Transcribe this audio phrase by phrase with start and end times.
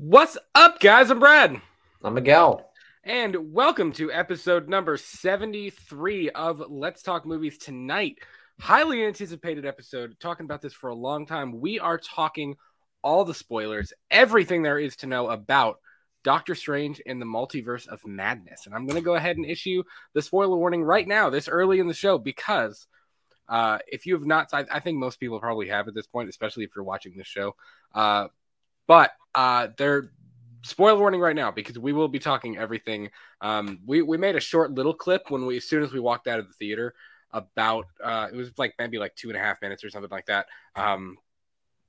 [0.00, 1.10] What's up, guys?
[1.10, 1.60] I'm Brad.
[2.04, 2.70] I'm Miguel.
[3.02, 8.20] And welcome to episode number 73 of Let's Talk Movies Tonight.
[8.60, 11.60] Highly anticipated episode, talking about this for a long time.
[11.60, 12.54] We are talking
[13.02, 15.80] all the spoilers, everything there is to know about
[16.22, 18.66] Doctor Strange in the Multiverse of Madness.
[18.66, 19.82] And I'm going to go ahead and issue
[20.14, 22.86] the spoiler warning right now, this early in the show, because
[23.48, 26.28] uh, if you have not, I, I, think most people probably have at this point,
[26.28, 27.56] especially if you're watching this show.
[27.92, 28.28] Uh,
[28.88, 30.10] but uh, they're
[30.62, 33.10] spoiler warning right now because we will be talking everything.
[33.40, 36.26] Um, we we made a short little clip when we as soon as we walked
[36.26, 36.94] out of the theater
[37.30, 40.26] about uh, it was like maybe like two and a half minutes or something like
[40.26, 41.16] that, um,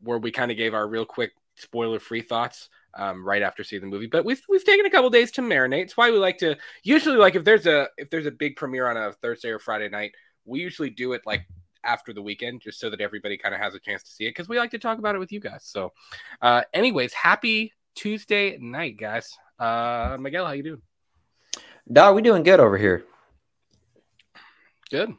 [0.01, 3.81] where we kind of gave our real quick spoiler free thoughts um, right after seeing
[3.81, 4.07] the movie.
[4.07, 5.83] But we've we've taken a couple days to marinate.
[5.83, 8.87] It's why we like to usually like if there's a if there's a big premiere
[8.87, 10.13] on a Thursday or Friday night,
[10.45, 11.45] we usually do it like
[11.83, 14.31] after the weekend just so that everybody kind of has a chance to see it
[14.31, 15.63] because we like to talk about it with you guys.
[15.63, 15.93] So,
[16.41, 19.37] uh, anyways, happy Tuesday night, guys.
[19.57, 20.81] Uh, Miguel, how you doing?
[21.91, 23.03] Dog, we doing good over here.
[24.91, 25.13] Good.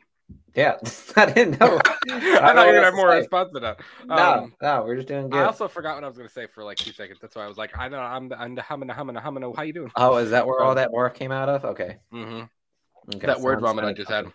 [0.55, 0.77] Yeah,
[1.17, 1.81] I didn't know.
[1.87, 3.81] I, thought you were gonna have more response than that.
[4.09, 5.41] Um, no, no, we're just doing good.
[5.41, 7.19] I also forgot what I was gonna say for like two seconds.
[7.21, 9.53] That's why I was like, I know I'm I'm the humming, humming, humming.
[9.55, 9.91] How you doing?
[9.95, 11.65] Oh, is that where all that morph came out of?
[11.65, 11.99] Okay.
[12.13, 13.17] Mm-hmm.
[13.17, 14.27] okay that word vomit I just had.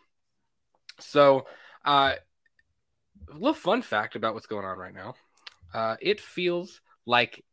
[0.99, 1.45] So,
[1.85, 2.13] uh,
[3.29, 5.15] a little fun fact about what's going on right now.
[5.73, 7.43] Uh, it feels like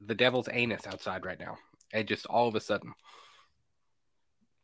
[0.00, 1.58] the devil's anus outside right now.
[1.92, 2.94] And just all of a sudden,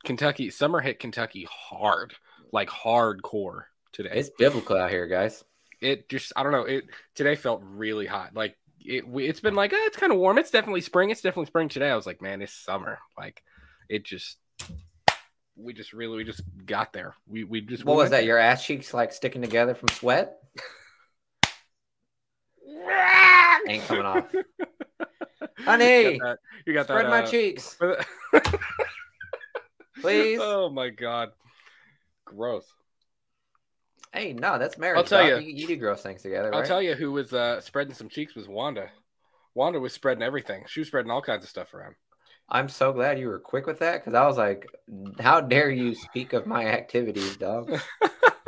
[0.04, 2.14] Kentucky summer hit Kentucky hard,
[2.52, 4.12] like hardcore today.
[4.14, 5.44] It's biblical out here, guys.
[5.80, 6.62] It just I don't know.
[6.64, 8.34] It today felt really hot.
[8.34, 10.38] Like it, it's been like oh, it's kind of warm.
[10.38, 11.10] It's definitely spring.
[11.10, 11.90] It's definitely spring today.
[11.90, 12.98] I was like, man, it's summer.
[13.16, 13.42] Like
[13.88, 14.38] it just
[15.62, 17.14] we just really we just got there.
[17.26, 18.18] We we just what we was that?
[18.18, 18.26] There.
[18.26, 20.38] Your ass cheeks like sticking together from sweat?
[23.68, 24.24] Ain't coming off.
[25.64, 26.38] Honey, you got that.
[26.66, 27.76] You got spread that, my uh, cheeks,
[30.00, 30.40] please.
[30.52, 31.30] Oh my god,
[32.24, 32.66] gross.
[34.12, 34.98] Hey, no, that's marriage.
[34.98, 36.54] I'll tell you, you, you do gross things together.
[36.54, 38.90] I'll tell you who was uh, spreading some cheeks was Wanda.
[39.54, 40.64] Wanda was spreading everything.
[40.66, 41.94] She was spreading all kinds of stuff around.
[42.52, 44.66] I'm so glad you were quick with that because I was like,
[45.18, 47.80] how dare you speak of my activities, dog?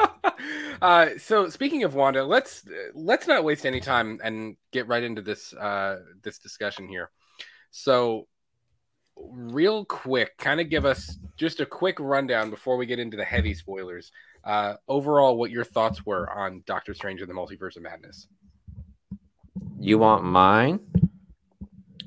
[0.83, 5.23] uh, so speaking of Wanda, let's let's not waste any time and get right into
[5.23, 7.11] this uh, this discussion here.
[7.71, 8.29] So,
[9.17, 13.25] real quick, kind of give us just a quick rundown before we get into the
[13.25, 14.13] heavy spoilers.
[14.45, 18.29] Uh, overall, what your thoughts were on Doctor Strange and the Multiverse of Madness?
[19.81, 20.81] You want mine?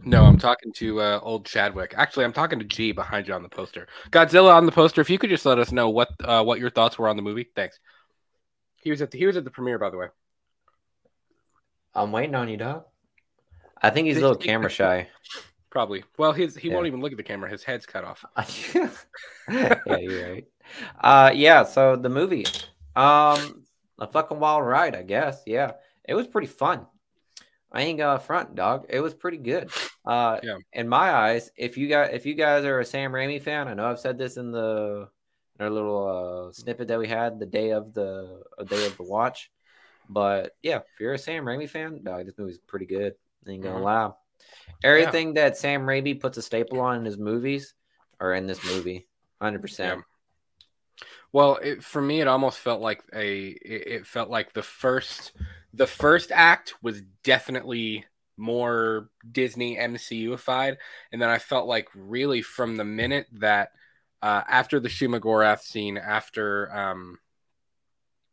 [0.07, 1.93] No, I'm talking to uh, old Chadwick.
[1.97, 3.87] Actually, I'm talking to G behind you on the poster.
[4.09, 5.01] Godzilla on the poster.
[5.01, 7.21] If you could just let us know what uh, what your thoughts were on the
[7.21, 7.77] movie, thanks.
[8.77, 10.07] He was at the he was at the premiere, by the way.
[11.93, 12.85] I'm waiting on you, dog.
[13.81, 15.09] I think he's a little camera shy.
[15.69, 16.05] Probably.
[16.17, 16.75] Well, his he yeah.
[16.75, 17.49] won't even look at the camera.
[17.49, 18.23] His head's cut off.
[19.49, 20.47] yeah, you're right.
[21.01, 21.65] Uh, yeah.
[21.65, 22.45] So the movie,
[22.95, 23.65] um,
[23.99, 25.41] a fucking wild ride, I guess.
[25.45, 25.73] Yeah,
[26.07, 26.87] it was pretty fun.
[27.71, 28.85] I ain't got a front, dog.
[28.89, 29.69] It was pretty good.
[30.07, 30.57] Uh, yeah.
[30.71, 33.73] In my eyes, if you got if you guys are a Sam Raimi fan, I
[33.73, 35.09] know I've said this in the
[35.59, 39.03] in our little uh, snippet that we had the day of the day of the
[39.03, 39.51] watch.
[40.07, 43.15] But yeah, if you're a Sam Raimi fan, dog, this movie's pretty good.
[43.45, 43.83] ain't gonna mm-hmm.
[43.83, 44.11] lie.
[44.81, 45.49] Everything yeah.
[45.49, 47.73] that Sam Raimi puts a staple on in his movies
[48.21, 49.07] are in this movie,
[49.41, 49.61] hundred yeah.
[49.61, 50.01] percent.
[51.33, 53.47] Well, it, for me, it almost felt like a.
[53.47, 55.33] It, it felt like the first
[55.73, 58.05] the first act was definitely
[58.37, 60.77] more Disney MCUified,
[61.11, 63.71] and then I felt like really from the minute that
[64.21, 67.19] uh, after the Shuma-Gorath scene, after um,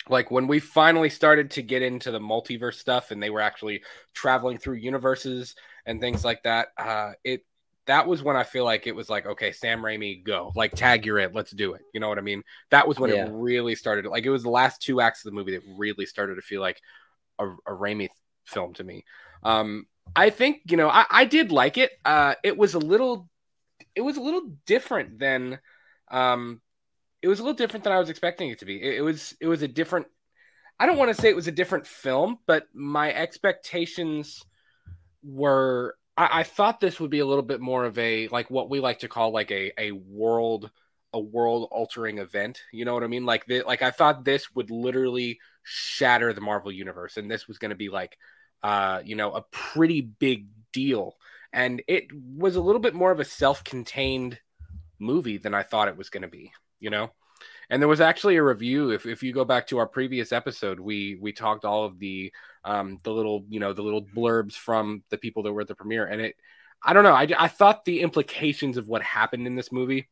[0.09, 3.83] like when we finally started to get into the multiverse stuff, and they were actually
[4.13, 5.55] traveling through universes
[5.87, 7.45] and things like that, uh, it
[7.87, 10.53] that was when I feel like it was like, okay, Sam Raimi, go.
[10.55, 11.35] Like, tag you're it.
[11.35, 11.83] Let's do it.
[11.93, 12.43] You know what I mean?
[12.71, 13.27] That was when yeah.
[13.27, 14.07] it really started.
[14.07, 16.63] Like, it was the last two acts of the movie that really started to feel
[16.63, 16.81] like
[17.39, 18.09] a, a Raimi
[18.47, 19.05] film to me.
[19.43, 19.87] Um,
[20.17, 21.93] I think you know I, I did like it.
[22.05, 23.29] Uh, it was a little,
[23.95, 25.59] it was a little different than,
[26.11, 26.61] um,
[27.23, 28.83] it was a little different than I was expecting it to be.
[28.83, 30.07] It, it was it was a different.
[30.79, 34.45] I don't want to say it was a different film, but my expectations
[35.23, 35.97] were.
[36.17, 38.81] I, I thought this would be a little bit more of a like what we
[38.81, 40.71] like to call like a a world
[41.15, 42.61] a world altering event.
[42.73, 43.25] You know what I mean?
[43.25, 47.59] Like the, like I thought this would literally shatter the Marvel universe, and this was
[47.59, 48.19] going to be like,
[48.65, 51.17] uh, you know, a pretty big deal.
[51.53, 54.41] And it was a little bit more of a self-contained
[54.99, 56.51] movie than I thought it was going to be.
[56.81, 57.11] You know,
[57.71, 58.91] and there was actually a review.
[58.91, 62.33] If, if you go back to our previous episode, we we talked all of the
[62.65, 65.75] um the little you know the little blurbs from the people that were at the
[65.75, 66.37] premiere, and it
[66.83, 67.15] I don't know.
[67.15, 70.09] I, I thought the implications of what happened in this movie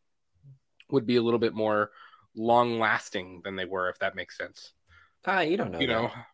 [0.90, 1.90] would be a little bit more
[2.34, 4.72] long lasting than they were, if that makes sense.
[5.26, 5.81] Ah, you don't know.
[5.81, 6.26] You know, that.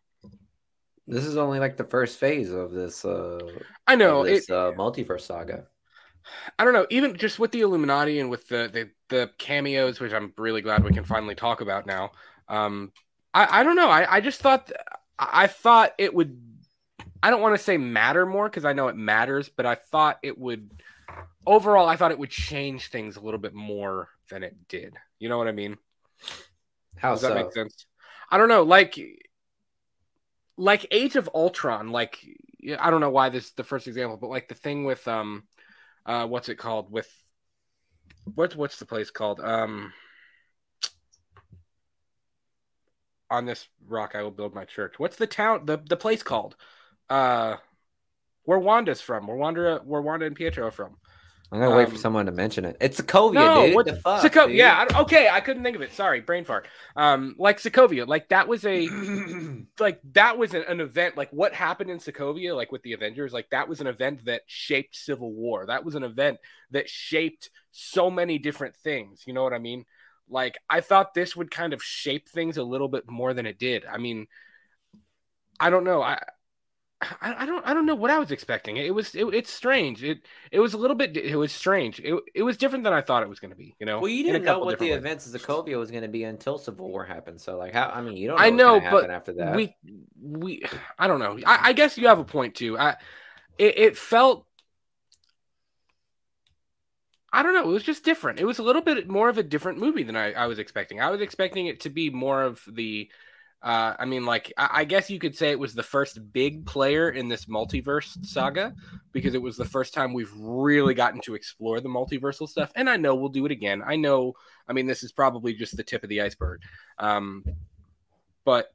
[1.09, 3.03] This is only like the first phase of this.
[3.03, 3.39] Uh,
[3.87, 5.65] I know this it, uh, multiverse saga.
[6.57, 6.85] I don't know.
[6.89, 10.83] Even just with the Illuminati and with the the, the cameos, which I'm really glad
[10.83, 12.11] we can finally talk about now.
[12.47, 12.91] Um,
[13.33, 13.89] I I don't know.
[13.89, 14.71] I I just thought
[15.17, 16.39] I thought it would.
[17.21, 20.19] I don't want to say matter more because I know it matters, but I thought
[20.23, 20.69] it would.
[21.45, 24.93] Overall, I thought it would change things a little bit more than it did.
[25.17, 25.77] You know what I mean?
[26.97, 27.29] How Does so?
[27.29, 27.85] that make sense?
[28.29, 28.63] I don't know.
[28.63, 28.99] Like,
[30.59, 31.89] like Age of Ultron.
[31.89, 32.19] Like,
[32.77, 35.43] I don't know why this is the first example, but like the thing with um,
[36.05, 36.91] uh, what's it called?
[36.91, 37.09] With
[38.35, 39.39] what's what's the place called?
[39.39, 39.93] Um,
[43.31, 44.95] on this rock I will build my church.
[44.97, 45.65] What's the town?
[45.65, 46.57] The the place called?
[47.09, 47.55] Uh,
[48.43, 49.27] where Wanda's from?
[49.27, 49.81] Where Wanda?
[49.85, 50.97] Where Wanda and Pietro are from?
[51.51, 52.77] I'm gonna wait for Um, someone to mention it.
[52.79, 53.73] It's Sokovia, No, dude.
[53.73, 54.35] what the fuck?
[54.45, 54.53] Dude?
[54.55, 55.93] yeah, I, okay, I couldn't think of it.
[55.93, 56.67] Sorry, brain fart.
[56.95, 58.87] Um, like Sokovia, like that was a
[59.79, 61.17] like that was an, an event.
[61.17, 64.43] Like what happened in Sokovia, like with the Avengers, like that was an event that
[64.45, 65.65] shaped Civil War.
[65.65, 66.37] That was an event
[66.71, 69.23] that shaped so many different things.
[69.25, 69.85] You know what I mean?
[70.29, 73.57] Like I thought this would kind of shape things a little bit more than it
[73.57, 73.85] did.
[73.85, 74.27] I mean,
[75.59, 76.01] I don't know.
[76.01, 76.21] I.
[77.01, 78.75] I, I don't I don't know what I was expecting.
[78.75, 80.03] It was it, it's strange.
[80.03, 82.01] It it was a little bit it was strange.
[82.01, 83.75] It, it was different than I thought it was going to be.
[83.79, 84.01] You know.
[84.01, 84.97] Well, you didn't know what the ways.
[84.97, 87.39] events of Sokovia was going to be until Civil War happened.
[87.39, 87.89] So, like, how?
[87.89, 88.37] I mean, you don't.
[88.37, 89.75] Know I know, but after that, we
[90.21, 90.63] we
[90.97, 91.39] I don't know.
[91.45, 92.77] I, I guess you have a point too.
[92.77, 92.97] I
[93.57, 94.45] it, it felt
[97.31, 97.69] I don't know.
[97.69, 98.39] It was just different.
[98.39, 100.99] It was a little bit more of a different movie than I, I was expecting.
[100.99, 103.09] I was expecting it to be more of the.
[103.61, 106.65] Uh, I mean, like I, I guess you could say it was the first big
[106.65, 108.73] player in this multiverse saga
[109.11, 112.71] because it was the first time we've really gotten to explore the multiversal stuff.
[112.75, 113.83] And I know we'll do it again.
[113.85, 114.33] I know.
[114.67, 116.61] I mean, this is probably just the tip of the iceberg.
[116.99, 117.43] Um,
[118.45, 118.67] but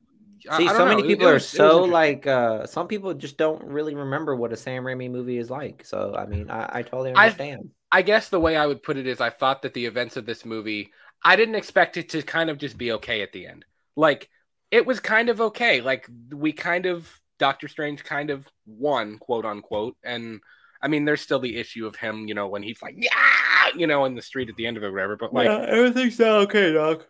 [0.50, 0.86] I- See, I so know.
[0.96, 2.26] many people are was- it so like.
[2.26, 5.84] uh Some people just don't really remember what a Sam Raimi movie is like.
[5.86, 7.70] So, I mean, I, I totally I- understand.
[7.90, 10.26] I guess the way I would put it is I thought that the events of
[10.26, 10.92] this movie,
[11.24, 13.64] I didn't expect it to kind of just be okay at the end.
[13.96, 14.28] Like
[14.74, 15.80] it was kind of okay.
[15.80, 19.96] Like we kind of Doctor Strange kind of won, quote unquote.
[20.02, 20.40] And
[20.82, 23.86] I mean, there's still the issue of him, you know, when he's like, yeah, you
[23.86, 25.16] know, in the street at the end of it, whatever.
[25.16, 27.06] But like, everything's not okay, Doc.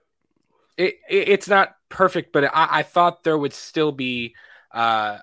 [0.77, 4.35] it, it it's not perfect, but I, I thought there would still be
[4.73, 5.19] uh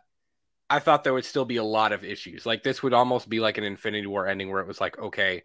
[0.70, 2.46] I thought there would still be a lot of issues.
[2.46, 5.44] Like this would almost be like an Infinity War ending where it was like, okay,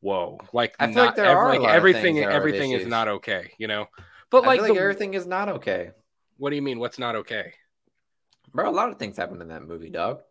[0.00, 0.38] whoa.
[0.52, 2.30] Like I feel like not there are a like lot of everything things that are
[2.32, 3.86] everything is not okay, you know?
[4.30, 5.90] But I like, feel like the- everything is not okay,
[6.40, 7.54] what do you mean what's not okay?
[8.52, 8.68] bro.
[8.68, 10.22] A lot of things happened in that movie, dog.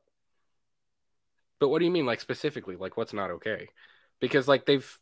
[1.60, 2.76] But what do you mean like specifically?
[2.76, 3.68] Like what's not okay?
[4.20, 5.00] Because like they've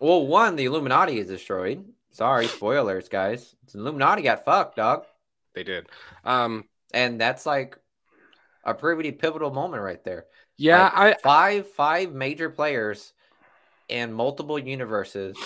[0.00, 1.84] Well, one, the Illuminati is destroyed.
[2.10, 3.54] Sorry, spoilers, guys.
[3.72, 5.06] The Illuminati got fucked, dog.
[5.54, 5.86] they did.
[6.24, 7.78] Um And that's like
[8.64, 10.26] a pretty pivotal moment right there.
[10.56, 13.12] yeah, Like, I five five major players
[13.88, 15.36] in multiple universes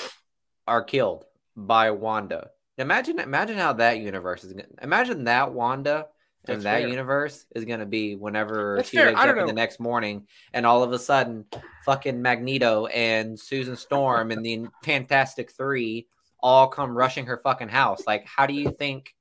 [0.66, 1.25] are killed
[1.56, 2.50] by Wanda.
[2.78, 6.08] Imagine imagine how that universe is gonna imagine that Wanda
[6.44, 6.88] and That's that fair.
[6.88, 9.06] universe is gonna be whenever That's she fair.
[9.06, 11.46] wakes up in the next morning and all of a sudden
[11.84, 16.06] fucking Magneto and Susan Storm and the Fantastic Three
[16.41, 18.06] all come rushing her fucking house.
[18.06, 19.15] Like how do you think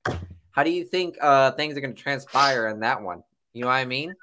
[0.52, 3.24] how do you think uh things are gonna transpire in that one?
[3.54, 4.14] You know what I mean?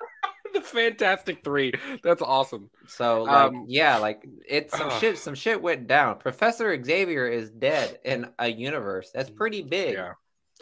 [0.52, 1.73] The Fantastic Three.
[2.02, 2.71] That's awesome.
[2.87, 6.18] So like Um, yeah, like it's some shit some shit went down.
[6.18, 9.11] Professor Xavier is dead in a universe.
[9.14, 9.94] That's pretty big.
[9.94, 10.12] Yeah.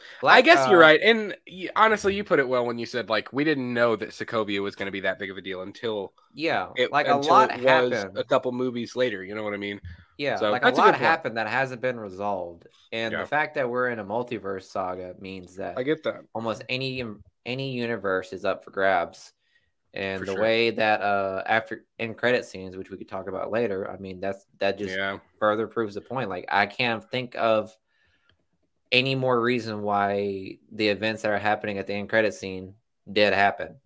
[0.00, 1.00] I Black- guess you're uh, right.
[1.02, 1.36] And
[1.76, 4.74] honestly, you put it well when you said like we didn't know that Sokovia was
[4.74, 8.16] going to be that big of a deal until Yeah, it like a lot happened.
[8.16, 9.22] a couple movies later.
[9.22, 9.78] You know what I mean?
[10.16, 12.66] yeah, so like a that's a lot happened that hasn't been resolved.
[12.92, 13.20] And Yeah.
[13.20, 16.22] the fact that we're in a multiverse saga means that I get that.
[16.34, 17.04] almost any
[17.44, 19.32] any universe is up for grabs.
[19.92, 20.42] And For the sure.
[20.42, 24.20] way that uh after end credit scenes, which we could talk about later, I mean
[24.20, 26.28] that's that just yeah, further proves the point.
[26.28, 27.76] Like I can't think of
[28.92, 32.74] any more reason why the events that are happening at the end credit scene
[33.10, 33.76] did happen.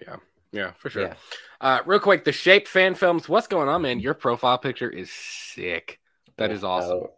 [0.00, 0.16] yeah,
[0.52, 1.08] Yeah, for sure.
[1.08, 1.14] Yeah.
[1.60, 3.28] Uh, real quick, the Shape fan films.
[3.28, 4.00] What's going on, man?
[4.00, 6.00] Your profile picture is sick.
[6.36, 6.98] That is awesome.
[6.98, 7.12] So,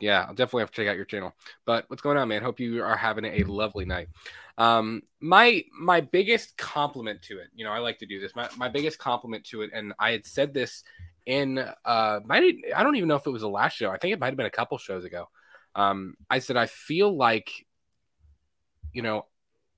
[0.00, 1.34] yeah, I'll definitely have to check out your channel.
[1.64, 2.42] But what's going on, man?
[2.42, 4.08] Hope you are having a lovely night.
[4.56, 8.34] Um, my my biggest compliment to it, you know, I like to do this.
[8.36, 10.84] My my biggest compliment to it, and I had said this
[11.26, 13.90] in uh, might I don't even know if it was the last show.
[13.90, 15.28] I think it might have been a couple shows ago.
[15.74, 17.50] Um, I said I feel like,
[18.92, 19.26] you know,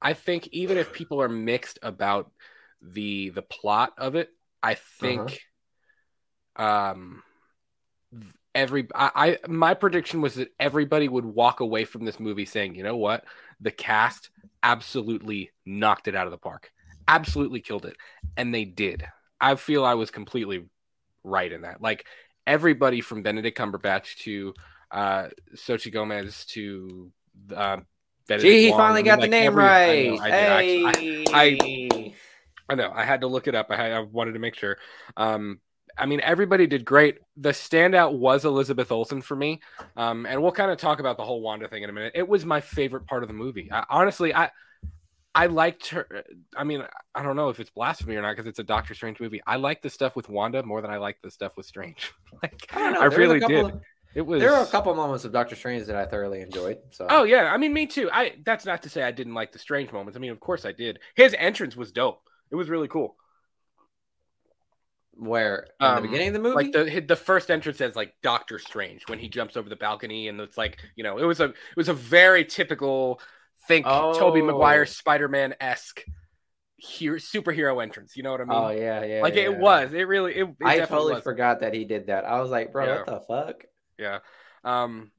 [0.01, 2.31] I think even if people are mixed about
[2.83, 4.31] the the plot of it,
[4.63, 5.41] I think
[6.57, 7.23] um
[8.55, 12.75] every I, I my prediction was that everybody would walk away from this movie saying,
[12.75, 13.25] you know what?
[13.61, 14.31] The cast
[14.63, 16.71] absolutely knocked it out of the park.
[17.09, 17.97] Absolutely killed it.
[18.37, 19.07] And they did.
[19.41, 20.67] I feel I was completely
[21.25, 21.81] right in that.
[21.81, 22.05] Like
[22.47, 24.55] everybody from Benedict Cumberbatch to
[24.91, 27.11] uh Xochitl Gomez to
[27.55, 27.79] uh
[28.29, 28.79] Benedict Gee, he Wong.
[28.79, 30.21] finally I mean, got the name every- I know, right.
[30.21, 31.27] I hey.
[31.33, 32.13] I-
[32.69, 32.91] I know.
[32.93, 33.67] I had to look it up.
[33.71, 34.77] I, had, I wanted to make sure.
[35.17, 35.61] Um,
[35.99, 37.19] I mean, everybody did great.
[37.37, 39.61] The standout was Elizabeth Olsen for me,
[39.97, 42.13] um, and we'll kind of talk about the whole Wanda thing in a minute.
[42.15, 43.71] It was my favorite part of the movie.
[43.73, 44.51] I, honestly, I
[45.35, 46.25] I liked her.
[46.57, 46.83] I mean,
[47.15, 49.41] I don't know if it's blasphemy or not because it's a Doctor Strange movie.
[49.47, 52.13] I like the stuff with Wanda more than I like the stuff with Strange.
[52.43, 53.01] like, I don't know.
[53.01, 53.65] I really did.
[53.67, 53.81] of-
[54.15, 54.41] It was.
[54.41, 56.79] there were a couple moments of Doctor Strange that I thoroughly enjoyed.
[56.91, 58.09] So Oh yeah, I mean, me too.
[58.13, 60.17] I that's not to say I didn't like the Strange moments.
[60.17, 61.01] I mean, of course I did.
[61.15, 62.23] His entrance was dope.
[62.51, 63.17] It was really cool.
[65.19, 68.15] Where in Um, the beginning of the movie, like the the first entrance as like
[68.23, 71.41] Doctor Strange when he jumps over the balcony and it's like you know it was
[71.41, 73.21] a it was a very typical
[73.67, 74.45] think Tobey Oh.
[74.47, 76.05] Maguire Spider Man esque
[76.77, 78.17] hero superhero entrance.
[78.17, 78.65] You know what I mean?
[78.65, 79.43] oh yeah, yeah, like yeah.
[79.45, 79.93] it was.
[79.93, 80.35] It really.
[80.37, 81.23] It, it I definitely totally was.
[81.25, 82.25] forgot that he did that.
[82.25, 82.97] I was like, bro, Yeah.
[82.97, 83.65] what the fuck?
[83.99, 84.19] Yeah.
[84.65, 85.11] Um,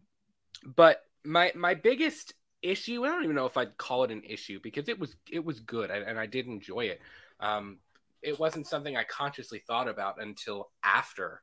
[0.66, 4.60] but my my biggest issue, I don't even know if I'd call it an issue
[4.62, 7.02] because it was it was good and, and I did enjoy it.
[7.40, 7.80] Um,
[8.22, 11.42] it wasn't something I consciously thought about until after,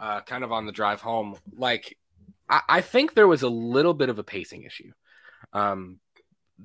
[0.00, 1.36] uh, kind of on the drive home.
[1.54, 1.96] Like,
[2.48, 4.92] I, I think there was a little bit of a pacing issue.
[5.52, 5.98] Um,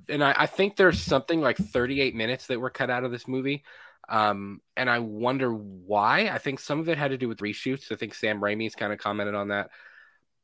[0.09, 3.27] and I, I think there's something like 38 minutes that were cut out of this
[3.27, 3.63] movie.
[4.09, 6.29] Um, and I wonder why.
[6.29, 7.91] I think some of it had to do with reshoots.
[7.91, 9.69] I think Sam Raimi's kind of commented on that.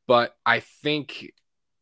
[0.06, 1.32] But I think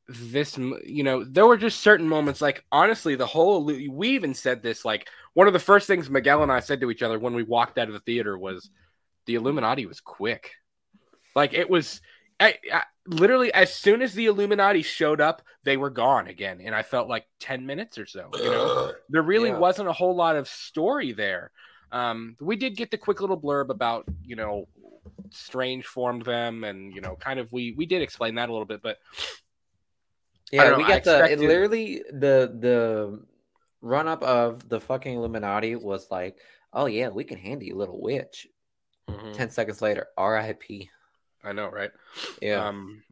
[0.08, 2.40] this, you know, there were just certain moments.
[2.40, 4.84] Like honestly, the whole we even said this.
[4.84, 7.42] Like one of the first things Miguel and I said to each other when we
[7.42, 8.70] walked out of the theater was,
[9.26, 10.50] "The Illuminati was quick."
[11.34, 12.00] Like it was.
[12.40, 16.74] I, I, literally, as soon as the Illuminati showed up, they were gone again, and
[16.74, 18.30] I felt like ten minutes or so.
[18.42, 19.58] You know, there really Yeah.
[19.58, 21.52] wasn't a whole lot of story there.
[21.92, 24.66] Um, we did get the quick little blurb about you know
[25.30, 28.66] Strange formed them, and you know, kind of we we did explain that a little
[28.66, 28.98] bit, but
[30.52, 33.24] Yeah, we got the it literally the the
[33.80, 36.38] run up of the fucking Illuminati was like,
[36.72, 38.46] oh yeah, we can handle you, little witch.
[39.08, 39.32] Mhm.
[39.34, 40.90] Ten seconds later, R.I.P.
[41.44, 41.90] I know, right?
[42.40, 43.02] Yeah, Um,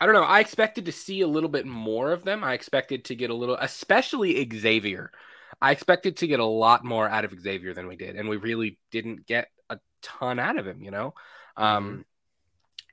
[0.00, 0.22] I don't know.
[0.22, 2.44] I expected to see a little bit more of them.
[2.44, 5.10] I expected to get a little, especially Xavier.
[5.62, 8.36] I expected to get a lot more out of Xavier than we did, and we
[8.36, 10.82] really didn't get a ton out of him.
[10.82, 11.14] You know,
[11.56, 12.04] um,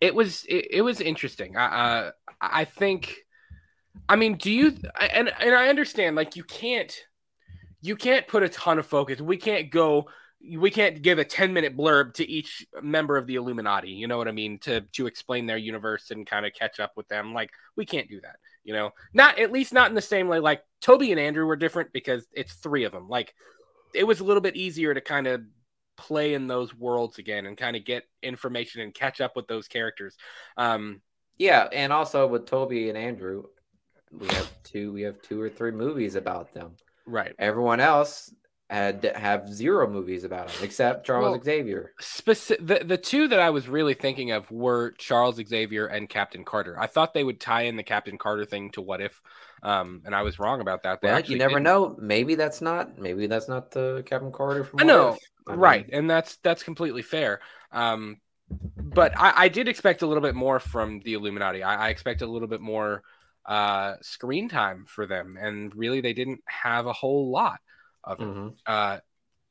[0.01, 1.57] it was it, it was interesting.
[1.57, 2.11] I uh,
[2.41, 3.25] I think,
[4.09, 6.95] I mean, do you and and I understand like you can't
[7.81, 9.21] you can't put a ton of focus.
[9.21, 10.07] We can't go
[10.55, 14.17] we can't give a 10 minute blurb to each member of the Illuminati, you know
[14.17, 17.33] what I mean, to to explain their universe and kind of catch up with them.
[17.33, 18.91] Like we can't do that, you know.
[19.13, 22.25] Not at least not in the same way like Tobey and Andrew were different because
[22.31, 23.09] it's three of them.
[23.09, 23.33] Like
[23.93, 25.41] it was a little bit easier to kind of
[25.97, 29.67] play in those worlds again and kind of get information and catch up with those
[29.67, 30.15] characters.
[30.55, 31.01] Um
[31.39, 33.43] yeah, and also with Tobey and Andrew,
[34.11, 36.75] we have two we have two or three movies about them.
[37.05, 37.35] right.
[37.39, 38.33] Everyone else
[38.69, 41.93] had have zero movies about them except Charles Well, Xavier.
[42.01, 46.43] Speci- the the two that I was really thinking of were Charles Xavier and Captain
[46.43, 46.79] Carter.
[46.79, 49.21] I thought they would tie in the Captain Carter thing to What If,
[49.63, 51.01] um, and I was wrong about that.
[51.01, 51.63] They Well, you never didn't.
[51.63, 51.95] know.
[51.99, 52.97] Maybe that's not.
[52.99, 54.79] Maybe that's not the Captain Carter from.
[54.79, 55.17] I know.
[55.47, 57.39] I mean, right, and that's that's completely fair.
[57.71, 58.17] Um,
[58.49, 61.63] but I, I did expect a little bit more from the Illuminati.
[61.63, 63.03] I, I expect a little bit more
[63.47, 67.59] uh, screen time for them, and really they didn't have a whole lot
[68.03, 68.25] of it.
[68.25, 68.57] mhm.
[68.65, 68.99] uh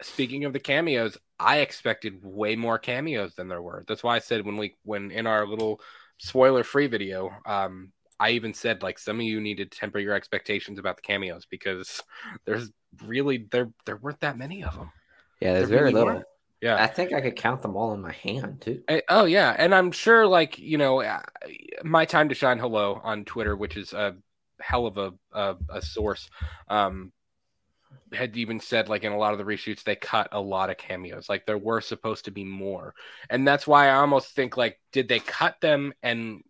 [0.02, 4.18] speaking of the cameos i expected way more cameos than there were that's why i
[4.18, 5.80] said when we when in our little
[6.18, 10.14] spoiler free video um i even said like some of you need to temper your
[10.14, 12.02] expectations about the cameos because
[12.46, 12.70] there's
[13.04, 14.90] really there there weren't that many of them
[15.40, 15.94] Yeah, there's There very really little.
[15.94, 16.26] were.
[16.60, 18.82] Yeah I think I could count them all in my hand too.
[18.88, 21.20] Eh, oh yeah, and I'm sure like you know, uh,
[21.84, 24.16] my time to shine hello on Twitter, which is a
[24.60, 26.28] hell of a a, a source,
[26.68, 27.12] um,
[28.12, 30.78] had even said like in a lot of the reshoots they cut a lot of
[30.78, 31.28] cameos.
[31.28, 32.94] Like there were supposed to be more,
[33.30, 36.42] and that's why I almost think like did they cut them and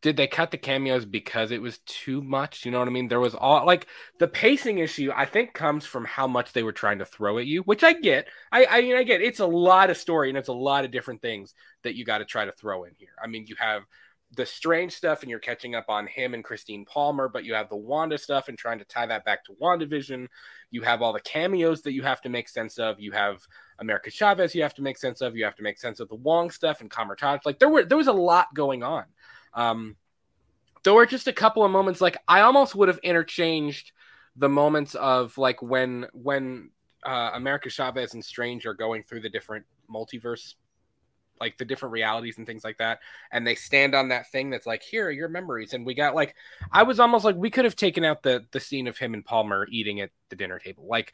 [0.00, 2.64] did they cut the cameos because it was too much?
[2.64, 3.08] You know what I mean?
[3.08, 3.86] There was all like
[4.18, 5.10] the pacing issue.
[5.14, 7.94] I think comes from how much they were trying to throw at you, which I
[7.94, 8.28] get.
[8.52, 10.92] I I mean I get it's a lot of story and it's a lot of
[10.92, 13.14] different things that you got to try to throw in here.
[13.22, 13.82] I mean you have
[14.36, 17.70] the strange stuff and you're catching up on him and Christine Palmer, but you have
[17.70, 20.28] the Wanda stuff and trying to tie that back to WandaVision.
[20.70, 23.00] You have all the cameos that you have to make sense of.
[23.00, 23.40] You have
[23.78, 25.34] America Chavez you have to make sense of.
[25.34, 27.40] You have to make sense of the Wong stuff and Kamar-Taj.
[27.44, 29.04] Like there were there was a lot going on.
[29.54, 29.96] Um,
[30.84, 33.92] there were just a couple of moments like I almost would have interchanged
[34.36, 36.70] the moments of like when when
[37.04, 40.54] uh, America Chavez and Strange are going through the different multiverse
[41.40, 42.98] like the different realities and things like that
[43.30, 46.12] and they stand on that thing that's like here are your memories and we got
[46.12, 46.34] like
[46.72, 49.24] i was almost like we could have taken out the the scene of him and
[49.24, 50.86] palmer eating at the dinner table.
[50.86, 51.12] Like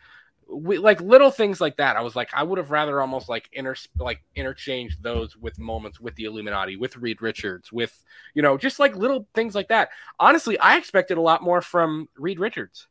[0.48, 3.48] we like little things like that i was like i would have rather almost like
[3.52, 8.56] inter like interchange those with moments with the illuminati with reed richards with you know
[8.58, 9.88] just like little things like that
[10.20, 12.86] honestly i expected a lot more from reed richards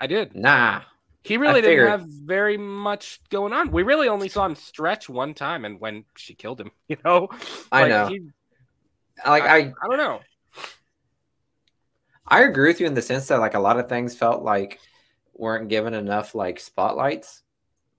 [0.00, 0.82] i did Nah,
[1.22, 3.70] he really didn't have very much going on.
[3.70, 7.28] We really only saw him stretch one time, and when she killed him, you know,
[7.70, 8.08] I Like, know.
[8.08, 8.30] he-
[9.26, 10.20] like I, I, I don't know.
[12.26, 14.78] I agree with you in the sense that like a lot of things felt like
[15.40, 17.42] weren't given enough like spotlights.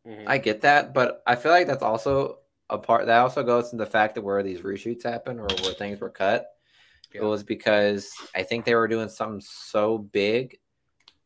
[0.07, 0.23] Mhm.
[0.27, 3.75] I get that, but I feel like that's also a part that also goes to
[3.75, 6.47] the fact that where these reshoots happen or where things were cut.
[7.13, 7.21] Yeah.
[7.21, 10.59] It was because I think they were doing something so big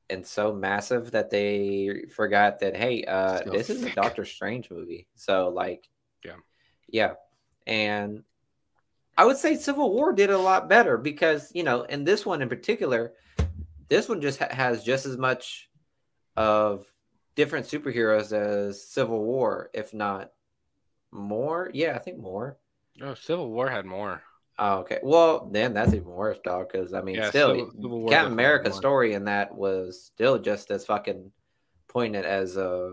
[0.09, 3.89] and so massive that they forgot that hey, uh, So this is a.
[3.91, 5.07] Doctor Strange movie.
[5.15, 5.87] So like,
[6.23, 6.37] Yeah.
[6.87, 7.13] yeah,
[7.67, 8.23] and
[9.17, 12.41] I would say Civil War did a lot better because you know, in this one
[12.41, 13.13] in particular,
[13.87, 15.69] this one just ha- has just as much
[16.35, 16.85] of
[17.35, 20.31] different superheroes as Civil War, if not
[21.11, 21.69] more.
[21.73, 22.57] Yeah, I think more.
[23.01, 24.21] Oh, Civil War had more.
[24.57, 24.99] Oh, okay.
[25.03, 26.71] Well, then that's even worse, dog.
[26.71, 30.71] Because I mean, Yeah, still, Civil- Civil Captain America's story in that was still just
[30.71, 31.31] as fucking
[31.87, 32.91] poignant as uh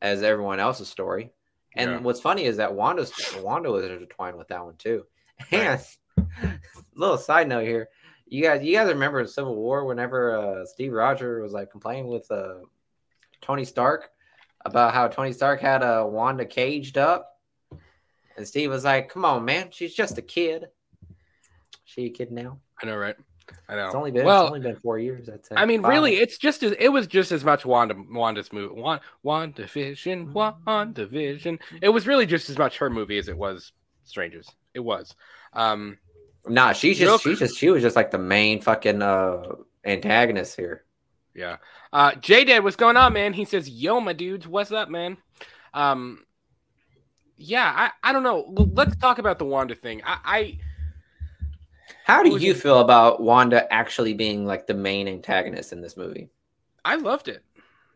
[0.00, 1.30] as everyone else's story.
[1.74, 1.98] And Yeah.
[2.00, 5.06] what's funny is that Wanda's Wanda was intertwined with that one too.
[5.50, 5.80] And
[6.94, 7.88] little side note here,
[8.32, 12.30] you guys, you guys remember Civil War whenever uh, Steve Rogers was like complaining with
[12.30, 12.54] uh,
[13.42, 14.10] Tony Stark
[14.64, 17.38] about how Tony Stark had uh, Wanda caged up,
[18.38, 20.66] and Steve was like, "Come on, man, she's just a kid.
[21.84, 22.58] She a kid now?
[22.82, 23.16] I know, right?
[23.68, 23.86] I know.
[23.86, 24.44] It's only been well.
[24.44, 25.28] it's only been four years.
[25.28, 25.40] I'd.
[25.54, 25.90] I mean, Five.
[25.90, 28.80] really, it's just as it was just as much Wanda Wanda's movie.
[28.80, 31.58] Wanda, Wanda Vision, Wanda Vision.
[31.82, 33.72] It was really just as much her movie as it was
[34.04, 34.48] Strangers.
[34.72, 35.14] It was.
[35.52, 35.98] Um,
[36.48, 39.42] Nah, she's just she's just she was just like the main fucking uh
[39.84, 40.84] antagonist here.
[41.34, 41.58] Yeah.
[41.92, 43.32] Uh J Dad, what's going on, man?
[43.32, 45.16] He says, Yo, my dudes, what's up, man?
[45.72, 46.24] Um
[47.36, 48.54] yeah, I, I don't know.
[48.72, 50.02] Let's talk about the Wanda thing.
[50.04, 50.58] I, I
[52.04, 56.30] How do you feel about Wanda actually being like the main antagonist in this movie?
[56.84, 57.42] I loved it.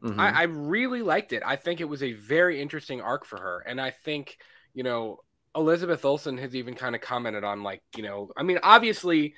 [0.03, 0.19] Mhm.
[0.19, 1.43] I, I really liked it.
[1.45, 3.61] I think it was a very interesting arc for her.
[3.67, 4.39] And I think,
[4.75, 5.21] you know,
[5.57, 9.35] Elizabeth Olsen has even kind of commented on like, you know, I mean, obviously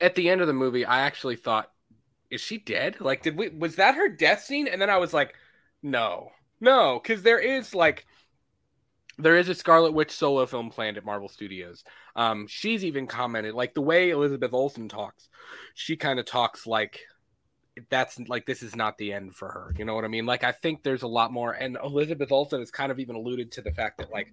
[0.00, 1.70] at the end of the movie, I actually thought,
[2.30, 3.00] is she dead?
[3.00, 4.68] Like, did we was that her death scene?
[4.68, 5.34] And then I was like,
[5.82, 8.06] no, no, because there is like
[9.18, 11.84] there is a Scarlet Witch solo film planned at Marvel Studios.
[12.16, 15.28] Um, she's even commented like the way Elizabeth Olsen talks,
[15.74, 17.00] she kind of talks like
[17.90, 19.74] that's like this is not the end for her.
[19.76, 20.26] You know what I mean?
[20.26, 23.52] Like I think there's a lot more, and Elizabeth Olsen has kind of even alluded
[23.52, 24.32] to the fact that like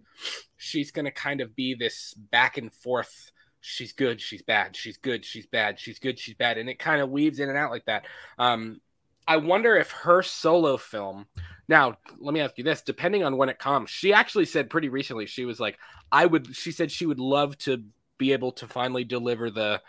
[0.58, 3.32] she's gonna kind of be this back and forth.
[3.60, 6.99] She's good, she's bad, she's good, she's bad, she's good, she's bad, and it kind
[7.01, 8.06] of weaves in and out like that.
[8.39, 8.82] Um,
[9.27, 11.27] I wonder if her solo film.
[11.67, 14.89] Now, let me ask you this: depending on when it comes, she actually said pretty
[14.89, 15.77] recently she was like,
[16.12, 16.56] I would.
[16.56, 17.84] She said she would love to
[18.17, 19.82] be able to finally deliver the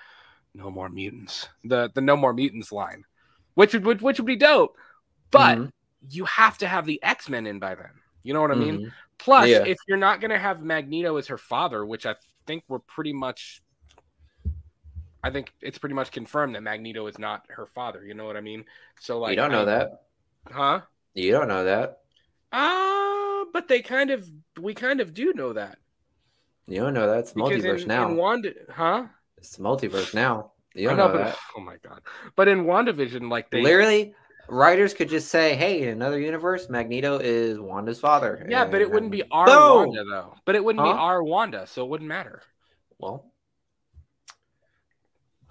[0.54, 3.04] "No More Mutants," the the "No More Mutants" line,
[3.54, 4.76] which would which, which would be dope.
[5.30, 5.70] But Mhm.
[6.10, 7.90] you have to have the X Men in by then.
[8.22, 8.78] You know what I mean?
[8.86, 8.92] Mhm.
[9.18, 9.64] Plus, Yeah.
[9.64, 13.12] if you're not going to have Magneto as her father, which I think we're pretty
[13.12, 13.62] much,
[15.22, 18.04] I think it's pretty much confirmed that Magneto is not her father.
[18.04, 18.64] You know what I mean?
[19.00, 20.06] So like, you don't know I- that.
[20.50, 20.80] huh?
[21.14, 22.00] You don't know that.
[22.52, 24.28] Ah, but they kind of,
[24.60, 25.78] we kind of do know that
[26.66, 27.18] You don't know that.
[27.20, 28.08] It's because multiverse in, now.
[28.08, 29.06] in Wanda, huh?
[29.36, 30.52] it's multiverse now.
[30.74, 32.00] You I know, know, but oh my god!
[32.36, 34.14] But in WandaVision, like they, Literally,
[34.48, 38.90] writers could just say, "Hey, in another universe, Magneto is Wanda's father." yeah, but it
[38.90, 39.88] wouldn't be our Boom!
[39.88, 40.34] Wanda though.
[40.44, 42.42] But it wouldn't be our Wanda, so it wouldn't matter.
[42.98, 43.32] Well,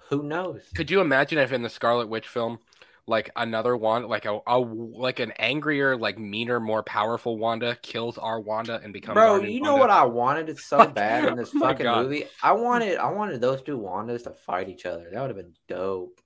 [0.08, 0.62] who knows?
[0.74, 2.58] Could you imagine if in the Scarlet Witch film,
[3.08, 8.16] like another Wanda, like a, a like an angrier, like meaner, more powerful Wanda kills
[8.18, 9.80] our Wanda and becomes Bro, you know Wanda?
[9.86, 12.04] what I wanted it so bad in this Oh fucking God.
[12.04, 12.24] movie?
[12.42, 15.08] I wanted I wanted those two Wandas to fight each other.
[15.12, 16.20] That would have been dope.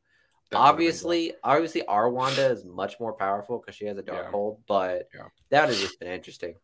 [0.51, 4.03] That would've been obviously, obviously, our Wanda is much more powerful because she has a
[4.03, 4.31] dark Yeah.
[4.31, 5.23] hold, but Yeah.
[5.51, 6.55] that would have just been interesting.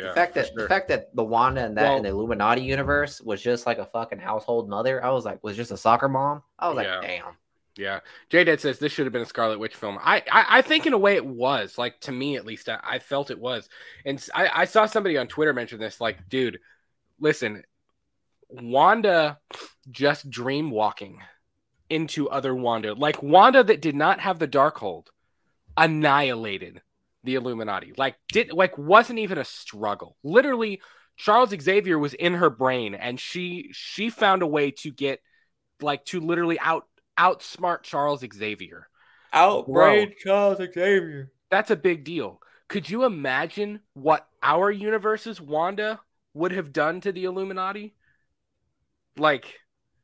[0.00, 0.62] Yeah, the fact that sure.
[0.62, 3.78] the fact that the Wanda and that Well- in the Illuminati universe was just like
[3.78, 6.42] a fucking household mother, I was like, was just a soccer mom.
[6.58, 7.36] I was like, damn.
[7.76, 9.98] Yeah, J Dead says this should have been a Scarlet Witch film.
[10.00, 11.76] I, I, I think in a way it was.
[11.76, 13.68] Like to me, at least, I, I felt it was.
[14.06, 16.00] And I, I saw somebody on Twitter mention this.
[16.00, 16.58] Like, dude,
[17.20, 17.64] listen,
[18.48, 19.38] Wanda
[19.90, 21.20] just dream walking
[21.90, 25.08] into other Wanda, like Wanda that did not have the Darkhold,
[25.76, 26.80] annihilated
[27.24, 27.92] the Illuminati.
[27.96, 30.16] Like did like wasn't even a struggle.
[30.24, 30.80] Literally,
[31.16, 35.20] Charles Xavier was in her brain, and she she found a way to get
[35.80, 36.86] like to literally out
[37.18, 38.88] outsmart Charles Xavier.
[39.34, 41.30] Outbrain Charles Xavier.
[41.50, 42.40] That's a big deal.
[42.68, 46.00] Could you imagine what our universe's Wanda
[46.34, 47.94] would have done to the Illuminati?
[49.16, 49.54] Like,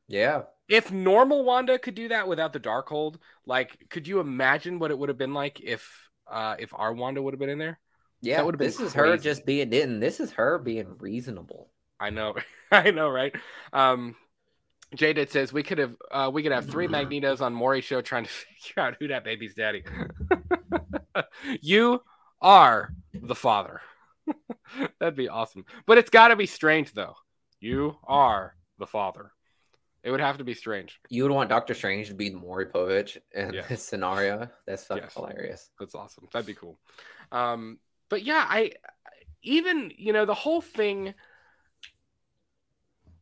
[0.08, 0.42] yeah.
[0.68, 4.98] If normal Wanda could do that without the Darkhold, like, could you imagine what it
[4.98, 7.78] would have been like if uh if our Wanda would have been in there?
[8.20, 8.68] Yeah, that would have been.
[8.68, 9.10] this is crazy.
[9.10, 10.00] her just being in.
[10.00, 11.70] This is her being reasonable.
[11.98, 12.36] I know,
[12.72, 13.34] I know, right?
[13.72, 14.14] Um,
[14.94, 18.24] Jaded says we could have uh, we could have three Magnetos on Maury's show trying
[18.24, 19.84] to figure out who that baby's daddy.
[21.60, 22.02] you
[22.40, 23.80] are the father.
[25.00, 25.64] That'd be awesome.
[25.86, 27.14] But it's got to be strange though.
[27.60, 29.32] You are the father.
[30.02, 30.98] It would have to be strange.
[31.10, 33.68] You would want Doctor Strange to be Maury Povich in yes.
[33.68, 34.48] this scenario.
[34.66, 35.14] That's yes.
[35.14, 35.70] hilarious.
[35.78, 36.26] That's awesome.
[36.32, 36.76] That'd be cool.
[37.30, 37.78] Um,
[38.08, 38.72] but yeah, I
[39.42, 41.14] even you know the whole thing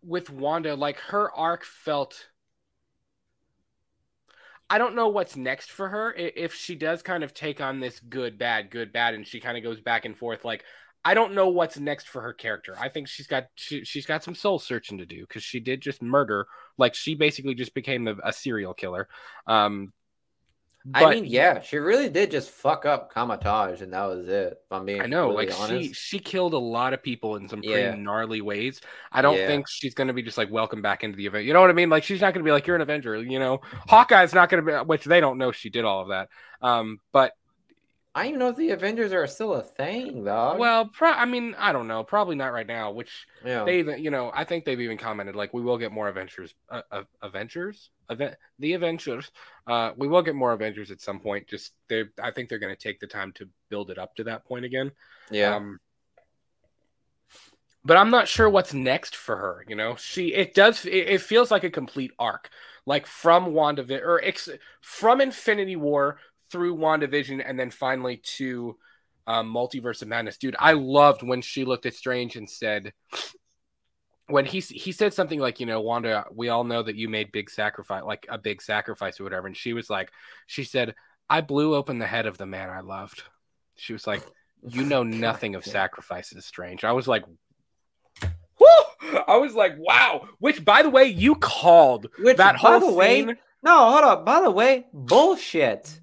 [0.02, 2.28] with Wanda, like her arc felt.
[4.68, 7.98] I don't know what's next for her if she does kind of take on this
[7.98, 10.44] good, bad, good, bad, and she kind of goes back and forth.
[10.44, 10.64] Like,
[11.04, 12.76] I don't know what's next for her character.
[12.78, 15.80] I think she's got she, she's got some soul searching to do because she did
[15.80, 16.46] just murder.
[16.78, 19.08] Like, she basically just became a, a serial killer.
[19.46, 19.92] Um,
[20.84, 24.60] but, I mean, yeah, she really did just fuck up Kamar-Taj, and that was it.
[24.64, 25.88] If I'm being, I know, like honest.
[25.88, 27.94] she she killed a lot of people in some pretty yeah.
[27.94, 28.80] gnarly ways.
[29.12, 29.46] I don't yeah.
[29.46, 31.44] think she's gonna be just like welcome back into the event.
[31.44, 31.90] You know what I mean?
[31.90, 33.22] Like she's not gonna be like you're an Avenger.
[33.22, 36.28] You know, Hawkeye's not gonna be, which they don't know she did all of that.
[36.62, 37.32] Um, but
[38.20, 40.54] I don't even know if the Avengers are still a thing, though.
[40.58, 42.04] Well, pro- I mean, I don't know.
[42.04, 42.90] Probably not right now.
[42.90, 43.64] Which yeah.
[43.64, 46.54] they even, you know, I think they've even commented like we will get more Avengers,
[46.68, 49.30] uh, uh, Avengers, Event, the Avengers.
[49.66, 51.48] Uh, we will get more Avengers at some point.
[51.48, 54.24] Just they, I think they're going to take the time to build it up to
[54.24, 54.92] that point again.
[55.30, 55.56] Yeah.
[55.56, 55.80] Um,
[57.82, 59.64] but I'm not sure what's next for her.
[59.66, 62.50] You know, she it does it, it feels like a complete arc,
[62.84, 64.50] like from WandaVision or ex,
[64.82, 66.18] from Infinity War
[66.50, 68.76] through WandaVision and then finally to
[69.26, 70.38] um, Multiverse of Madness.
[70.38, 72.92] Dude, I loved when she looked at Strange and said,
[74.26, 77.32] when he he said something like, you know, Wanda, we all know that you made
[77.32, 79.46] big sacrifice, like a big sacrifice or whatever.
[79.46, 80.10] And she was like,
[80.46, 80.94] she said,
[81.28, 83.22] I blew open the head of the man I loved.
[83.76, 84.22] She was like,
[84.62, 86.84] you know nothing of sacrifices, Strange.
[86.84, 87.24] I was like,
[88.60, 89.20] Whoo!
[89.26, 90.28] I was like, wow.
[90.38, 93.24] Which, by the way, you called Which, that whole the way,
[93.62, 94.26] No, hold up.
[94.26, 96.00] By the way, bullshit.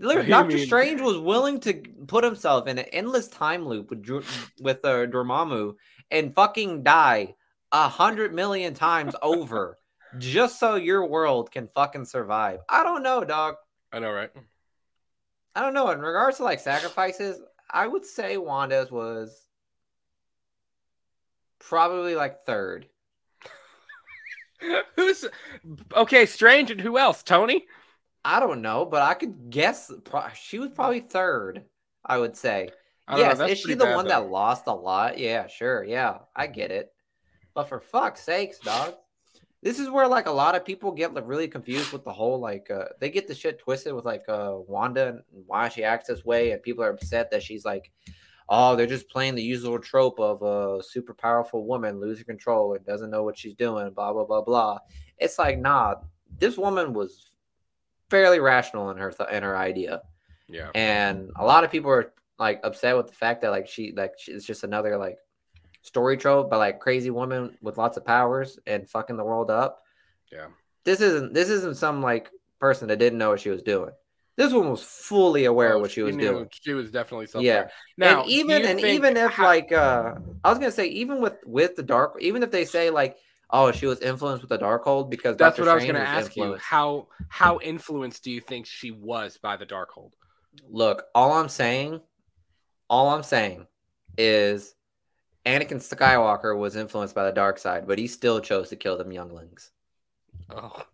[0.00, 1.74] Doctor Strange was willing to
[2.06, 5.74] put himself in an endless time loop with with uh, Dormammu
[6.10, 7.34] and fucking die
[7.72, 9.76] a hundred million times over
[10.18, 12.60] just so your world can fucking survive.
[12.68, 13.56] I don't know, dog.
[13.92, 14.30] I know, right?
[15.54, 15.90] I don't know.
[15.90, 19.46] In regards to like sacrifices, I would say Wanda's was
[21.58, 22.86] probably like third.
[24.96, 25.26] Who's
[25.94, 26.26] okay?
[26.26, 27.22] Strange and who else?
[27.22, 27.66] Tony.
[28.24, 29.90] I don't know, but I could guess
[30.34, 31.64] she was probably third.
[32.04, 32.70] I would say.
[33.06, 34.10] I yes, know, is she the one though.
[34.10, 35.18] that lost a lot?
[35.18, 35.84] Yeah, sure.
[35.84, 36.92] Yeah, I get it.
[37.54, 38.94] But for fuck's sakes, dog.
[39.62, 42.40] This is where like a lot of people get like, really confused with the whole
[42.40, 46.08] like uh, they get the shit twisted with like uh, Wanda and why she acts
[46.08, 47.90] this way, and people are upset that she's like,
[48.48, 52.86] oh, they're just playing the usual trope of a super powerful woman losing control and
[52.86, 54.78] doesn't know what she's doing, blah blah blah blah.
[55.18, 55.96] It's like, nah,
[56.38, 57.29] this woman was
[58.10, 60.02] fairly rational in her th- in her idea.
[60.48, 60.70] Yeah.
[60.74, 64.12] And a lot of people are like upset with the fact that like she like
[64.18, 65.16] she, it's just another like
[65.82, 69.82] story trope, by like crazy woman with lots of powers and fucking the world up.
[70.30, 70.46] Yeah.
[70.84, 73.90] This isn't this isn't some like person that didn't know what she was doing.
[74.36, 76.30] This one was fully aware oh, of what she, she was knew.
[76.30, 76.48] doing.
[76.50, 77.46] She was definitely something.
[77.46, 77.68] Yeah.
[77.98, 79.44] Now, and even and even if how...
[79.44, 82.90] like uh I was gonna say even with with the dark even if they say
[82.90, 83.18] like
[83.52, 85.66] oh, she was influenced with the Darkhold because that's Dr.
[85.66, 86.64] what Strange I was going to ask influenced.
[86.64, 86.66] you.
[86.66, 90.12] How how influenced do you think she was by the Darkhold?
[90.68, 92.00] Look, all I'm saying,
[92.88, 93.66] all I'm saying
[94.18, 94.74] is
[95.46, 99.12] Anakin Skywalker was influenced by the dark side, but he still chose to kill them
[99.12, 99.70] younglings.
[100.50, 100.84] Oh,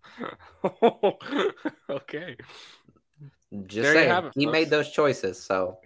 [1.91, 2.37] okay.
[3.67, 4.53] Just there saying, he folks.
[4.53, 5.43] made those choices.
[5.43, 5.79] So,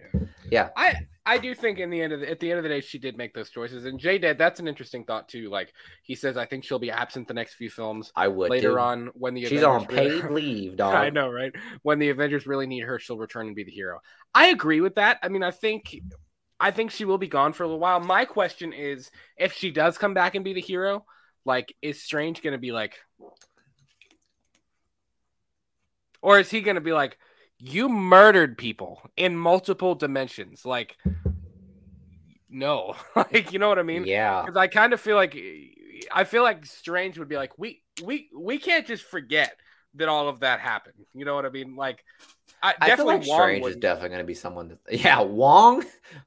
[0.49, 0.69] yeah.
[0.75, 2.81] I I do think in the end of the, at the end of the day,
[2.81, 3.85] she did make those choices.
[3.85, 4.39] And Jay did.
[4.39, 5.49] That's an interesting thought too.
[5.49, 8.11] Like he says, I think she'll be absent the next few films.
[8.15, 8.77] I would Later dude.
[8.79, 10.95] on, when the She's Avengers on really- paid leave, dog.
[10.95, 11.51] I know, right?
[11.83, 13.99] When the Avengers really need her, she'll return and be the hero.
[14.33, 15.19] I agree with that.
[15.21, 15.95] I mean, I think,
[16.59, 17.99] I think she will be gone for a little while.
[17.99, 21.05] My question is, if she does come back and be the hero,
[21.45, 22.95] like, is Strange going to be like,
[26.21, 27.17] or is he going to be like,
[27.61, 30.65] you murdered people in multiple dimensions?
[30.65, 30.97] Like,
[32.49, 34.05] no, like, you know what I mean?
[34.05, 34.41] yeah.
[34.41, 35.37] because I kind of feel like
[36.11, 39.55] I feel like Strange would be like we we we can't just forget
[39.95, 41.05] that all of that happened.
[41.13, 41.75] You know what I mean?
[41.75, 42.03] Like
[42.63, 44.67] I, I definitely like Wong Strange is definitely going to be someone.
[44.69, 45.83] That, yeah, Wong.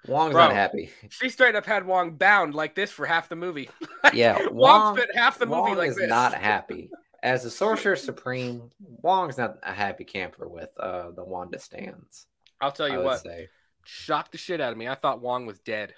[0.07, 0.47] Wong's Bro.
[0.47, 0.91] not happy.
[1.09, 3.71] she straight up had Wong bound like this for half the movie.
[4.13, 4.97] Yeah, Wong Wong.
[4.97, 6.09] spent half the movie like is this.
[6.09, 6.91] not happy.
[7.25, 8.71] As the Sorcerer Supreme,
[9.03, 12.27] Wong's not a happy camper with uh, the Wanda stands.
[12.61, 13.49] I'll tell you what, say.
[13.83, 14.87] shocked the shit out of me.
[14.87, 15.95] I thought Wong was dead.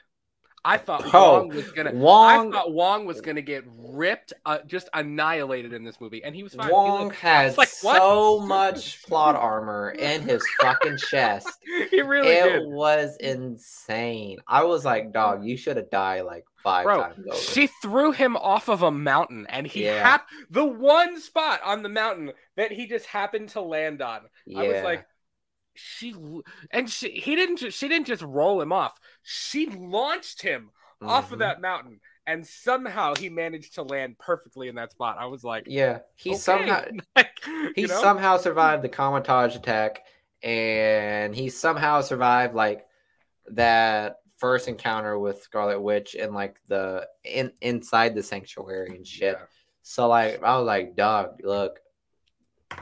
[0.67, 1.93] I thought Bro, Wong was gonna.
[1.95, 6.35] Wong- I thought Wong was gonna get ripped, uh, just annihilated in this movie, and
[6.35, 6.71] he was fine.
[6.71, 11.49] Wong looked- had like, so much plot armor in his fucking chest.
[11.91, 12.69] he really it did.
[12.69, 14.39] was insane.
[14.49, 17.37] I was like, dog, you should have died like five Bro, times over.
[17.39, 20.03] she threw him off of a mountain, and he Yeah.
[20.03, 24.23] hap- the one spot on the mountain that he just happened to land on.
[24.47, 24.61] yeah.
[24.61, 25.07] I was like,
[25.79, 26.15] she
[26.71, 28.99] and she he didn't just she didn't just roll him off.
[29.29, 30.71] She launched him
[31.03, 31.41] off of Mhm.
[31.41, 35.19] that mountain, and somehow he managed to land perfectly in that spot.
[35.19, 36.35] I was like, Yeah, he okay.
[36.35, 36.85] somehow
[37.17, 37.33] like,
[37.75, 38.01] he you know?
[38.01, 40.05] somehow survived the Kamar-Taj attack,
[40.43, 42.87] and he somehow survived like
[43.53, 49.37] that first encounter with Scarlet Witch and like the in inside the sanctuary and shit.
[49.39, 49.47] Yeah.
[49.83, 51.81] So like I was like, dog, look,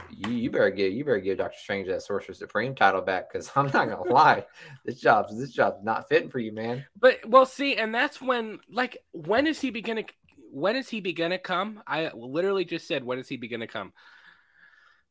[0.09, 3.51] you, you better give you better give Doctor Strange that Sorcerer Supreme title back because
[3.55, 4.45] I'm not gonna lie,
[4.83, 6.85] this job's this job's not fitting for you, man.
[6.99, 10.03] But well, see, and that's when like when is he to
[10.51, 11.83] when is he to come?
[11.87, 13.93] I literally just said when is he to come?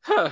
[0.01, 0.31] Huh.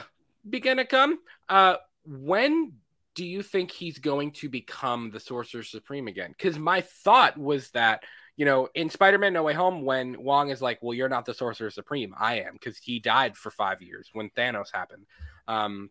[0.50, 1.20] Begin to come?
[1.48, 2.74] Uh when
[3.16, 6.34] do you think he's going to become the Sorcerer Supreme again?
[6.36, 8.04] Because my thought was that,
[8.36, 11.34] you know, in Spider-Man No Way Home, when Wong is like, Well, you're not the
[11.34, 15.06] Sorcerer Supreme, I am, because he died for five years when Thanos happened.
[15.48, 15.90] Um,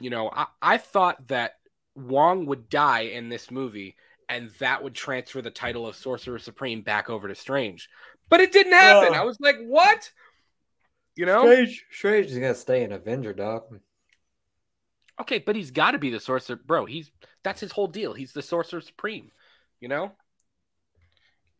[0.00, 1.54] you know, I, I thought that
[1.94, 3.96] Wong would die in this movie
[4.28, 7.88] and that would transfer the title of Sorcerer Supreme back over to Strange.
[8.28, 9.10] But it didn't happen.
[9.10, 9.20] Ugh.
[9.20, 10.10] I was like, what?
[11.14, 11.42] You know?
[11.42, 13.80] Strange, Strange is gonna stay an Avenger, dog.
[15.20, 16.56] Okay, but he's got to be the Sorcerer.
[16.56, 17.10] Bro, he's
[17.42, 18.12] that's his whole deal.
[18.12, 19.30] He's the Sorcerer Supreme.
[19.80, 20.12] You know?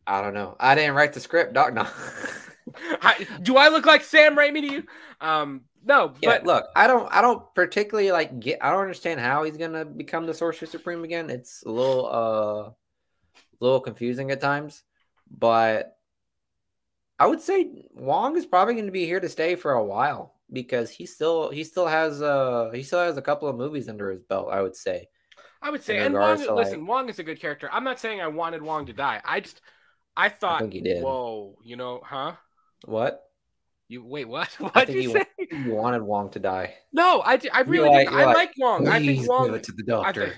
[0.07, 0.55] I don't know.
[0.59, 1.73] I didn't write the script, Doc.
[1.73, 1.85] No.
[3.01, 4.83] I, do I look like Sam Raimi to you?
[5.21, 8.59] Um, no, Yeah, but look, I don't, I don't particularly like get.
[8.61, 11.29] I don't understand how he's gonna become the Sorcerer Supreme again.
[11.29, 12.71] It's a little, uh,
[13.59, 14.83] little confusing at times,
[15.29, 15.97] but
[17.19, 20.35] I would say Wong is probably going to be here to stay for a while
[20.51, 24.11] because he still, he still has, uh, he still has a couple of movies under
[24.11, 24.49] his belt.
[24.51, 25.07] I would say.
[25.59, 27.67] I would say, and Wong, listen, like- Wong is a good character.
[27.71, 29.21] I'm not saying I wanted Wong to die.
[29.25, 29.61] I just,
[30.17, 31.03] I thought, think he did.
[31.03, 32.33] whoa, you know, huh?
[32.85, 33.23] What?
[33.87, 34.49] You wait, what?
[34.59, 35.25] What think you he, say?
[35.65, 36.73] you wanted Wong to die.
[36.91, 38.11] No, I, I really like-.
[38.11, 38.87] I like, like Wong.
[38.87, 39.45] I think Wong.
[39.45, 40.21] give it to the I doctor.
[40.25, 40.35] think,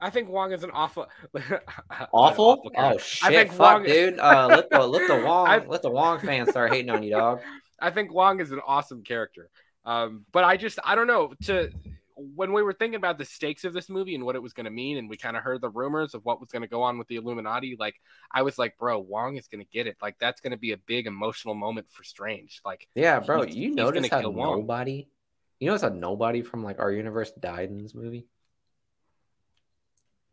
[0.00, 1.06] I think Wong is an awful,
[2.12, 2.56] Awful?
[2.70, 2.78] character.
[2.78, 3.32] Oh I shit!
[3.32, 4.18] think Fuck, Wong- dude.
[4.20, 7.10] Uh, let the let the Wong I- let the Wong fans start hating on you,
[7.12, 7.40] dog.
[7.80, 9.48] I think Wong is an awesome character.
[9.84, 11.70] Um, but I just I don't know to
[12.34, 14.64] when we were thinking about the stakes of this movie and what it was going
[14.64, 16.82] to mean, and we kind of heard the rumors of what was going to go
[16.82, 17.76] on with the Illuminati.
[17.78, 17.94] Like
[18.32, 19.96] I was like, bro, Wong is going to get it.
[20.02, 22.60] Like that's going to be a big emotional moment for Strange.
[22.64, 23.44] Like Yeah, bro.
[23.44, 24.60] You notice how Wong.
[24.60, 25.08] nobody,
[25.60, 28.26] you notice how nobody from like our universe died in this movie.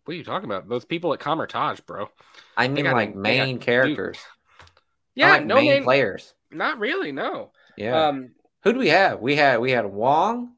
[0.05, 0.67] what are you talking about?
[0.67, 2.09] Those people at Kamar-Taj, bro.
[2.57, 4.17] I mean, got- like they got main dude- characters,
[5.15, 6.33] Yeah, like no main main, players.
[6.49, 7.11] not really.
[7.11, 7.51] No.
[7.77, 8.07] Yeah.
[8.07, 8.31] Um,
[8.63, 9.19] Who do we have?
[9.21, 10.53] We had we had Wong,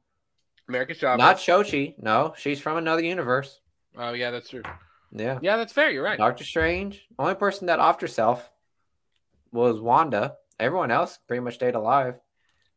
[0.70, 1.20] America Chavez.
[1.20, 1.96] not Shochi.
[2.02, 3.60] No, she's from another universe.
[3.98, 4.64] oh yeah, that's true.
[5.12, 5.38] Yeah.
[5.42, 5.92] Yeah, that's fair.
[5.92, 6.18] You're right.
[6.18, 7.06] Doctor Strange.
[7.20, 8.50] Only person that offed herself
[9.52, 10.38] was Wanda.
[10.60, 12.16] Everyone else pretty much stayed alive.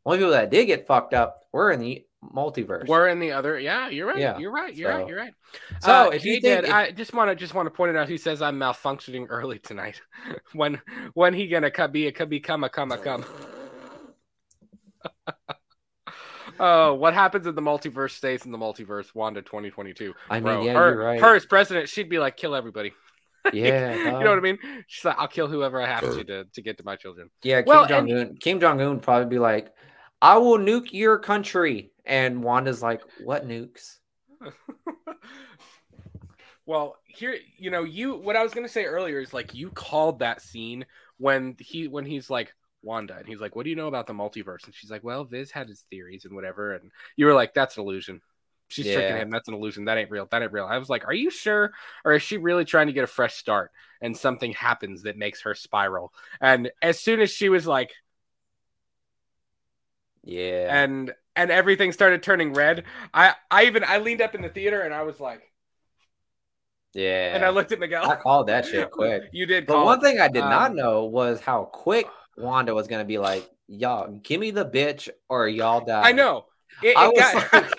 [0.04, 2.86] Only people that did get fucked up were in the multiverse.
[2.88, 3.58] We're in the other.
[3.58, 4.18] Yeah, you're right.
[4.18, 4.74] Yeah, You're right.
[4.74, 5.08] You're so- right.
[5.08, 5.32] You're right.
[5.80, 7.90] So Uh, if you did, think if- I just want to just want to point
[7.90, 8.08] it out.
[8.08, 10.00] He says I'm malfunctioning early tonight.
[10.52, 10.80] when
[11.14, 13.24] when he gonna co- be a could become a come a come?
[16.58, 19.14] Oh, what happens in the multiverse stays in the multiverse.
[19.14, 20.14] Wanda 2022.
[20.30, 21.20] I mean, Bro, yeah, her, you're right.
[21.20, 22.92] her as president, she'd be like, kill everybody.
[23.52, 24.58] yeah, you know what I mean?
[24.88, 27.30] She's like, I'll kill whoever I have to to, to get to my children.
[27.42, 28.36] Yeah, Kim Well, Jong Un.
[28.40, 29.72] Kim Jong Un probably be like,
[30.20, 33.98] "I will nuke your country," and Wanda's like, "What nukes?"
[36.66, 40.18] Well, here, you know, you what I was gonna say earlier is like you called
[40.18, 40.84] that scene
[41.16, 42.54] when he when he's like
[42.86, 45.24] Wanda and he's like, "What do you know about the multiverse?" And she's like, "Well,
[45.24, 48.22] Viz had his theories and whatever." And you were like, "That's an illusion."
[48.68, 49.30] She's tricking him.
[49.30, 49.84] That's an illusion.
[49.84, 50.26] That ain't real.
[50.30, 50.66] That ain't real.
[50.66, 51.72] I was like, "Are you sure?"
[52.04, 53.70] Or is she really trying to get a fresh start?
[54.00, 56.12] And something happens that makes her spiral.
[56.40, 57.92] And as soon as she was like,
[60.24, 60.82] Yeah.
[60.82, 64.80] and and everything started turning red, I I even I leaned up in the theater
[64.82, 65.42] and I was like,
[66.94, 67.34] yeah.
[67.34, 68.04] and I looked at Miguel.
[68.10, 69.24] I called that shit quick.
[69.32, 69.66] You did.
[69.66, 70.02] But one it.
[70.02, 74.08] thing I did not Um, know was how quick Wanda was gonna be like, y'all
[74.22, 76.02] give me the bitch or y'all die.
[76.08, 76.46] I know.
[76.82, 77.72] It, I was got- like,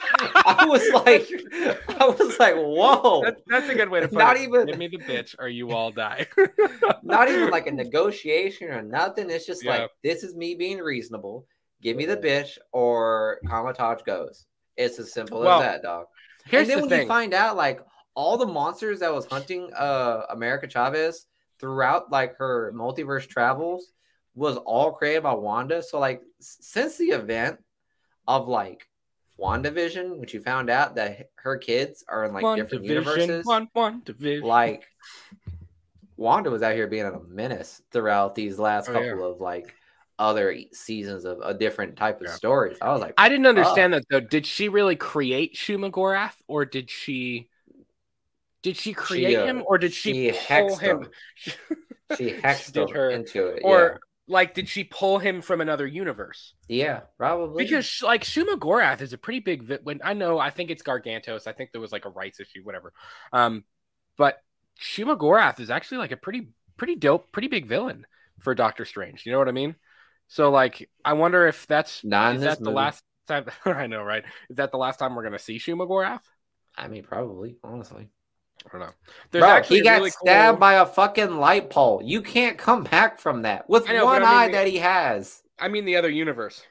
[0.47, 3.21] I was like, I was like, whoa.
[3.23, 4.43] That's, that's a good way to put Not it.
[4.43, 6.25] even- Give me the bitch, or you all die.
[7.03, 9.29] Not even like a negotiation or nothing.
[9.29, 9.71] It's just Yeah.
[9.81, 11.45] like this is me being reasonable.
[11.81, 14.47] Give me the bitch or Kamar-Taj goes.
[14.77, 16.05] It's as simple Well, as that, dog.
[16.45, 17.01] Here's and then the when thing.
[17.01, 17.81] you find out like
[18.15, 21.27] all the monsters that was hunting uh America Chavez
[21.59, 23.91] throughout like her multiverse travels
[24.37, 25.81] was all created by Wanda.
[25.81, 27.57] So like since the event
[28.27, 28.87] of like
[29.39, 33.45] WandaVision, which you found out that her kids are in like one different division, universes,
[33.45, 34.03] one one
[34.43, 34.87] like
[36.17, 39.73] Wanda was out here being a menace throughout these last Oh, couple of like
[40.19, 42.33] other seasons of a different type of Yeah.
[42.33, 42.77] stories.
[42.81, 44.19] I was like, I didn't understand that though.
[44.19, 47.49] Did she really create Shuma-Gorath or did she?
[48.63, 51.03] Did she create uh, him, or did she, she pull hexed him?
[51.03, 51.09] him.
[52.17, 53.61] she hexed did him her- into it.
[53.63, 56.53] Or like, did she pull him from another universe?
[56.67, 59.63] yeah, probably Because like Shuma Gorath is a pretty big.
[59.63, 61.47] Vi- when I know, I think it's Gargantos.
[61.47, 62.93] I think there was like a rights issue, whatever.
[63.33, 63.63] Um,
[64.17, 64.37] but
[64.79, 68.05] Shuma Gorath is actually like a pretty, pretty dope, pretty big villain
[68.39, 69.25] for Doctor Strange.
[69.25, 69.75] You know what I mean?
[70.27, 73.45] So like, I wonder if that's not is that the last time.
[73.65, 74.23] I know, right?
[74.49, 76.21] Is that the last time we're gonna see Shuma Gorath?
[76.75, 78.09] I mean, probably, honestly.
[78.65, 78.93] I don't know.
[79.31, 82.01] There's Bro, he got really stabbed cool- by a fucking light pole.
[82.03, 84.77] You can't come back from that with know, one I mean, eye the- that he
[84.77, 85.41] has.
[85.59, 86.63] I mean, the other universe.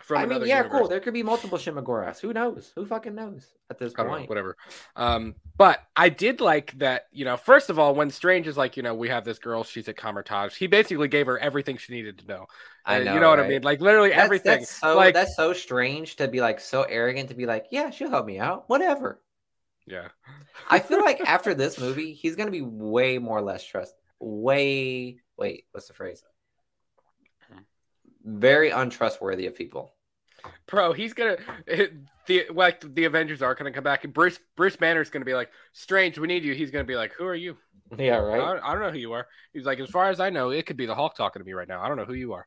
[0.00, 0.78] From I mean, yeah, universe.
[0.78, 0.88] cool.
[0.88, 2.20] There could be multiple Shuma-Goraths.
[2.20, 2.70] Who knows?
[2.76, 4.28] Who fucking knows at this don't know, point?
[4.28, 4.56] whatever.
[4.94, 8.76] Um, but I did like that, you know, first of all, when Strange is like,
[8.76, 11.92] you know, we have this girl, she's at Kamar-Taj, he basically gave her everything she
[11.92, 12.46] needed to know.
[12.84, 13.62] I know, you know what I mean?
[13.62, 14.60] Like literally That's, everything.
[14.60, 17.90] That's so like, that's so strange to be like so arrogant to be like, yeah,
[17.90, 19.20] she'll help me out, whatever.
[19.86, 20.08] Yeah.
[20.68, 23.94] I feel like after this movie, he's gonna be way more less trust.
[24.20, 26.22] Way wait, what's the phrase?
[28.24, 29.92] Very untrustworthy of people.
[30.66, 31.36] Bro, he's gonna
[32.26, 35.50] the like the Avengers are gonna come back and Bruce Bruce Banner's gonna be like,
[35.72, 36.54] Strange, we need you.
[36.54, 37.56] He's gonna be like, Who are you?
[37.96, 38.38] Yeah, right.
[38.38, 39.28] don't, I don't know who you are.
[39.52, 41.52] He's like, as far as I know, it could be the Hulk talking to me
[41.52, 41.80] right now.
[41.80, 42.46] I don't know who you are.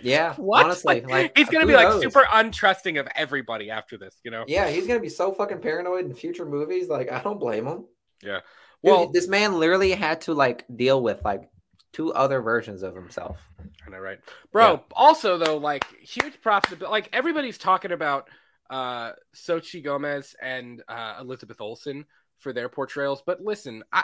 [0.00, 0.64] Yeah, What?
[0.64, 2.02] honestly, Like, like he's gonna be like knows?
[2.02, 4.44] super untrusting of everybody after this, you know?
[4.46, 6.88] Yeah, he's gonna be so fucking paranoid in future movies.
[6.88, 7.84] Like, I don't blame him.
[8.22, 8.36] Yeah.
[8.36, 11.48] Dude, Well, this man literally had to like deal with like
[11.92, 13.38] two other versions of himself.
[13.86, 14.18] I know, right,
[14.50, 14.72] bro.
[14.72, 14.78] Yeah.
[14.92, 18.28] Also, though, like huge props to like everybody's talking about
[18.70, 22.06] uh Xochitl Gomez and uh, Elizabeth Olsen
[22.38, 24.02] for their portrayals, but listen, I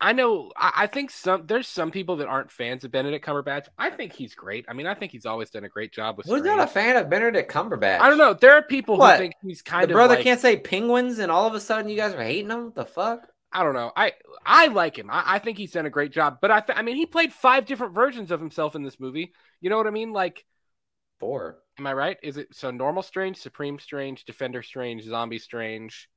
[0.00, 3.66] I know I, I think some there's some people that aren't fans of Benedict Cumberbatch.
[3.76, 4.64] I think he's great.
[4.68, 6.26] I mean, I think he's always done a great job with.
[6.26, 7.98] Who's not a fan of Benedict Cumberbatch?
[8.00, 8.34] I don't know.
[8.34, 9.16] There are people What?
[9.16, 11.60] who think he's kind The of brother like, can't say penguins, and all of a
[11.60, 12.72] sudden you guys are hating him.
[12.74, 13.26] The fuck?
[13.52, 13.90] I don't know.
[13.96, 14.12] I
[14.44, 15.10] I like him.
[15.10, 16.38] I, I think he's done a great job.
[16.40, 19.32] But I th- I mean, he played five different versions of himself in this movie.
[19.60, 20.12] You know what I mean?
[20.12, 20.44] Like,
[21.20, 21.58] Four.
[21.78, 22.18] am I right?
[22.22, 26.08] Is it so normal strange, supreme strange, defender strange, zombie strange?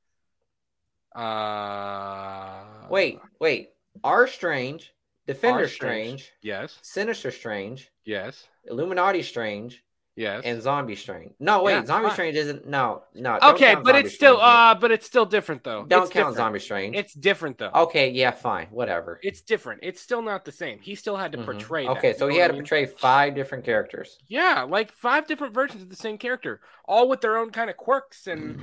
[1.14, 3.70] Uh Wait, wait.
[4.04, 4.92] R Strange,
[5.26, 5.68] Defender R.
[5.68, 6.78] Strange, Yes.
[6.82, 8.46] Sinister Strange, Yes.
[8.64, 9.82] Illuminati Strange,
[10.14, 10.42] Yes.
[10.44, 11.32] and Zombie Strange.
[11.40, 12.10] No, wait, Yeah, Zombie.
[12.10, 12.66] Strange isn't.
[12.66, 13.38] No, no.
[13.42, 15.86] okay, but it's still Strange uh but it's still different though.
[15.86, 16.36] don't It's count different.
[16.36, 16.96] Zombie Strange.
[16.96, 17.70] It's different though.
[17.74, 19.18] okay, yeah, fine, whatever.
[19.22, 19.80] It's different.
[19.82, 20.78] It's still not the same.
[20.80, 21.44] He still had to Mhm.
[21.46, 22.62] portray Okay, you so he had to mean?
[22.62, 24.18] portray five different characters.
[24.28, 27.78] Yeah, like five different versions of the same character, all with their own kind of
[27.78, 28.60] quirks and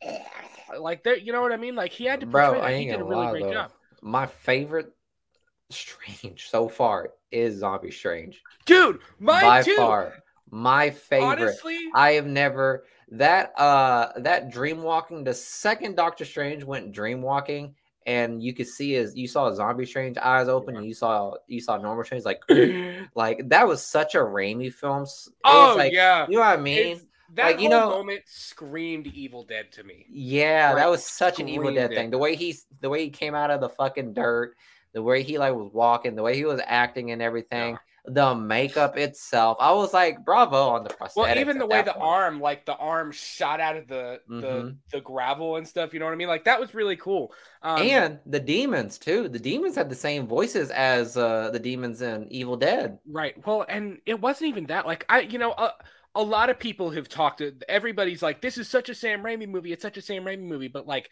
[0.78, 1.74] like they you know what I mean?
[1.74, 2.66] Like he had to Bro, portray that.
[2.74, 3.52] I He did a really lie, great though.
[3.52, 3.72] job.
[4.02, 4.92] My favorite
[5.70, 8.40] Strange so far is Zombie Strange.
[8.66, 9.76] Dude, mine By too.
[9.76, 10.14] far,
[10.50, 11.26] my favorite.
[11.40, 15.24] Honestly, I have never that uh that dream walking.
[15.24, 17.74] The second Doctor Strange went dream walking,
[18.06, 20.78] and you could see his you saw Zombie Strange eyes open, Yeah.
[20.80, 22.40] and you saw you saw normal Strange like
[23.14, 25.06] like that was such a Raimi film.
[25.44, 26.26] Oh like, yeah.
[26.28, 26.78] you know what I mean?
[26.78, 27.04] It's-
[27.34, 30.04] that like, you know- moment screamed Evil Dead to me.
[30.10, 32.08] Yeah, Like, that was such an Evil Dead thing.
[32.08, 32.10] it.
[32.10, 34.56] The way he's the way he came out of the fucking dirt,
[34.94, 37.78] the way he like was walking, the way he was acting and everything.
[38.06, 39.58] The makeup itself.
[39.60, 41.16] I was like, bravo on the prosthetics.
[41.16, 42.04] Well, even the way the point.
[42.04, 44.76] arm, like the arm shot out of the the Mhm.
[44.92, 45.92] the gravel and stuff.
[45.92, 46.28] You know what I mean?
[46.28, 47.32] Like that was really cool.
[47.62, 49.28] Um, and the demons too.
[49.28, 52.98] The demons had the same voices as uh, the demons in Evil Dead.
[53.06, 53.34] Right.
[53.46, 54.86] Well, and it wasn't even that.
[54.86, 55.72] Like I, you know, a,
[56.14, 57.38] a lot of people have talked.
[57.38, 59.72] To, everybody's like, "This is such a Sam Raimi movie.
[59.72, 61.08] It's such a Sam Raimi movie." But like,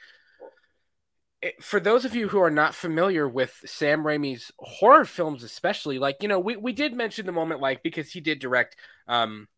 [1.60, 6.16] for those of you who are not familiar with Sam Raimi's horror films, especially, like
[6.22, 8.76] you know, we we did mention the moment, like because he did direct
[9.06, 9.48] um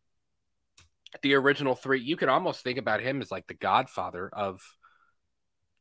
[1.23, 1.99] the original three.
[1.99, 4.61] You could almost think about him as like the Godfather of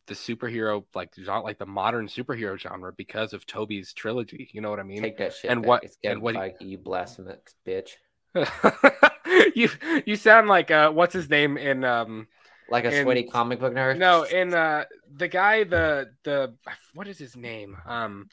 [0.07, 4.51] the superhero, like genre, like the modern superhero genre, because of Tobey's trilogy.
[4.53, 5.03] You know what I mean?
[5.03, 5.51] Take that shit.
[5.51, 5.69] And back.
[5.69, 7.91] what- It's and what- Feige, you blasphemous bitch.
[9.55, 9.69] you
[10.07, 12.27] you sound like uh what's his name in um
[12.71, 13.99] Like a And- sweaty comic book nerd.
[13.99, 16.55] no and uh the guy the the
[16.95, 17.77] what is his name?
[17.87, 18.29] Um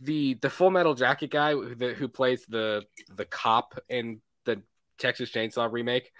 [0.00, 4.62] the the full metal jacket guy who, the, who plays the the cop in the
[4.98, 6.10] texas chainsaw remake.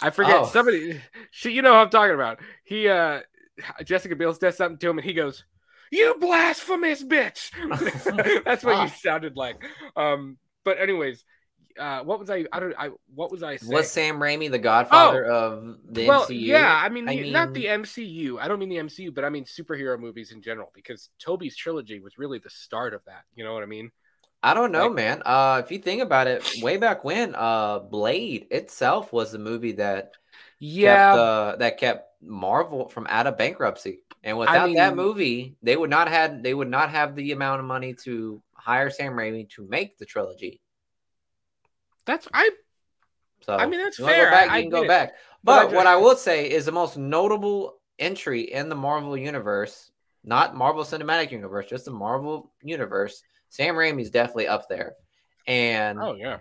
[0.00, 0.46] I forget Oh.
[0.46, 1.00] somebody
[1.30, 2.38] she you know who i'm talking about.
[2.64, 3.20] He uh
[3.84, 5.44] jessica biel does something to him and he goes
[5.90, 7.50] you blasphemous bitch.
[8.44, 9.56] That's what you sounded like.
[9.96, 11.24] Um but anyways
[11.78, 14.58] uh what was i i don't i what was i saying Was Sam Raimi the
[14.58, 16.40] Godfather of the well, MCU?
[16.40, 18.38] yeah, I mean, I the- not the MCU.
[18.40, 22.00] I don't mean the MCU, but I mean superhero movies in general, because Tobey's trilogy
[22.00, 23.24] was really the start of that.
[23.34, 23.90] You know what I mean?
[24.42, 25.22] I don't know, Like- man.
[25.24, 29.72] Uh, if you think about it, way back when, uh, Blade itself was the movie
[29.72, 30.12] that
[30.60, 34.02] Yeah, kept, uh, that kept Marvel from out of bankruptcy.
[34.24, 37.60] And without that mean- movie, they would not had they would not have the amount
[37.60, 40.60] of money to hire Sam Raimi to make the trilogy.
[42.08, 42.50] That's I.
[43.42, 44.24] So I mean, that's fair.
[44.26, 44.88] Go back, I- you can go get it.
[44.88, 45.12] back.
[45.44, 49.92] But I what I will say is the most notable entry in the Marvel universe,
[50.24, 53.22] not Marvel Cinematic Universe, just the Marvel universe.
[53.48, 54.94] Sam Raimi is definitely up there,
[55.46, 56.38] and Oh yeah,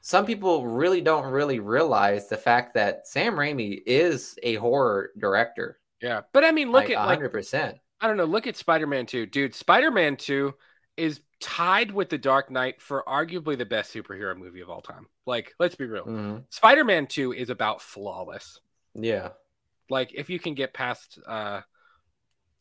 [0.00, 5.78] some people really don't really realize the fact that Sam Raimi is a horror director.
[6.00, 6.22] yeah.
[6.32, 7.76] But I mean, look like at like hundred percent.
[8.00, 8.24] I don't know.
[8.24, 9.54] Look at Spider Man Two, dude.
[9.54, 10.54] Spider Man Two
[10.96, 15.06] is tied with The Dark Knight for arguably the best superhero movie of all time.
[15.26, 16.04] Like, let's be real.
[16.06, 16.44] Mhm.
[16.50, 18.60] Spider Man Two is about flawless.
[18.94, 19.30] Yeah,
[19.90, 21.60] like if you can get past uh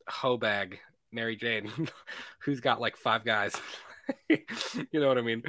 [0.09, 0.77] Hobag,
[1.11, 1.71] Mary Jane,
[2.39, 3.55] who's got like five guys.
[4.29, 5.43] you know what I mean?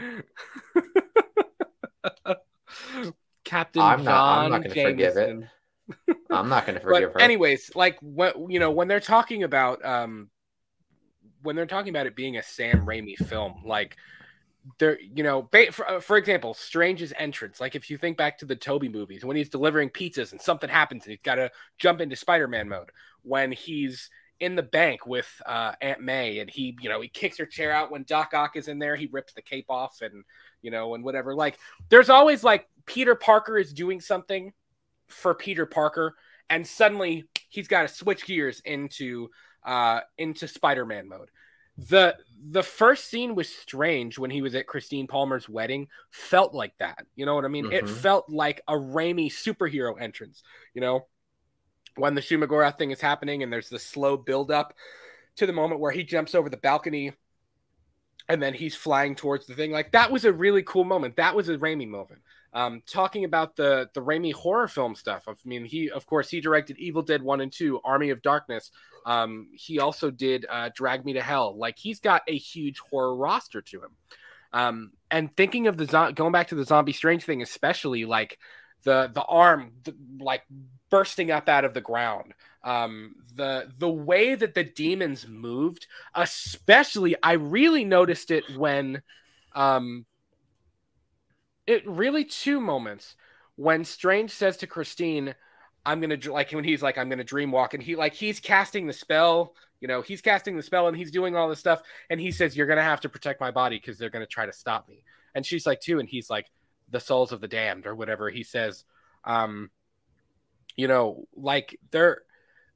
[3.45, 5.37] Captain I'm not- I'm not gonna forgive it.
[6.31, 7.21] I'm not going to forgive But her.
[7.21, 10.31] anyways, like what you know, when they're talking about um
[11.47, 13.97] when they're talking about it being a Sam Raimi film, like
[14.79, 17.61] there, you know, for, uh, for example, Strange's entrance.
[17.61, 20.69] Like if you think back to the Tobey movies, when he's delivering pizzas and something
[20.69, 22.91] happens and he's got to jump into Spider-Man mode.
[23.23, 27.39] When he's in the bank with uh, Aunt May and he, you know, he kicks
[27.39, 28.97] her chair out when Doc Ock is in there.
[28.97, 30.25] He rips the cape off and
[30.63, 31.35] you know and whatever.
[31.35, 34.53] Like there's always like Peter Parker is doing something
[35.09, 36.17] for Peter Parker,
[36.51, 39.29] and suddenly he's got to switch gears into
[39.65, 41.31] uh into Spider-Man mode.
[41.79, 42.17] The
[42.49, 47.07] the first scene was strange when he was at Christine Palmer's wedding, felt like that.
[47.17, 47.67] You know what I mean?
[47.73, 47.89] It Mhm.
[47.89, 50.43] felt like a Raimi superhero entrance,
[50.75, 51.07] you know,
[51.97, 54.75] when the Shuma-Gorath thing is happening and there's the slow build up
[55.37, 57.13] to the moment where he jumps over the balcony
[58.29, 59.71] and then he's flying towards the thing.
[59.71, 61.17] Like that was a really cool moment.
[61.17, 62.21] That was a Raimi moment.
[62.57, 65.25] Um, talking about the the Raimi horror film stuff.
[65.29, 68.71] I mean, he of course he directed Evil Dead One and Two, Army of Darkness.
[69.05, 71.55] Um, he also did uh, Drag Me to Hell.
[71.55, 73.91] Like he's got a huge horror roster to him.
[74.55, 78.39] Um, and thinking of the zo- going back to the Zombie Strange thing, especially like
[78.85, 80.45] the the arm the, like
[80.89, 82.33] bursting up out of the ground.
[82.65, 89.03] Um, the the way that the demons moved, especially I really noticed it when
[89.55, 90.07] um
[91.67, 93.17] it really two moments
[93.57, 95.35] when Strange says to Christine,
[95.85, 98.87] I'm gonna like when he's like, I'm gonna dream walk, and he like he's casting
[98.87, 102.21] the spell, you know, he's casting the spell and he's doing all this stuff, and
[102.21, 104.89] he says, You're gonna have to protect my body because they're gonna try to stop
[104.89, 105.03] me.
[105.35, 106.51] And she's like, too, and he's like,
[106.89, 108.85] the souls of the damned, or whatever he says.
[109.25, 109.71] Um,
[110.77, 112.23] you know, like they're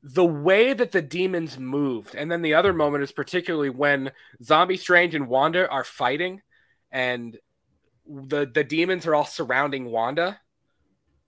[0.02, 4.12] the way that the demons moved, and then the other moment is particularly when
[4.42, 6.42] Zombie Strange and Wanda are fighting,
[6.90, 7.38] and
[8.10, 10.40] the the demons are all surrounding Wanda.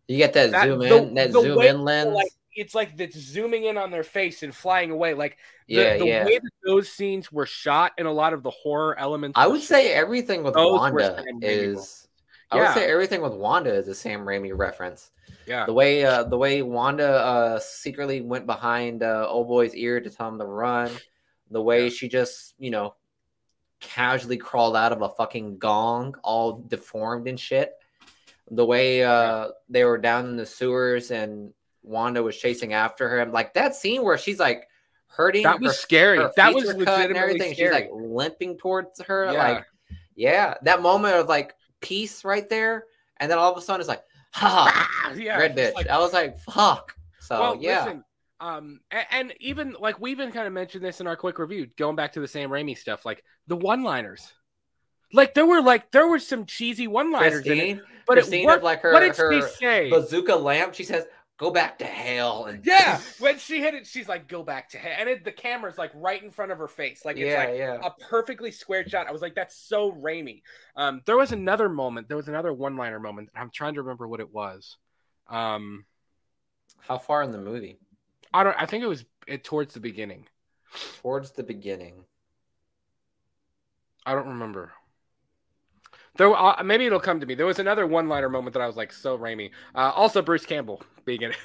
[0.08, 2.12] You get that, That- zoom the- in, that zoom in lens.
[2.14, 5.14] Like it's like it's zooming in on their face and flying away.
[5.14, 6.24] Like the, yeah, the yeah.
[6.24, 9.38] way that those scenes were shot and a lot of the horror elements.
[9.38, 12.08] I would say everything with Wanda is.
[12.50, 12.74] I would Yeah.
[12.74, 15.10] say everything with Wanda is a Sam Raimi reference.
[15.46, 20.00] yeah, The way uh, the way Wanda uh, secretly went behind uh, old boy's ear
[20.00, 20.90] to tell him to run.
[21.50, 21.90] The way Yeah.
[21.90, 22.94] she just you know
[23.82, 27.72] casually crawled out of a fucking gong, all deformed and shit.
[28.50, 31.52] The way uh, they were down in the sewers and
[31.82, 34.66] Wanda was chasing after him, like that scene where she's like
[35.08, 35.42] hurting.
[35.42, 36.18] That was her- scary.
[36.18, 37.54] her That was legitimately everything.
[37.54, 37.68] scary.
[37.68, 39.48] She's like limping towards her, Yeah.
[39.52, 39.64] like
[40.14, 42.84] yeah, that moment of like peace right there,
[43.18, 44.02] and then all of a sudden it's like,
[44.32, 44.70] ha,
[45.06, 45.74] Ah, yeah, red bitch.
[45.74, 46.94] like- I was like, fuck.
[47.20, 48.04] So well, yeah, listen,
[48.42, 51.68] um, a- and, even like we even kind of mentioned this in our quick review,
[51.78, 54.32] going back to the Sam Raimi stuff, like the one-liners.
[55.12, 58.58] Like there were like there were some cheesy one-liners in it, but Christine it worked.
[58.58, 59.90] of like her what did her she say?
[59.90, 60.74] bazooka lamp.
[60.74, 61.04] She says,
[61.36, 64.78] "Go back to hell." And Yeah, when she hit it, she's like, "Go back to
[64.78, 67.44] hell," and it, the camera's like right in front of her face, like it's yeah,
[67.44, 67.78] like yeah.
[67.84, 69.06] a perfectly squared shot.
[69.06, 70.42] I was like, "That's so Raimi."
[70.76, 72.08] Um, there was another moment.
[72.08, 73.28] There was another one-liner moment.
[73.36, 74.78] I'm trying to remember what it was.
[75.28, 75.84] Um,
[76.80, 77.78] How far in the movie?
[78.34, 78.56] I don't.
[78.58, 80.26] I think it was it, towards the beginning.
[81.02, 82.04] Towards the beginning.
[84.06, 84.72] I don't remember.
[86.16, 87.34] There, uh, maybe it'll come to me.
[87.34, 90.82] There was another one-liner moment that I was like, "So Raimi." Uh, also, Bruce Campbell
[91.04, 91.36] being in it.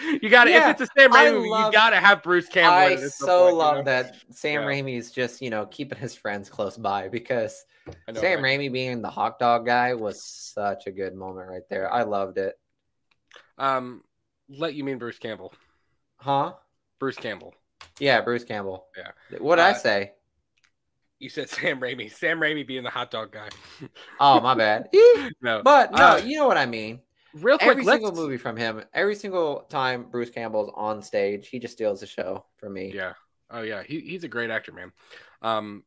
[0.22, 2.48] you got to Yeah, if it's a Sam Raimi love- you got to have Bruce
[2.48, 2.92] Campbell.
[2.92, 3.82] in I it so point, you love know?
[3.84, 4.68] that Sam Yeah.
[4.68, 7.64] Raimi is just you know keeping his friends close by because
[8.08, 8.58] know, Sam right?
[8.60, 11.92] Raimi being the hot dog guy was such a good moment right there.
[11.92, 12.58] I loved it.
[13.58, 14.02] Um,
[14.48, 15.54] let you mean Bruce Campbell.
[16.22, 16.54] Huh?
[16.98, 17.54] Bruce Campbell.
[17.98, 18.86] Yeah, Bruce Campbell.
[18.96, 19.38] Yeah.
[19.40, 20.12] What did I Uh, say?
[21.18, 22.12] You said Sam Raimi.
[22.12, 23.48] Sam Raimi being the hot dog guy.
[24.20, 24.88] Oh, my bad.
[25.42, 27.00] no, but no, Uh, you know what I mean.
[27.34, 27.70] real quick.
[27.70, 32.00] Every single movie from him, every single time Bruce Campbell's on stage, he just steals
[32.00, 32.92] the show for me.
[32.94, 33.14] Yeah.
[33.50, 33.82] Oh yeah.
[33.82, 34.92] He, he's a great actor, man.
[35.42, 35.84] Um,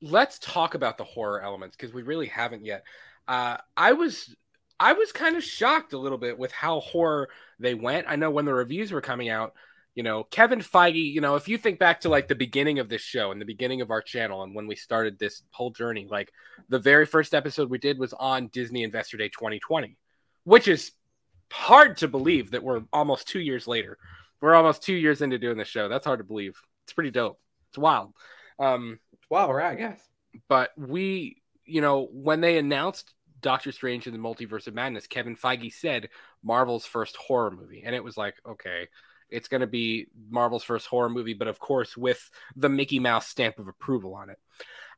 [0.00, 2.84] let's talk about the horror elements because we really haven't yet.
[3.28, 4.34] Uh, I was
[4.82, 7.28] I was kind of shocked a little bit with how horror
[7.60, 8.06] they went.
[8.08, 9.54] I know when the reviews were coming out,
[9.94, 12.88] you know, Kevin Feige, you know, if you think back to like the beginning of
[12.88, 16.08] this show and the beginning of our channel and when we started this whole journey,
[16.10, 16.32] like
[16.68, 19.96] the very first episode we did was on Disney Investor Day 2020,
[20.42, 20.90] which is
[21.52, 23.98] hard to believe that we're almost two years later.
[24.40, 25.88] We're almost two years into doing the show.
[25.88, 26.60] That's hard to believe.
[26.84, 27.38] It's pretty dope.
[27.70, 28.14] It's wild.
[28.58, 28.98] Um,
[29.30, 30.00] Wow, right, I guess.
[30.48, 35.36] but we, you know, when they announced Doctor Strange in the Multiverse of Madness, Kevin
[35.36, 36.08] Feige said
[36.42, 38.88] Marvel's first horror movie, and it was like, okay,
[39.28, 43.26] it's going to be Marvel's first horror movie, but of course with the Mickey Mouse
[43.28, 44.38] stamp of approval on it.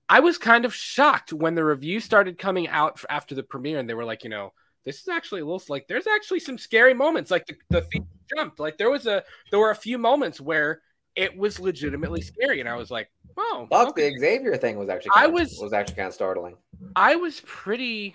[0.08, 3.88] I was kind of shocked when the review started coming out after the premiere, and
[3.88, 4.52] they were like, you know,
[4.84, 7.30] this is actually a little like there's actually some scary moments.
[7.30, 8.60] Like the the theme jumped.
[8.60, 10.82] Like there was a there were a few moments where
[11.16, 14.10] it was legitimately scary, and I was like, oh, Fuck, okay.
[14.10, 16.56] the Xavier thing was actually I was- was actually kind of startling.
[16.96, 18.14] I was pretty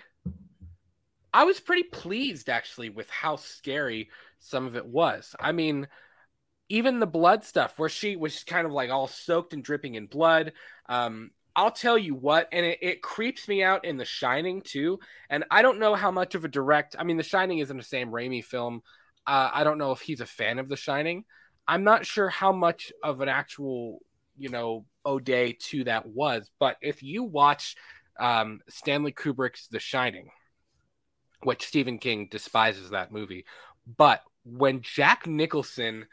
[1.32, 5.34] I was pretty pleased actually with how scary some of it was.
[5.38, 5.86] I mean,
[6.68, 10.06] even the blood stuff where she was kind of like all soaked and dripping in
[10.06, 10.52] blood.
[10.88, 15.00] Um, I'll tell you what, and it, it creeps me out in The Shining too.
[15.28, 16.96] And I don't know how much of a direct.
[16.98, 18.82] I mean, The Shining isn't a Sam Raimi film.
[19.26, 21.24] Uh, I don't know if he's a fan of The Shining.
[21.66, 24.00] I'm not sure how much of an actual,
[24.38, 26.50] you know, ode to that was.
[26.58, 27.76] But if you watch
[28.18, 30.30] um, Stanley Kubrick's The Shining,
[31.42, 33.44] which Stephen King despises that movie,
[33.96, 36.06] but when Jack Nicholson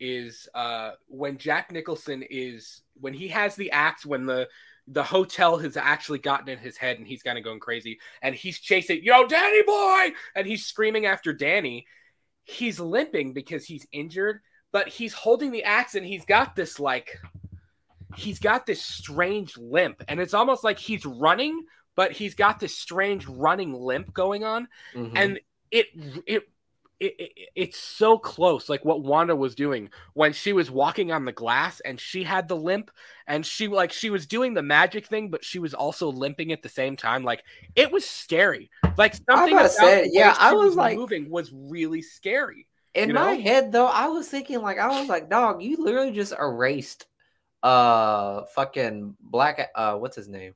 [0.00, 4.48] is uh when Jack Nicholson is when he has the act when the
[4.88, 8.34] the hotel has actually gotten in his head and he's kind of going crazy and
[8.34, 10.08] he's chasing yo Danny boy!
[10.34, 11.86] and he's screaming after Danny
[12.42, 14.40] he's limping because he's injured
[14.72, 17.18] but he's holding the axe and he's got this like
[18.16, 21.64] he's got this strange limp and it's almost like he's running
[21.96, 25.12] but he's got this strange running limp going on Mhm.
[25.16, 25.40] and
[25.70, 25.86] it,
[26.26, 26.42] it
[27.00, 31.24] it, it it's so close like what wanda was doing when she was walking on
[31.24, 32.88] the glass and she had the limp
[33.26, 36.62] and she like she was doing the magic thing but she was also limping at
[36.62, 37.42] the same time like
[37.74, 42.00] it was scary like something about say, yeah, I she was like- moving was really
[42.00, 43.42] scary in you my know?
[43.42, 47.06] head though, I was thinking like I was like, dog, you literally just erased
[47.64, 50.54] uh fucking black uh what's his name?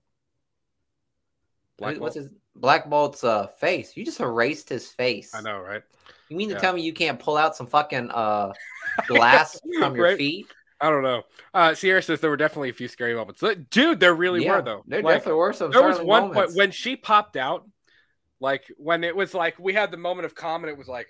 [1.78, 2.16] Black what's Bolt?
[2.16, 3.96] his Black Bolt's uh face?
[3.96, 5.32] You just erased his face.
[5.34, 5.82] i know right
[6.28, 6.60] You mean to Yeah.
[6.60, 8.52] tell me you can't pull out some fucking uh
[9.06, 10.16] glass from your Right?
[10.16, 10.50] feet?
[10.80, 11.22] i don't know
[11.54, 14.62] uh sierra says there were definitely a few scary moments dude there really yeah, were
[14.62, 16.52] though There Like, definitely were some there was one moments.
[16.52, 17.68] point when she popped out
[18.40, 21.08] like when it was like we had the moment of calm and it was like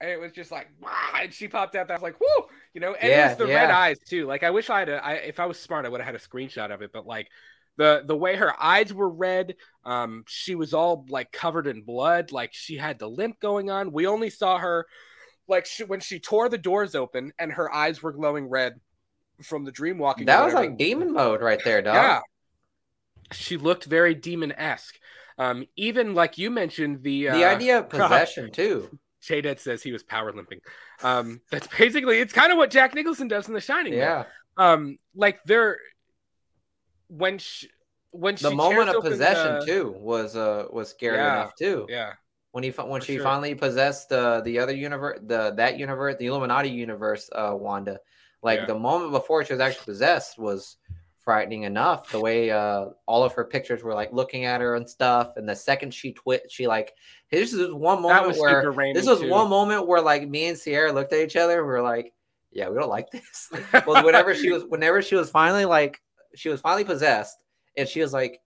[0.00, 0.90] and it was just like "Wah,"
[1.20, 3.36] and she popped out that I was like whoo you know and it Yeah, was
[3.36, 5.86] the red eyes too like i wish i had a, I, if i was smart
[5.86, 7.28] i would have had a screenshot of it but like
[7.76, 12.30] the the way her eyes were red um she was all like covered in blood
[12.32, 14.86] like she had the limp going on we only saw her
[15.48, 18.80] like she, when she tore the doors open and her eyes were glowing red
[19.42, 20.26] from the dream walking.
[20.26, 21.94] That was like demon mode right there, dog.
[21.94, 22.20] Yeah,
[23.32, 24.98] she looked very demon esque.
[25.38, 28.98] Um, even like you mentioned, the the uh, idea of possession too.
[29.20, 30.60] Shay Dead says he was power limping.
[31.02, 33.94] Um, that's basically it's kind of what Jack Nicholson does in The Shining.
[33.94, 34.24] Yeah.
[34.56, 35.78] Um, like they're
[37.16, 37.68] when she
[38.10, 39.66] when she the moment of possession the...
[39.66, 41.86] too was uh was scary yeah, enough too.
[41.88, 42.12] Yeah.
[42.52, 43.24] When he when she sure.
[43.24, 47.98] finally possessed uh, the other universe, the that universe, the Illuminati universe, uh, Wanda,
[48.42, 48.66] like yeah.
[48.66, 50.76] the moment before she was actually possessed was
[51.24, 52.10] frightening enough.
[52.12, 55.48] The way uh, all of her pictures were like looking at her and stuff, and
[55.48, 56.94] the second she twit, she like
[57.30, 59.28] this is one moment where this was too.
[59.28, 61.58] one moment where like me and Sierra looked at each other.
[61.58, 62.12] And we were like,
[62.52, 63.50] yeah, we don't like this.
[63.86, 66.00] well, whenever she was, whenever she was finally like,
[66.36, 67.36] she was finally possessed,
[67.76, 68.40] and she was like,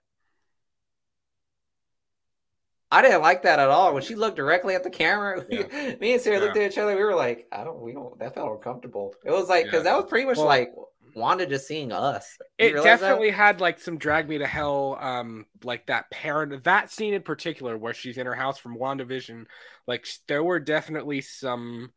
[2.91, 3.93] I didn't like that at all.
[3.93, 5.97] When she looked directly at the camera, yeah.
[6.01, 6.45] me and Sarah yeah.
[6.45, 6.97] looked at each other.
[6.97, 9.14] We were like, I don't, we don't, that felt uncomfortable.
[9.24, 9.93] It was like, because yeah.
[9.93, 10.72] that was pretty much well, like
[11.14, 12.39] Wanda just seeing us.
[12.59, 13.36] You it definitely that?
[13.36, 17.76] had like some drag me to hell, um, like that parent, that scene in particular
[17.76, 19.45] where she's in her house from WandaVision.
[19.86, 21.93] Like there were definitely some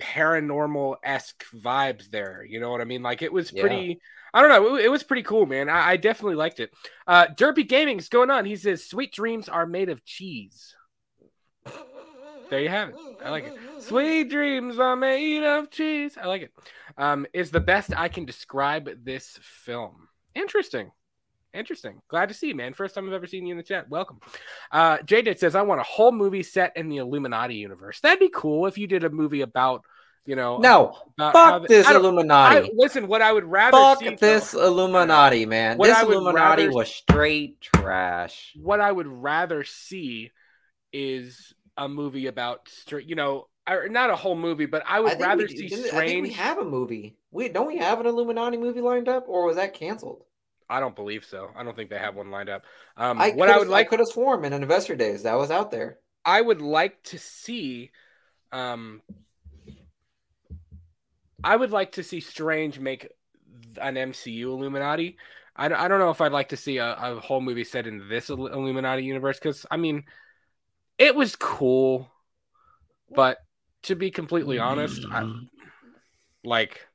[0.00, 2.44] paranormal esque vibes there.
[2.48, 3.02] You know what I mean?
[3.02, 4.00] Like it was pretty.
[4.32, 4.76] I don't know.
[4.76, 5.68] It, it was pretty cool, man.
[5.68, 6.72] I, I definitely liked it.
[7.06, 8.44] Uh, Derpy Gaming is going on.
[8.44, 10.74] He says, "Sweet dreams are made of cheese."
[12.50, 12.96] There you have it.
[13.24, 13.82] I like it.
[13.82, 16.16] Sweet dreams are made of cheese.
[16.20, 16.52] I like it.
[16.96, 20.08] Um, is the best I can describe this film.
[20.34, 20.90] Interesting.
[21.54, 22.00] Interesting.
[22.08, 22.74] Glad to see you, man.
[22.74, 23.88] First time I've ever seen you in the chat.
[23.88, 24.18] Welcome.
[24.72, 28.00] Uh, J says, I want a whole movie set in the Illuminati universe.
[28.00, 29.84] That'd be cool if you did a movie about
[30.26, 32.56] you know, no, fuck the, this Illuminati.
[32.56, 35.78] I, listen, what I would rather fuck see, this though, Illuminati, man.
[35.78, 38.54] This Illuminati rather, was straight trash.
[38.56, 40.32] What I would rather see
[40.94, 45.12] is a movie about straight, you know, or not a whole movie, but I would
[45.12, 45.92] I rather we, see Strange.
[45.92, 47.18] I think we have a movie.
[47.30, 50.24] We don't we have an Illuminati movie lined up, or was that canceled?
[50.68, 51.50] I don't believe so.
[51.56, 52.64] I don't think they have one lined up.
[52.96, 55.50] Um, I what I would like I could have sworn in Investor Days that was
[55.50, 55.98] out there.
[56.24, 57.90] I would like to see
[58.52, 59.02] um,
[61.42, 63.08] I would like to see Strange make
[63.80, 65.18] an MCU Illuminati.
[65.56, 68.08] I, I don't know if I'd like to see a, a whole movie set in
[68.08, 70.04] this Illuminati universe because I mean,
[70.98, 72.10] it was cool,
[73.14, 73.38] but
[73.82, 75.30] to be completely honest, I,
[76.44, 76.86] like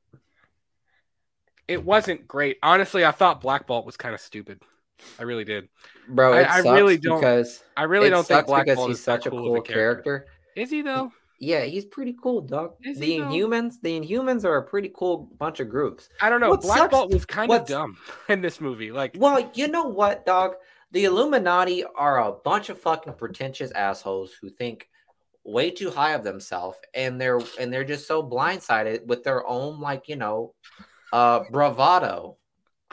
[1.70, 2.58] it wasn't great.
[2.62, 4.60] Honestly, I thought Black Bolt was kind of stupid.
[5.18, 5.68] I really did,
[6.08, 6.34] bro.
[6.34, 7.20] I, I really don't.
[7.20, 9.72] Because I really don't think Black Bolt is such a cool, character.
[9.72, 10.26] character.
[10.56, 11.12] Is he though?
[11.38, 12.74] Yeah, he's pretty cool, dog.
[12.82, 16.10] Is the Inhumans, the Inhumans are a pretty cool bunch of groups.
[16.20, 16.50] I don't know.
[16.50, 17.96] What Black sucks, Bolt was kind of dumb
[18.28, 18.92] in this movie.
[18.92, 20.56] Like, well, you know what, dog?
[20.90, 24.88] The Illuminati are a bunch of fucking pretentious assholes who think
[25.44, 29.80] way too high of themselves, and they're and they're just so blindsided with their own,
[29.80, 30.52] like you know,
[31.12, 32.36] uh, bravado.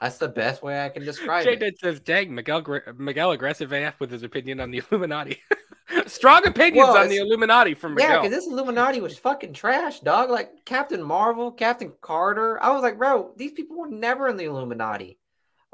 [0.02, 1.80] That's the best way I can describe Jay it.
[1.80, 2.64] says, "Dang, Miguel,
[2.98, 5.42] Miguel aggressive AF with his opinion on the Illuminati."
[6.06, 8.10] Strong opinions well, on the Illuminati from Miguel.
[8.10, 10.30] Yeah, because this Illuminati was fucking trash, dog.
[10.30, 12.62] Like Captain Marvel, Captain Carter.
[12.62, 15.18] I was like, bro, these people were never in the Illuminati.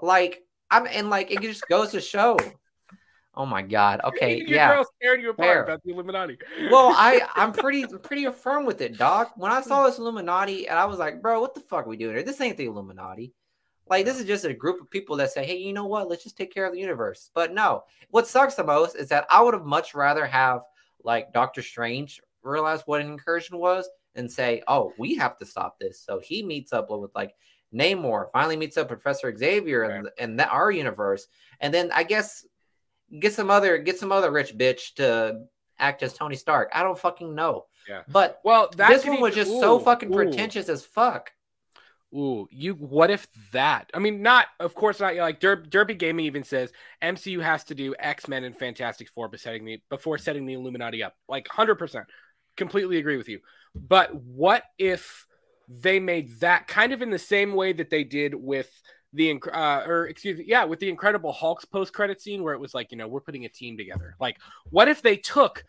[0.02, 2.38] Like, I'm and like it just goes to show.
[3.36, 4.02] Oh my god.
[4.04, 4.38] Okay.
[4.38, 4.76] Your yeah.
[4.76, 5.64] Girl tearing you apart Fair.
[5.64, 6.38] about the Illuminati.
[6.70, 9.34] well, I I'm pretty pretty affirm with it, Doc.
[9.38, 11.98] When I saw this Illuminati, and I was like, bro, what the fuck are we
[11.98, 12.24] doing here?
[12.24, 13.34] This ain't the Illuminati.
[13.90, 16.10] Like this is just a group of people that say, "Hey, you know what?
[16.10, 19.26] Let's just take care of the universe." But no, what sucks the most is that
[19.30, 20.62] I would have much rather have
[21.04, 25.80] like Doctor Strange realize what an incursion was and say, "Oh, we have to stop
[25.80, 27.36] this." So he meets up with like
[27.74, 31.28] Namor, finally meets up Professor Xavier and and that our universe,
[31.60, 32.46] and then I guess
[33.20, 35.42] get some other get some other rich bitch to
[35.80, 36.72] act as Tony Stark.
[36.74, 37.66] I don't fucking know.
[37.88, 38.02] Yeah.
[38.08, 40.16] But well, this one was just ooh, so fucking ooh.
[40.16, 41.32] pretentious as fuck.
[42.16, 43.90] Ooh, you what if that?
[43.94, 47.76] I mean, not of course not like Der- Derpy Gaming even says MCU has to
[47.76, 51.16] do X Men and Fantastic Four before setting the before setting the Illuminati up.
[51.28, 52.06] Like hundred percent,
[52.56, 53.40] completely agree with you.
[53.76, 55.26] But what if
[55.68, 58.70] they made that kind of in the same way that they did with
[59.14, 62.60] the uh, or excuse me, yeah, with the Incredible Hulk's post credit scene where it
[62.60, 64.16] was like you know we're putting a team together.
[64.20, 64.38] Like,
[64.70, 65.64] what if they took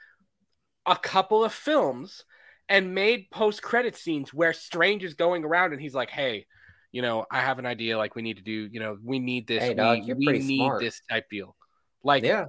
[0.87, 2.25] a couple of films
[2.69, 6.47] and made post credit scenes where Strange is going around and he's like, "Hey,
[6.91, 7.99] you know, I have an idea.
[7.99, 8.69] Like, we need to do.
[8.73, 9.63] You know, we need this.
[9.63, 10.81] Hey, dog, we, we need smart.
[10.81, 11.55] this type deal.
[12.03, 12.47] Like, yeah."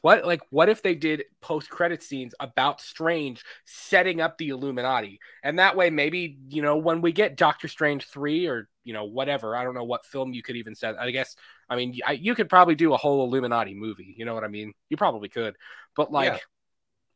[0.00, 5.20] What like what if they did post credit scenes about Strange setting up the Illuminati?
[5.42, 9.04] And that way maybe, you know, when we get Doctor Strange 3 or, you know,
[9.04, 10.98] whatever, I don't know what film you could even set.
[10.98, 11.36] I guess
[11.68, 14.48] I mean, I, you could probably do a whole Illuminati movie, you know what I
[14.48, 14.72] mean?
[14.88, 15.56] You probably could.
[15.94, 16.38] But like yeah.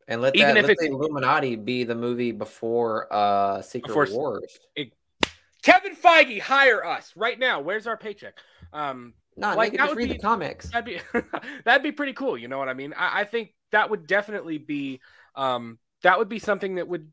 [0.09, 3.89] And let even that, if let it's the Illuminati be the movie before uh Secret
[3.95, 4.59] before, Wars.
[4.75, 4.93] It,
[5.62, 7.61] Kevin Feige, hire us right now.
[7.61, 8.35] Where's our paycheck?
[8.73, 10.71] Um, No, Like, that would read be- the comics.
[10.71, 10.99] that'd be
[11.64, 12.37] that'd be pretty cool.
[12.37, 12.93] You know what I mean?
[12.97, 15.01] I, I think that would definitely be
[15.37, 17.12] um, that would be something that would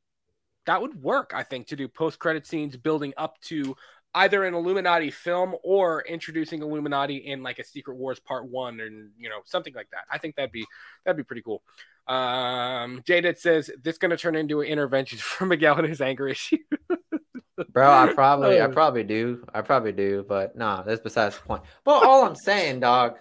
[0.66, 1.32] that would work.
[1.36, 3.76] I think to do post credit scenes building up to
[4.18, 9.11] either an Illuminati film or introducing Illuminati in like a Secret Wars Part One and
[9.18, 10.03] you know something like that.
[10.11, 10.65] I think that'd be
[11.05, 11.61] that'd be pretty cool.
[12.07, 16.28] Um, Jaded says this going to turn into an intervention for Miguel and his anger
[16.28, 16.57] issue.
[17.72, 18.72] Bro, I probably, I Oh.
[18.72, 21.63] probably do, I probably do, but nah, that's besides the point.
[21.84, 23.18] But all I'm saying, dog,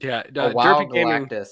[0.00, 1.48] yeah, a uh, wild Derpy Galactus.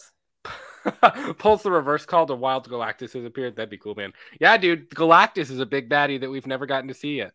[1.38, 3.54] pulls the reverse call to Wild Galactus has appeared.
[3.54, 4.12] That'd be cool, man.
[4.40, 7.32] Yeah, dude, Galactus is a big baddie that we've never gotten to see yet.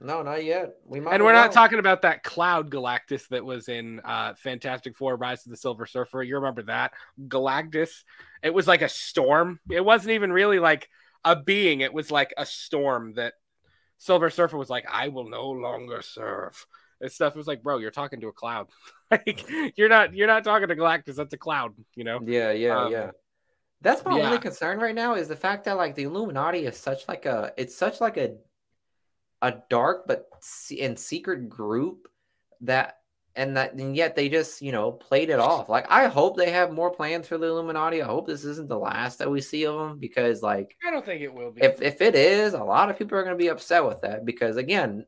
[0.00, 0.76] No, not yet.
[0.84, 1.14] We might.
[1.14, 5.44] and we're not talking about that Cloud Galactus that was in uh, Fantastic Four: Rise
[5.44, 6.22] of the Silver Surfer.
[6.22, 6.92] You remember that
[7.28, 8.04] Galactus?
[8.42, 9.60] It was like a storm.
[9.70, 10.88] It wasn't even really like
[11.24, 11.80] a being.
[11.80, 13.34] It was like a storm that
[13.98, 16.66] Silver Surfer was like, "I will no longer serve."
[17.00, 18.68] And stuff It was like, bro, you're talking to a cloud.
[19.10, 21.16] like you're not you're not talking to Galactus.
[21.16, 21.72] That's a cloud.
[21.94, 22.20] You know?
[22.24, 23.10] Yeah, yeah, Um, yeah.
[23.82, 24.26] That's my yeah.
[24.26, 27.52] only concern right now is the fact that like the Illuminati is such like a
[27.56, 28.36] it's such like a
[29.42, 30.26] a dark but
[30.80, 32.08] and secret group
[32.62, 32.98] that
[33.36, 35.68] and that and yet they just you know played it off.
[35.68, 38.02] Like I hope they have more plans for the Illuminati.
[38.02, 41.04] I hope this isn't the last that we see of them because like I don't
[41.04, 41.62] think it will be.
[41.62, 44.24] if if it is, a lot of people are going to be upset with that
[44.24, 45.06] because again,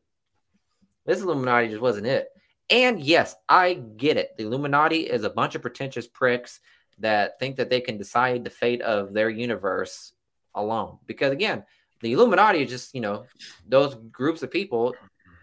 [1.04, 2.28] this Illuminati just wasn't it.
[2.70, 4.30] And yes, I get it.
[4.38, 6.60] The Illuminati is a bunch of pretentious pricks
[6.98, 10.12] that think that they can decide the fate of their universe
[10.54, 10.98] alone.
[11.06, 11.64] Because again,
[12.02, 13.24] the Illuminati is just, you know,
[13.66, 14.94] those groups of people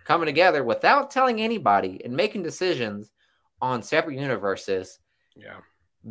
[0.06, 3.12] coming together without telling anybody and making decisions
[3.62, 5.00] on separate universes
[5.36, 5.58] yeah.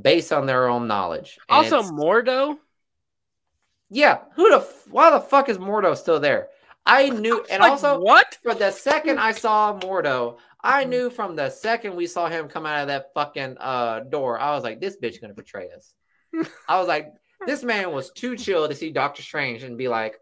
[0.02, 1.38] based on their own knowledge.
[1.48, 2.58] And Also, it's- Mordo.
[3.90, 6.48] yeah, who the why the fuck is Mordo still there?
[6.86, 8.38] I knew, and Like, also what?
[8.42, 10.88] for the second I saw Mordo, I Mm.
[10.88, 14.54] knew from the second we saw him come out of that fucking uh door, I
[14.54, 15.94] was like, this bitch gonna betray us.
[16.68, 17.12] I was like,
[17.46, 20.18] this man was too chill to see Doctor Strange and be like,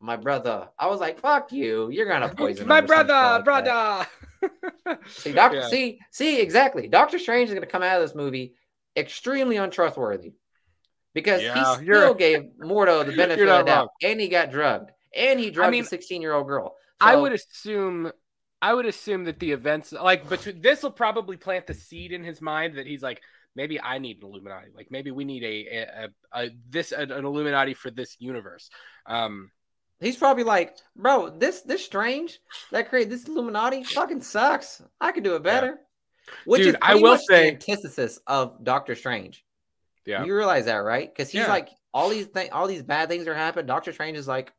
[0.00, 0.68] my brother.
[0.78, 4.06] I was like, fuck you, you're gonna poison My him or something brother, like brother.
[5.08, 5.68] See, Doctor, Yeah.
[5.68, 6.88] see, see, exactly.
[6.88, 8.54] Doctor Strange is gonna come out of this movie
[8.96, 10.32] extremely untrustworthy
[11.14, 14.90] because Yeah, he still gave Mordo the benefit of the doubt, and he got drugged,
[15.14, 16.76] and he drugged mean, a 16 year old girl.
[17.00, 18.12] I would assume
[18.60, 22.24] I would assume that the events like but this will probably plant the seed in
[22.24, 23.22] his mind that he's like
[23.54, 27.10] maybe I need an Illuminati like maybe we need a a, a, a this an,
[27.12, 28.70] an Illuminati for this universe.
[29.06, 29.50] Um
[30.00, 32.38] He's probably like, bro, this this strange
[32.70, 34.80] that created this Illuminati fucking sucks.
[35.00, 35.78] I could do it better.
[36.44, 39.44] Which Dude, is I will say- the antithesis of Doctor Strange.
[40.04, 40.24] yeah.
[40.24, 41.08] You realize that, right?
[41.12, 41.48] Because he's Yeah.
[41.48, 43.66] like, all these things, all these bad things are happening.
[43.66, 44.52] Doctor Strange is like,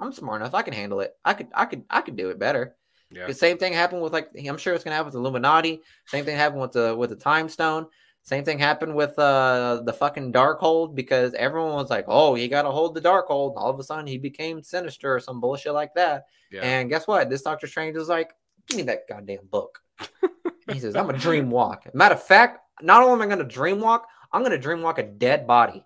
[0.00, 0.52] I'm smart enough.
[0.54, 1.14] I can handle it.
[1.24, 2.76] I could, I could, I could do it better.
[3.10, 3.26] Yeah.
[3.28, 5.80] The same thing happened with like, I'm sure it's gonna happen with Illuminati.
[6.06, 7.86] Same thing happened with the with the Time Stone.
[8.26, 12.70] Same thing happened with uh the fucking Darkhold because everyone was like, oh, he gotta
[12.70, 13.50] hold the Darkhold.
[13.50, 16.26] And all of a sudden, he became Sinister or some bullshit like that.
[16.50, 16.62] Yeah.
[16.62, 17.30] And guess what?
[17.30, 18.32] This Doctor Strange is like,
[18.66, 19.80] give me that goddamn book.
[20.72, 21.86] he says, I'm a dream walk.
[21.94, 24.82] Matter of fact, not only am I going to dream walk, I'm going to dream
[24.82, 25.84] walk a dead body.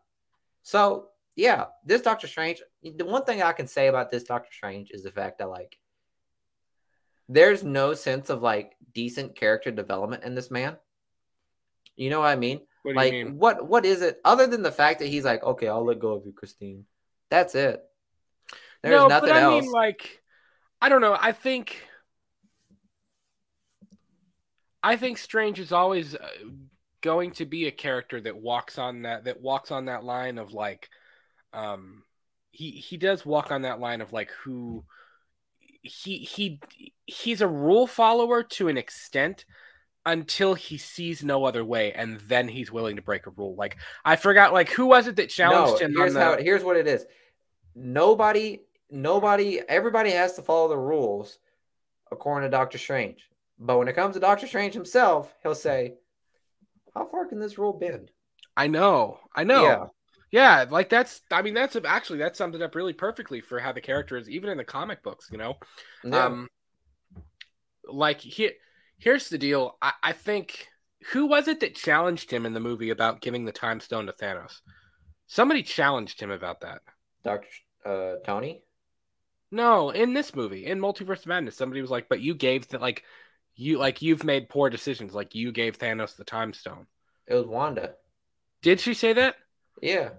[0.62, 4.90] So, yeah, this Doctor Strange, the one thing I can say about this Doctor Strange
[4.92, 5.78] is the fact that, like,
[7.28, 10.76] there's no sense of like decent character development in this man.
[12.00, 12.60] You know what I mean?
[12.82, 13.36] what like mean?
[13.36, 16.12] what what is it other than the fact that he's like, okay, I'll let go
[16.12, 16.86] of you, Christine.
[17.28, 17.82] That's it.
[18.82, 19.64] There's no, nothing but I else.
[19.64, 20.22] mean like
[20.80, 21.16] I don't know.
[21.18, 21.82] I think
[24.82, 26.26] I think Strange is always uh,
[27.02, 30.52] going to be a character that walks on that that walks on that line of
[30.52, 30.88] like
[31.52, 32.02] um
[32.50, 34.84] he he does walk on that line of like who
[35.82, 36.60] he he
[37.04, 39.44] he's a rule follower to an extent
[40.06, 43.76] until he sees no other way and then he's willing to break a rule like
[44.04, 46.76] i forgot like who was it that challenged no, him here's the, how here's what
[46.76, 47.04] it is.
[47.74, 51.38] Nobody, nobody, everybody has to follow the rules
[52.10, 53.28] according to Doctor Strange.
[53.58, 55.94] But when it comes to Doctor Strange himself, he'll say,
[56.94, 58.10] "How far can this rule bend?"
[58.56, 59.86] i know i know Yeah,
[60.32, 61.22] Yeah, like that's.
[61.30, 64.28] I mean, that's actually that summed it up really perfectly for how the character is,
[64.28, 65.28] even in the comic books.
[65.30, 65.54] You know,
[66.04, 66.26] yeah.
[66.26, 66.48] um,
[67.84, 68.52] like here,
[69.00, 69.76] here's the deal.
[69.82, 70.68] I, I think
[71.12, 74.12] who was it that challenged him in the movie about giving the time stone to
[74.12, 74.60] Thanos?
[75.26, 76.82] Somebody challenged him about that.
[77.24, 77.48] Doctor
[77.84, 78.62] uh, Tony.
[79.52, 82.80] No, in this movie, in Multiverse of Madness, somebody was like, "But you gave that
[82.80, 83.04] like."
[83.56, 85.12] You like you've made poor decisions.
[85.12, 86.86] Like you gave Thanos the time stone.
[87.26, 87.96] It was Wanda.
[88.62, 89.36] Did she say that?
[89.82, 90.10] Yeah,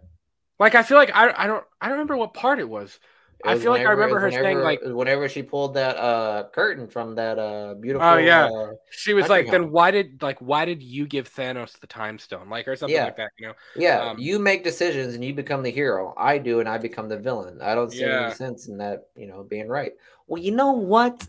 [0.60, 3.00] Like I feel like I I don't I don't remember what part it was.
[3.46, 7.16] I feel like I remember her saying, like- whenever she pulled that uh curtain from
[7.16, 8.08] that uh beautiful.
[8.08, 8.46] Oh, yeah.
[8.46, 12.20] uh, She was like, then why did like why did you give Thanos the time
[12.20, 12.50] stone?
[12.50, 13.06] Like or something Yeah.
[13.06, 13.54] like that, you know?
[13.76, 16.14] yeah, Um, you make decisions and you become the hero.
[16.18, 17.62] I do, and I become the villain.
[17.62, 18.26] I don't see Yeah.
[18.28, 19.08] any sense in that.
[19.16, 19.94] You know, being right.
[20.28, 21.28] Well, you know what?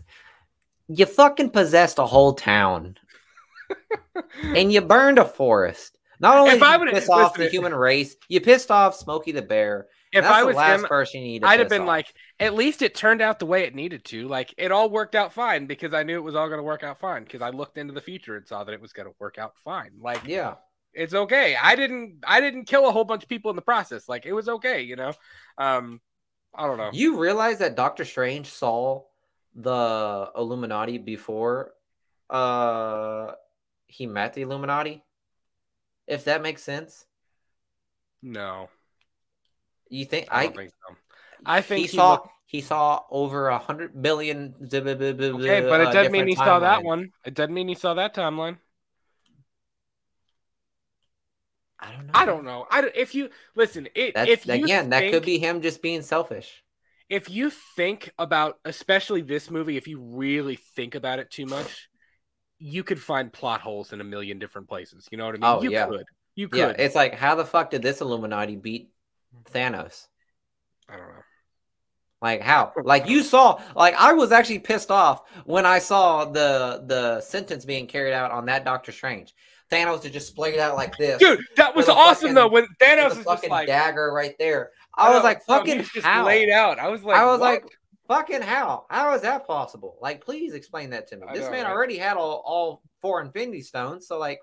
[0.89, 2.97] You fucking possessed a whole town,
[4.43, 5.97] and you burned a forest.
[6.19, 8.95] Not only If did I you would've- piss off the human race, you pissed off
[8.95, 9.87] Smokey the Bear.
[10.13, 11.87] If I the was last him, person you need to I'd have been off.
[11.87, 14.27] like, at least it turned out the way it needed to.
[14.27, 16.83] Like it all worked out fine because I knew it was all going to work
[16.83, 19.15] out fine because I looked into the future and saw that it was going to
[19.19, 19.91] work out fine.
[19.99, 20.55] Like yeah,
[20.93, 21.55] it's okay.
[21.61, 24.07] I didn't I didn't kill a whole bunch of people in the process.
[24.07, 25.13] Like it was okay, you know.
[25.57, 26.01] Um
[26.55, 26.91] I don't know.
[26.93, 29.03] You realize that Doctor Strange saw
[29.55, 31.73] the Illuminati before
[32.29, 33.31] uh
[33.87, 35.03] he met the Illuminati?
[36.07, 37.05] If that makes sense.
[38.21, 38.69] no.
[39.93, 40.95] You think I I, don't think so.
[41.45, 45.81] I think he he saw looked- he saw over a hundred billion Okay, okay, but
[45.81, 47.11] it uh, doesn't mean he saw that one.
[47.25, 48.57] It doesn't mean he saw that timeline.
[51.79, 52.13] I don't know.
[52.15, 52.65] I don't know.
[52.71, 55.81] I don't- if you listen, it, That's if you again, that could be him just
[55.81, 56.63] being selfish.
[57.09, 61.89] if you think about especially this movie if you really think about it too much
[62.59, 65.59] you could find plot holes in a million different places you know what i mean
[65.59, 65.85] Oh, you yeah.
[65.85, 68.92] could you Yeah, could it's like how the fuck did this Illuminati beat
[69.35, 69.57] Mm-hmm.
[69.57, 70.07] Thanos?
[70.89, 71.21] i don't know
[72.21, 72.71] Like how?
[72.83, 73.61] Like you saw?
[73.75, 78.31] Like I was actually pissed off when I saw the the sentence being carried out
[78.31, 79.33] on that Doctor Strange.
[79.71, 83.07] Thanos to just splayed out like this, dude that was awesome fucking- though when thanos
[83.07, 84.71] is just fucking like dagger right there.
[84.95, 86.25] I was like, fucking just how?
[86.25, 87.53] laid out i was like I was what?
[87.63, 87.65] like,
[88.07, 88.85] fucking how?
[88.89, 89.97] How is that possible?
[90.01, 91.23] Like, please explain that to me.
[91.27, 91.71] I This know, man right?
[91.71, 94.39] already had all, all four Infinity Stones, so like,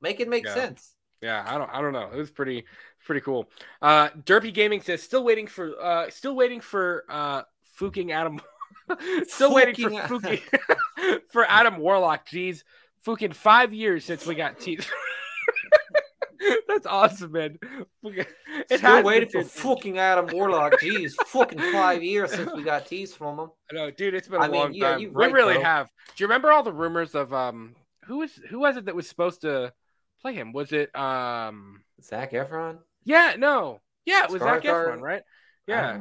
[0.00, 0.54] make it make Yeah.
[0.54, 0.94] sense.
[1.20, 2.64] yeah i don't i don't know it was pretty
[3.04, 3.48] pretty cool
[3.80, 7.42] uh derpy gaming says still waiting for uh still waiting for uh
[7.74, 8.40] fuking adam
[9.26, 10.40] still waiting for fuking
[11.30, 12.62] for adam warlock jeez
[13.00, 14.90] fucking five years since we got teeth
[16.68, 17.58] that's awesome man
[18.02, 18.24] Fucking-
[18.68, 20.74] it Still waiting for fucking Adam Warlock.
[20.80, 23.50] Jeez, fucking five years since we got teased from him.
[23.70, 24.14] I know, dude.
[24.14, 25.00] It's been a I mean, long yeah, time.
[25.00, 25.62] you're we right, really though.
[25.62, 25.86] have.
[26.16, 27.74] Do you remember all the rumors of um
[28.04, 29.72] who was who was it that was supposed to
[30.20, 30.52] play him?
[30.52, 32.78] Was it um Zac Efron?
[33.04, 34.98] Yeah no yeah it was Zac Skarsgård?
[34.98, 35.22] Efron right
[35.66, 36.00] yeah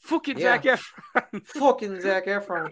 [0.00, 0.60] fucking Yeah.
[0.60, 1.44] Zac Efron.
[1.46, 2.70] Fucking Zac Efron.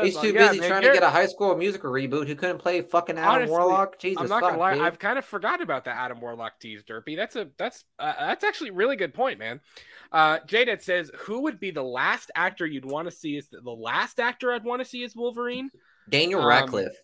[0.00, 2.26] He's too yeah, busy man, trying you're- to get a high school musical reboot.
[2.26, 3.98] Who couldn't play fucking Adam Honestly, Warlock?
[3.98, 4.74] Jesus I'm not fuck, gonna lie.
[4.74, 4.82] dude.
[4.82, 7.16] I've kind of forgotten about the Adam Warlock tease, Derpy.
[7.16, 9.60] That's a that's uh, that's actually a really good point, man.
[10.10, 13.36] Uh, Jaded says, "Who would be the last actor you'd want to see?
[13.36, 15.70] Is the last actor I'd want to see is Wolverine?
[16.08, 16.96] Daniel um, Radcliffe.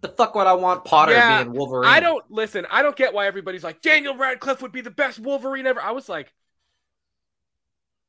[0.00, 1.88] The fuck would I want Potter Yeah, being Wolverine?
[1.90, 2.66] I don't listen.
[2.70, 5.80] I don't get why everybody's like Daniel Radcliffe would be the best Wolverine ever.
[5.80, 6.32] I was like,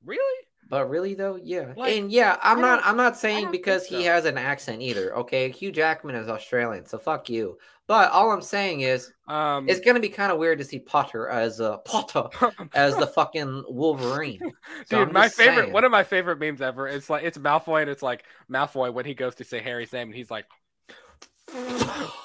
[0.03, 0.45] really?
[0.69, 1.73] But really though, yeah.
[1.75, 5.13] Like, and yeah, I'm not I'm not saying because think he has an accent either.
[5.17, 7.57] Okay, Hugh Jackman is Australian, so fuck you.
[7.87, 11.27] But all I'm saying is Um, it's gonna be kind of weird to see Potter
[11.27, 12.29] as a Potter
[12.73, 14.39] as the fucking Wolverine.
[14.85, 15.73] So Dude, my favorite, saying.
[15.73, 16.87] one of my favorite memes ever.
[16.87, 20.07] It's like it's Malfoy, and it's like Malfoy when he goes to say Harry's name,
[20.07, 20.45] and he's like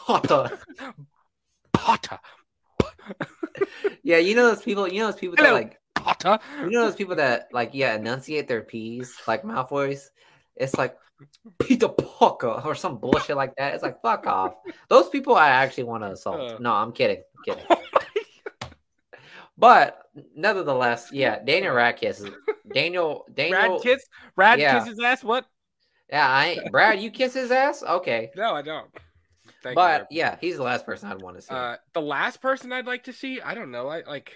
[0.07, 0.59] Potter.
[1.73, 2.19] Potter,
[4.03, 4.87] Yeah, you know those people.
[4.89, 5.81] You know those people that like.
[5.95, 6.39] Potter.
[6.61, 10.11] You know those people that like yeah enunciate their p's like Malfoy's.
[10.55, 10.97] It's like
[11.59, 13.75] Peter Parker or some bullshit like that.
[13.75, 14.55] It's like fuck off.
[14.89, 16.41] Those people I actually want to assault.
[16.53, 16.59] Uh.
[16.61, 17.23] no, I'm kidding.
[17.49, 17.77] I'm kidding.
[19.59, 20.03] But
[20.35, 22.21] nevertheless, yeah, Daniel Radcliffe.
[22.73, 23.75] Daniel Daniel.
[23.75, 24.05] Rad kiss,
[24.37, 24.79] Rad Yeah.
[24.79, 25.25] kiss his ass.
[25.25, 25.47] What?
[26.11, 27.83] Yeah, I Brad, you kiss his ass.
[27.83, 28.87] Okay, No, I don't.
[29.63, 30.19] Thank but you.
[30.19, 31.55] yeah, he's the last person I'd want to see.
[31.55, 33.89] Uh, the last person I'd like to see, I don't know.
[33.89, 34.33] I like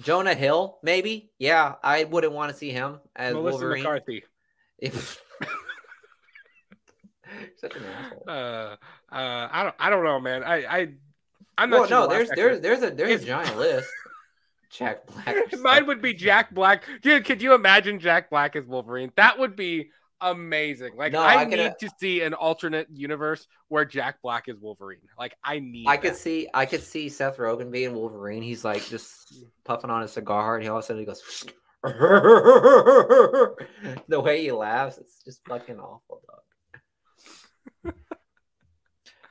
[0.00, 1.30] Jonah Hill, maybe.
[1.38, 3.82] Yeah, I wouldn't want to see him as Melissa Wolverine.
[3.82, 4.24] McCarthy.
[4.78, 5.22] If-
[7.58, 8.24] Such an asshole.
[8.26, 8.76] Uh, uh,
[9.52, 10.42] I don't, I don't know, man.
[10.42, 10.88] I, I,
[11.58, 13.88] I'm not Well, sure no, the there's there's there's a there's a giant list.
[14.70, 15.58] Jack Black.
[15.60, 16.84] Mine would be Jack Black.
[17.02, 19.12] Dude, could you imagine Jack Black as Wolverine?
[19.16, 19.90] That would be
[20.20, 20.96] amazing.
[20.96, 25.00] Like No, I, I need to see an alternate universe where Jack Black is Wolverine.
[25.18, 28.42] Like I need I could see I could see Seth Rogen being Wolverine.
[28.42, 31.44] He's like just puffing on a cigar, and he all of a sudden he goes.
[31.82, 33.56] the
[34.10, 37.94] way he laughs, it's just fucking awful, dog.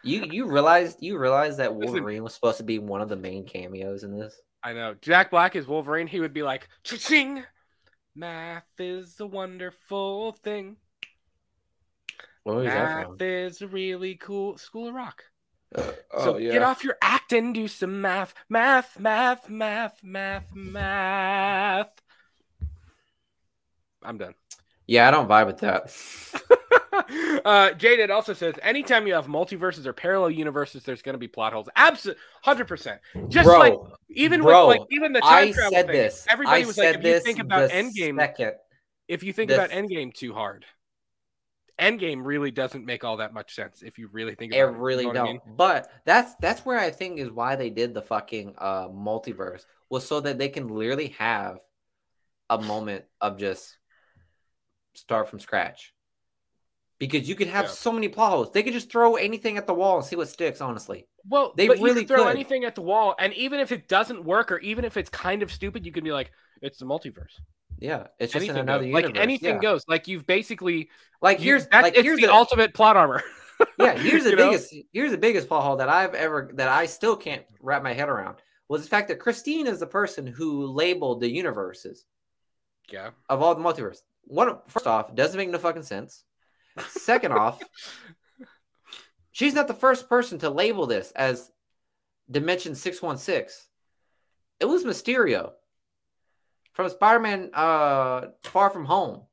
[0.03, 1.93] you you realized you realized that Listen.
[1.93, 4.35] Wolverine was supposed to be one of the main cameos in this.
[4.63, 4.95] I know.
[5.01, 6.07] Jack Black is Wolverine.
[6.07, 7.43] He would be like, ching.
[8.19, 10.75] Math is a wonderful thing.
[12.43, 15.23] What Math is a really cool school of rock.
[15.73, 15.83] from?
[16.19, 18.33] So oh, get off your act and do some math.
[18.49, 21.91] Math, math, math, math, math.
[24.03, 24.35] I'm done.
[24.85, 25.95] Yeah, I don't vibe with that.
[27.45, 31.27] uh, Jaded also says, anytime you have multiverses or parallel universes, there's going to be
[31.27, 31.67] plot holes.
[31.75, 32.99] Absolutely, hundred percent.
[33.27, 33.73] Just Bro, like
[34.09, 36.25] even bro, with like even the time I travel said thing, this.
[36.29, 38.53] everybody I was like, if you think about Endgame, second.
[39.07, 40.65] if you think about Endgame too hard,
[41.79, 44.75] Endgame really doesn't make all that much sense if you really think about it.
[44.75, 45.27] it really You know don't.
[45.27, 45.41] I mean?
[45.55, 50.05] But that's that's where I think is why they did the fucking uh multiverse was
[50.05, 51.59] so that they can literally have
[52.49, 53.77] a moment of just
[54.93, 55.93] start from scratch.
[56.99, 57.71] Because you could have Yeah.
[57.71, 58.51] so many plot holes.
[58.51, 61.07] They could just throw anything at the wall and see what sticks, honestly.
[61.27, 62.27] Well, They really throw could.
[62.35, 65.41] anything at the wall, and even if it doesn't work, or even if it's kind
[65.41, 66.31] of stupid, you can be like,
[66.61, 67.39] "It's the multiverse."
[67.79, 68.07] Yeah.
[68.19, 68.87] It's just in anything another goes.
[68.89, 69.11] universe.
[69.13, 69.61] Like anything yeah.
[69.61, 69.85] goes.
[69.87, 70.89] Like you've basically
[71.21, 73.23] Like you- here's that's, like it's here's the, the ultimate plot armor.
[73.79, 74.51] yeah, here's the You know?
[74.51, 77.93] biggest here's the biggest plot hole that I've ever that I still can't wrap my
[77.93, 78.35] head around
[78.67, 82.03] was the fact that Christine is the person who labeled the universes
[82.91, 83.11] Yeah.
[83.29, 84.01] of all the multiverse.
[84.25, 86.25] One first off, doesn't make no fucking sense.
[86.87, 87.61] Second off,
[89.31, 91.51] she's not the first person to label this as
[92.29, 93.65] Dimension 616.
[94.59, 95.51] It was Mysterio
[96.73, 99.23] from Spider-Man uh Far From Home.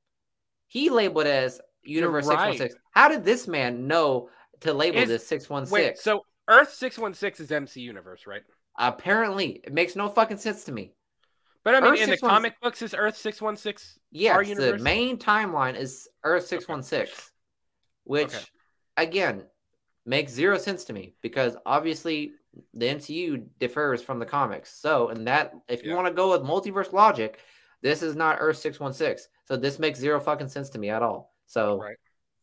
[0.66, 2.52] He labeled it as Universe right.
[2.58, 2.80] 616.
[2.92, 4.30] How did this man know
[4.60, 5.72] to label Is- this 616?
[5.72, 5.98] Wait.
[5.98, 8.42] So Earth six one six is MC universe, right?
[8.78, 10.92] Apparently, it makes no fucking sense to me.
[11.64, 13.98] But I mean, Earth in the comic books, is Earth six one six?
[14.12, 14.80] Yes, the universe?
[14.80, 17.32] main timeline is Earth 616,
[18.06, 18.44] which Okay.
[18.96, 19.44] again
[20.06, 22.32] makes zero sense to me because obviously
[22.72, 24.72] the MCU differs from the comics.
[24.72, 25.96] So, in that, if you Yeah.
[25.96, 27.40] want to go with multiverse logic,
[27.82, 29.28] this is not Earth 616.
[29.44, 31.34] So, this makes zero fucking sense to me at all.
[31.46, 31.96] So, Right.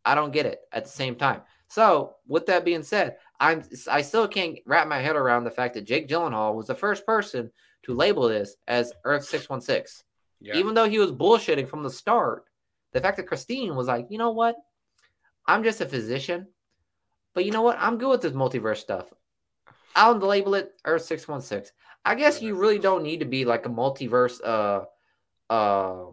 [0.06, 1.42] I don't get it at the same time.
[1.70, 5.74] So, with that being said, I'm I still can't wrap my head around the fact
[5.74, 7.52] that Jake Gyllenhaal was the first person
[7.84, 10.06] to label this as Earth 616
[10.42, 10.56] Yeah.
[10.56, 12.44] even though he was bullshitting from the start,
[12.92, 14.56] the fact that Christine was like, you know what?
[15.46, 16.48] I'm just a physician,
[17.34, 17.78] but you know what?
[17.80, 19.12] I'm good with this multiverse stuff.
[19.96, 21.72] I'll label it Earth 616.
[22.06, 24.86] I guess you really don't need to be like a multiverse uh
[25.54, 26.12] uh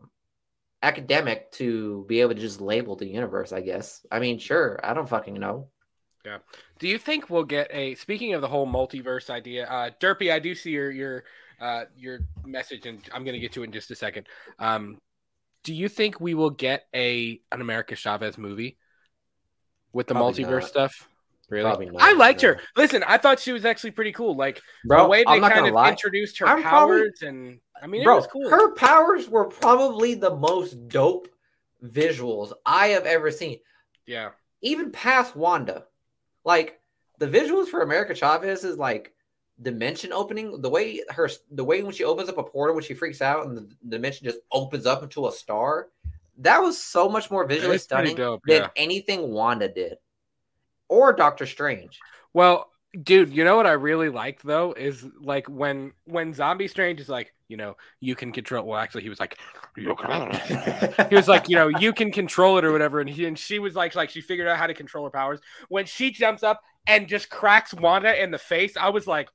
[0.83, 4.05] academic to be able to just label the universe, I guess.
[4.11, 5.69] I mean, sure, I don't fucking know.
[6.25, 6.39] Yeah.
[6.79, 7.95] Do you think we'll get a?
[7.95, 11.25] Speaking of the whole multiverse idea, uh, Derpy, I do see your your
[11.61, 14.27] uh, your message, and I'm to get to it in just a second.
[14.59, 14.99] Um,
[15.65, 18.79] do you think we will get a an America Chavez movie
[19.93, 20.69] with the Probably multiverse not.
[20.69, 21.09] stuff?
[21.49, 21.87] Really?
[21.87, 22.51] Not, I liked no.
[22.51, 22.61] her.
[22.77, 24.37] Listen, I thought she was actually pretty cool.
[24.37, 25.91] Like Bro, the way they I'm kind of lie.
[25.91, 28.49] introduced her I'm probably- powers, and I mean, it was cool.
[28.49, 31.29] her powers were probably the most dope
[31.83, 33.59] visuals I have ever seen.
[34.07, 34.31] yeah,
[34.63, 35.87] even past Wanda,
[36.45, 36.79] like
[37.19, 39.13] the visuals for America Chavez is like
[39.63, 40.61] dimension opening.
[40.61, 43.47] The way her, the way when she opens up a portal when she freaks out
[43.47, 45.89] and the dimension just opens up into a star.
[46.41, 48.69] That was so much more visually stunning dope, than yeah.
[48.77, 49.99] anything Wanda did,
[50.89, 51.99] or Doctor Strange.
[52.33, 52.71] Well,
[53.03, 57.09] dude, you know what I really liked though is like when when Zombie Strange is
[57.09, 58.65] like, you know, you can control.
[58.67, 59.39] Well, actually, he was like,
[59.77, 63.59] he was like, you know, you can control it or whatever, and he and she
[63.59, 65.41] was like, like she figured out how to control her powers.
[65.69, 69.29] When she jumps up and just cracks Wanda in the face, I was like,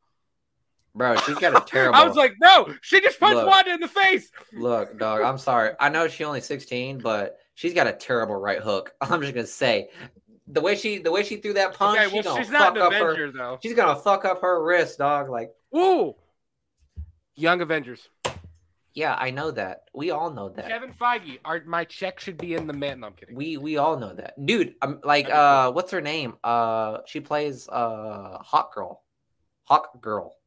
[0.95, 1.95] Bro, she's got a terrible.
[1.99, 3.47] I was like, no, she just punched Look.
[3.47, 4.31] Wanda in the face.
[4.53, 5.71] Look, dog, I'm sorry.
[5.77, 8.93] I know she's only 16, but she's got a terrible right hook.
[9.01, 9.89] I'm just gonna say,
[10.47, 12.83] the way she, the way she threw that punch, Okay, well, gonna she's not an
[12.83, 13.29] up her.
[13.29, 13.59] Though.
[13.61, 15.29] She's gonna fuck up her wrist, dog.
[15.29, 16.15] Like, Ooh,
[17.35, 18.07] Young Avengers.
[18.93, 19.89] yeah, I know that.
[19.93, 20.69] We all know that.
[20.69, 21.39] Kevin Feige.
[21.43, 23.01] Our, my check should be in the man.
[23.01, 23.35] No, I'm kidding.
[23.35, 24.75] We we all know that, dude.
[24.81, 26.35] I'm like, uh, what's her name?
[26.41, 29.03] Uh, she plays uh, Hawk Girl,
[29.65, 30.37] Hawk Girl.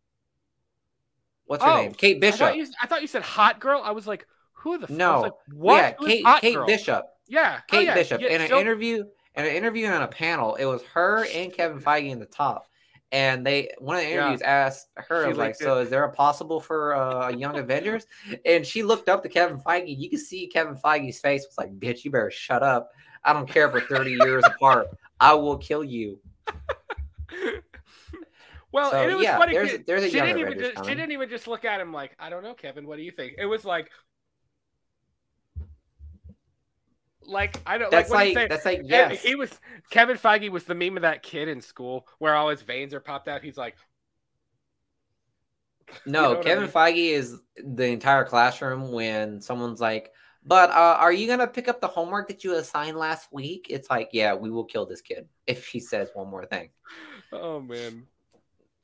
[1.49, 1.93] What's her Oh, name?
[1.93, 2.39] Kate I Bishop.
[2.41, 3.83] thought, you, I thought you said hot girl.
[3.85, 4.87] I was like, who the?
[4.93, 5.21] I No.
[5.23, 5.77] like, what?
[5.77, 6.67] Yeah, Who's Kate Kate girl?
[6.67, 7.07] Bishop.
[7.27, 7.95] Yeah, oh, Kate yeah.
[7.95, 10.55] Bishop Yeah, in an she'll- interview in an interview and on a panel.
[10.57, 12.67] It was her and Kevin Feige in the top,
[13.13, 14.17] and they one of the Yeah.
[14.21, 17.37] interviews asked her She was like, linked "So is there a possible for uh, a
[17.37, 18.07] Young Avengers?"
[18.45, 19.97] And she looked up to Kevin Feige.
[19.97, 22.91] You can see Kevin Feige's face was like, "Bitch, you better shut up.
[23.25, 24.89] I don't care if we're thirty years apart.
[25.21, 26.19] I will kill you."
[28.73, 29.53] well, So, it was yeah, funny.
[29.55, 31.93] there's- 'cause there's a she didn't even just, she didn't even just look at him
[31.93, 32.87] like, I don't know, Kevin.
[32.87, 33.35] What do you think?
[33.39, 33.91] It was like,
[37.23, 38.29] like I don't That's like.
[38.29, 39.23] what like, that's like And yes.
[39.23, 39.51] He was
[39.91, 43.01] Kevin Feige was the meme of that kid in school where all his veins are
[43.01, 43.43] popped out.
[43.43, 43.77] He's like,
[46.07, 46.73] No, know what I Kevin mean?
[46.73, 50.13] Feige is the entire classroom when someone's like,
[50.45, 53.89] "But uh, are you gonna pick up the homework that you assigned last week?" It's
[53.91, 56.71] like, "Yeah, we will kill this kid if he says one more thing."
[57.33, 58.07] oh man.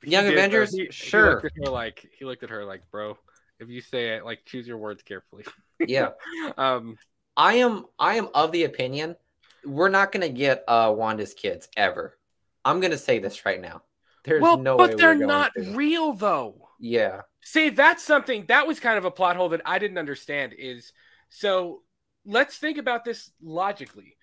[0.03, 0.37] He Young did, though.
[0.39, 3.17] Avengers, He- He sure, looked like he looked at her like, bro.
[3.59, 5.45] If you say it, like choose your words carefully.
[5.79, 6.09] yeah.
[6.57, 6.97] um
[7.37, 9.15] I am I am of the opinion
[9.65, 12.17] we're not gonna get uh Wanda's kids ever.
[12.63, 13.81] I'm gonna say this right now.
[14.25, 15.71] There's well, no way but they're we're going not to.
[15.75, 16.69] real though.
[16.79, 17.21] Yeah.
[17.41, 20.53] See, that's something that was kind of a plot hole that I didn't understand.
[20.57, 20.91] Is
[21.29, 21.81] so
[22.25, 24.17] let's think about this logically.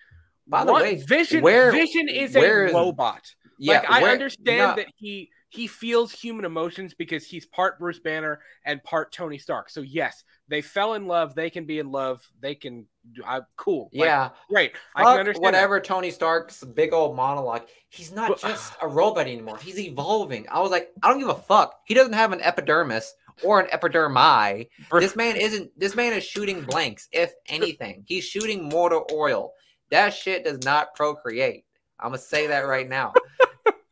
[0.47, 3.21] By the What- way, Vision where- Vision is where a is- robot.
[3.57, 3.79] Yeah.
[3.79, 7.99] like I where- understand no, that he he feels human emotions because he's part Bruce
[7.99, 9.69] Banner and part Tony Stark.
[9.69, 11.35] So yes, they fell in love.
[11.35, 12.27] They can be in love.
[12.41, 12.87] They can.
[13.25, 13.89] I cool.
[13.93, 14.29] Like, Yeah.
[14.49, 14.71] great.
[14.95, 15.43] I can understand.
[15.43, 15.47] that.
[15.47, 17.63] whatever Tony Stark's big old monologue.
[17.89, 19.57] He's not But- just a robot anymore.
[19.57, 20.47] He's evolving.
[20.49, 21.79] I was like, I don't give a fuck.
[21.85, 24.69] He doesn't have an epidermis or an epidermi.
[24.99, 25.71] This man isn't.
[25.79, 27.07] This man is shooting blanks.
[27.11, 29.53] If anything, he's shooting mortar oil.
[29.91, 31.65] That shit does not procreate.
[31.99, 33.13] I'm gonna say that right now.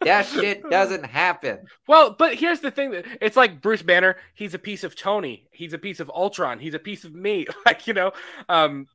[0.04, 1.60] That shit doesn't happen.
[1.88, 4.18] Well, but here's the thing: that it's like Bruce Banner.
[4.34, 5.48] He's a piece of Tony.
[5.52, 6.60] He's a piece of Ultron.
[6.60, 7.46] He's a piece of me.
[7.66, 8.12] Like you know,
[8.50, 8.88] um,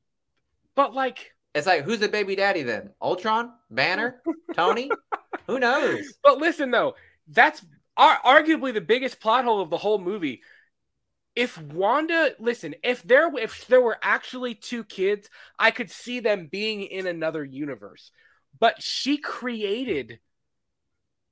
[0.74, 2.90] but like, It's like, who's the baby daddy then?
[3.00, 4.22] Ultron, Banner,
[4.54, 4.90] Tony?
[5.46, 6.12] Who knows?
[6.24, 6.94] but listen though,
[7.28, 7.64] that's
[7.96, 10.42] ar- arguably the biggest plot hole of the whole movie.
[11.36, 15.28] If Wanda, listen, if there if there were actually two kids,
[15.58, 18.10] I could see them being in another universe.
[18.58, 20.18] But she created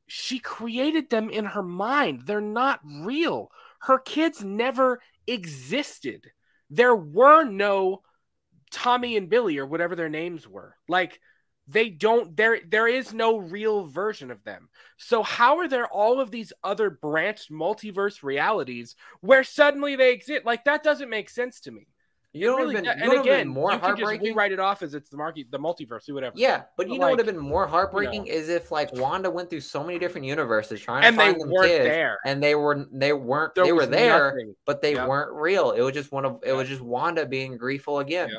[0.06, 2.22] she created them in her mind.
[2.26, 3.50] They're not real.
[3.80, 6.30] Her kids never existed.
[6.70, 8.02] There were no
[8.70, 10.74] Tommy and Billy or whatever their names were.
[10.88, 11.20] Like
[11.66, 14.68] they don't there there is no real version of them.
[14.98, 20.44] So how are there all of these other branched multiverse realities where suddenly they exist?
[20.44, 21.86] Like that doesn't make sense to me.
[22.36, 23.96] You know what Really would have do- been, you and know again, more you can
[23.96, 26.34] just rewrite it off as it's the market, the multiverse, or whatever.
[26.36, 29.30] Yeah, but you But, know what would have been more heartbreaking is if like Wanda
[29.30, 32.18] went through so many different universes trying and to find them kids, there.
[32.26, 34.56] and they were they weren't There they were there, nothing.
[34.66, 35.06] but they Yeah.
[35.06, 35.70] weren't real.
[35.70, 36.52] It was just one of it Yeah.
[36.54, 38.28] was just Wanda being grieful again.
[38.30, 38.38] Yeah.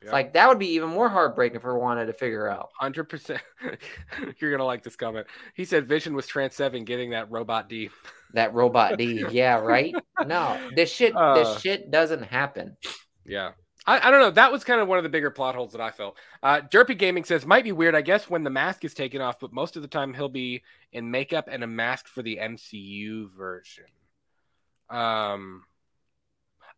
[0.00, 0.12] It's Yeah.
[0.12, 2.70] Like that would be even more heartbreaking for Wanda to figure out.
[2.78, 3.42] Hundred percent.
[4.40, 5.26] You're gonna like this comment.
[5.54, 7.90] He said Vision was Trans Seven getting that robot D.
[8.32, 9.94] That robot D, yeah, right?
[10.26, 11.34] No, this shit Uh.
[11.34, 12.76] this shit doesn't happen.
[13.28, 13.50] Yeah.
[13.86, 14.30] I, I don't know.
[14.30, 16.16] That was kind of one of the bigger plot holes that I felt.
[16.42, 19.38] Uh, Derpy Gaming says might be weird, I guess, when the mask is taken off,
[19.38, 20.62] but most of the time he'll be
[20.92, 23.84] in makeup and a mask for the MCU version.
[24.90, 25.64] Um.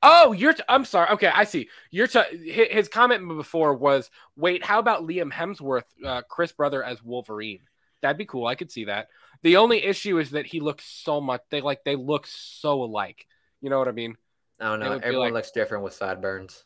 [0.03, 0.55] Oh, you're.
[0.55, 1.11] T- I'm sorry.
[1.11, 1.69] Okay, I see.
[1.91, 2.07] You're.
[2.07, 7.61] T- his comment before was, "Wait, how about Liam Hemsworth, uh, Chris Brother as Wolverine?
[8.01, 8.47] That'd be cool.
[8.47, 9.09] I could see that.
[9.43, 11.43] The only issue is that he looks so much.
[11.51, 13.27] They like they look so alike.
[13.61, 14.17] You know what I mean?
[14.61, 14.93] I don't know.
[14.93, 16.65] Everyone like- looks different with sideburns.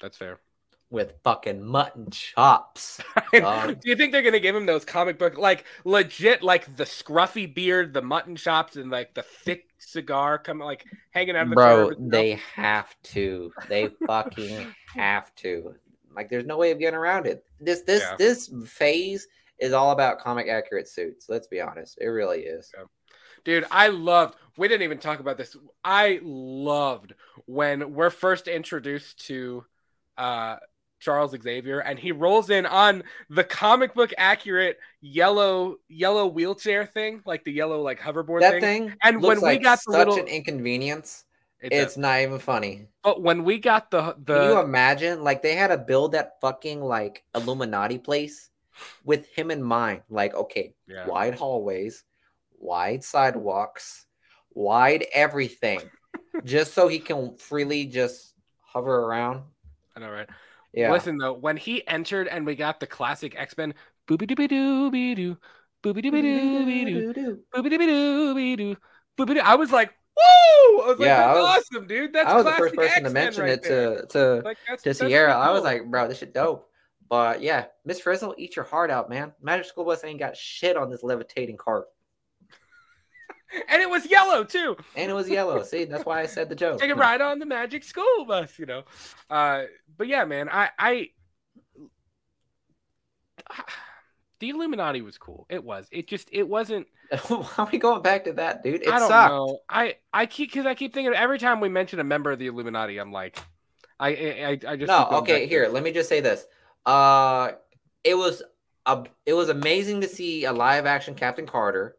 [0.00, 0.38] That's fair.
[0.90, 3.00] With fucking mutton chops.
[3.32, 7.52] Do you think they're gonna give him those comic book like legit like the scruffy
[7.52, 11.54] beard, the mutton chops, and like the thick cigar coming like hanging out of the
[11.56, 13.52] Bro, they have to.
[13.68, 15.74] They fucking have to.
[16.14, 17.44] Like, there's no way of getting around it.
[17.58, 18.16] This this Yeah.
[18.16, 19.26] this phase
[19.58, 21.28] is all about comic accurate suits.
[21.28, 21.98] Let's be honest.
[22.00, 22.70] It really is.
[23.44, 24.36] Dude, I loved.
[24.56, 25.56] We didn't even talk about this.
[25.84, 27.14] I loved
[27.46, 29.64] when we're first introduced to
[30.16, 30.56] uh
[31.00, 37.20] Charles Xavier and he rolls in on the comic book accurate yellow yellow wheelchair thing,
[37.26, 38.88] like the yellow like hoverboard That thing.
[38.88, 41.24] thing And when we like got the such little- an inconvenience.
[41.60, 42.88] It It's not even funny.
[43.02, 45.24] but when we got the the Can you imagine?
[45.24, 48.50] Like they had to build that fucking like Illuminati place
[49.04, 50.02] with him in mind.
[50.10, 51.06] Like, okay, yeah.
[51.06, 52.04] wide hallways,
[52.64, 54.06] wide sidewalks,
[54.52, 55.80] wide everything,
[56.44, 59.42] just so he can freely just hover around.
[59.96, 60.28] I know, right?
[60.72, 63.74] Yeah, Listen though, when he entered and we got the classic X Men,
[64.08, 65.36] booby dooby dooby doo,
[65.82, 68.76] booby dooby dooby doo, booby dooby dooby doo,
[69.16, 69.40] booby doo.
[69.40, 70.82] I was like, woo!
[70.82, 72.12] I was like, Yeah, that's was- awesome, dude.
[72.12, 73.96] That's I was the first person to X-Men mention right it there.
[74.00, 75.34] to to like, that's, to that's Sierra.
[75.34, 76.68] pretty I was like, bro, this shit dope.
[77.08, 79.32] But yeah, Miss Frizzle, eat your heart out, man.
[79.40, 81.84] Magic School Bus ain't got shit on this levitating cart,
[83.68, 84.76] and it was yellow too.
[84.96, 85.62] and it was yellow.
[85.62, 86.80] See, that's why I said the joke.
[86.80, 88.84] Take a ride on the Magic School Bus, you know.
[89.30, 89.64] Uh,
[89.96, 91.08] but yeah, man, I, I,
[94.40, 95.46] the Illuminati was cool.
[95.48, 95.86] It was.
[95.90, 96.86] It just, it wasn't.
[97.28, 98.82] Why are we going back to that, dude?
[98.82, 99.30] It I don't sucked.
[99.30, 99.58] know.
[99.68, 102.46] I I keep because I keep thinking every time we mention a member of the
[102.46, 103.38] Illuminati, I'm like,
[104.00, 106.46] I I, I just No, okay, here, let me just say this.
[106.86, 107.52] Uh
[108.02, 108.42] it was
[108.86, 111.96] a, it was amazing to see a live action Captain Carter.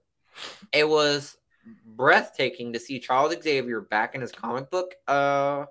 [0.73, 1.37] It was
[1.85, 5.65] breathtaking to see Charles Xavier back in his comic book uh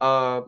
[0.00, 0.42] uh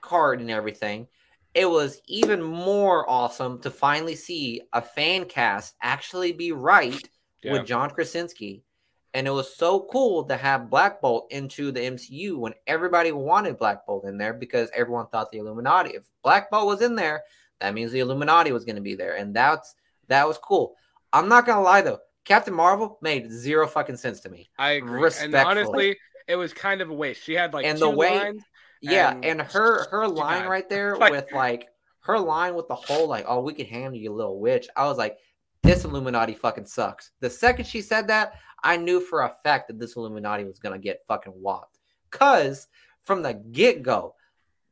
[0.00, 1.06] card and everything.
[1.54, 7.08] It was even more awesome to finally see a fan cast actually be right
[7.42, 7.52] Yeah.
[7.52, 8.64] with John Krasinski.
[9.14, 13.58] And it was so cool to have Black Bolt into the MCU when everybody wanted
[13.58, 15.90] Black Bolt in there because everyone thought the Illuminati.
[15.90, 17.22] If Black Bolt was in there,
[17.60, 19.74] that means the Illuminati was going to be there, and that's
[20.08, 20.76] that was cool.
[21.12, 24.50] I'm not gonna lie though, Captain Marvel made zero fucking sense to me.
[24.58, 25.10] I agree.
[25.20, 25.96] And honestly,
[26.28, 27.22] it was kind of a waste.
[27.22, 28.42] She had like and the way, lines,
[28.80, 30.48] yeah, and, and her her line died.
[30.48, 31.68] right there Like- with like
[32.00, 34.68] her line with the whole like, oh, we can handle you, little witch.
[34.76, 35.18] I was like,
[35.62, 37.12] this Illuminati fucking sucks.
[37.20, 40.78] The second she said that, I knew for a fact that this Illuminati was gonna
[40.78, 41.78] get fucking whopped.
[42.10, 42.66] Cause
[43.04, 44.14] from the get go,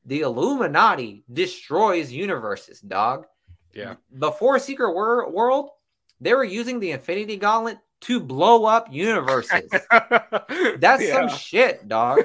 [0.06, 3.26] the Illuminati destroys universes, dog.
[3.72, 3.94] Yeah.
[4.18, 5.70] Before Secret Wor- World,
[6.20, 9.70] they were using the Infinity Gauntlet to blow up universes.
[10.78, 11.12] That's Yeah.
[11.12, 12.20] some shit, dog.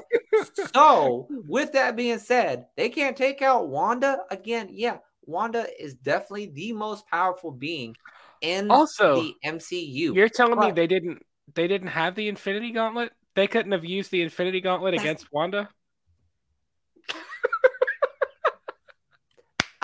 [0.73, 4.69] so, with that being said, they can't take out Wanda again.
[4.71, 7.95] Yeah, Wanda is definitely the most powerful being
[8.41, 10.13] in Also, the MCU.
[10.15, 11.21] You're telling me they didn't
[11.53, 13.11] they didn't have the Infinity Gauntlet?
[13.35, 15.69] They couldn't have used the Infinity Gauntlet against Wanda?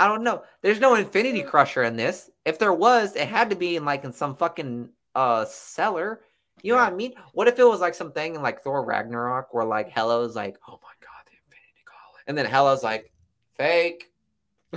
[0.01, 0.43] I don't know.
[0.61, 2.31] There's no Infinity Crusher in this.
[2.45, 6.21] If there was, it had to be in like in some fucking uh cellar.
[6.63, 6.85] You know Yeah.
[6.85, 7.13] what I mean?
[7.33, 10.79] What if it was like something in like Thor Ragnarok where like Hela's like, oh
[10.81, 13.11] my god, the Infinity Gauntlet, and then Hela's like,
[13.57, 14.11] fake.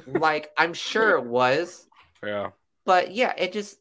[0.06, 1.88] like I'm sure it was,
[2.22, 2.50] Yeah.
[2.84, 3.78] but yeah, it just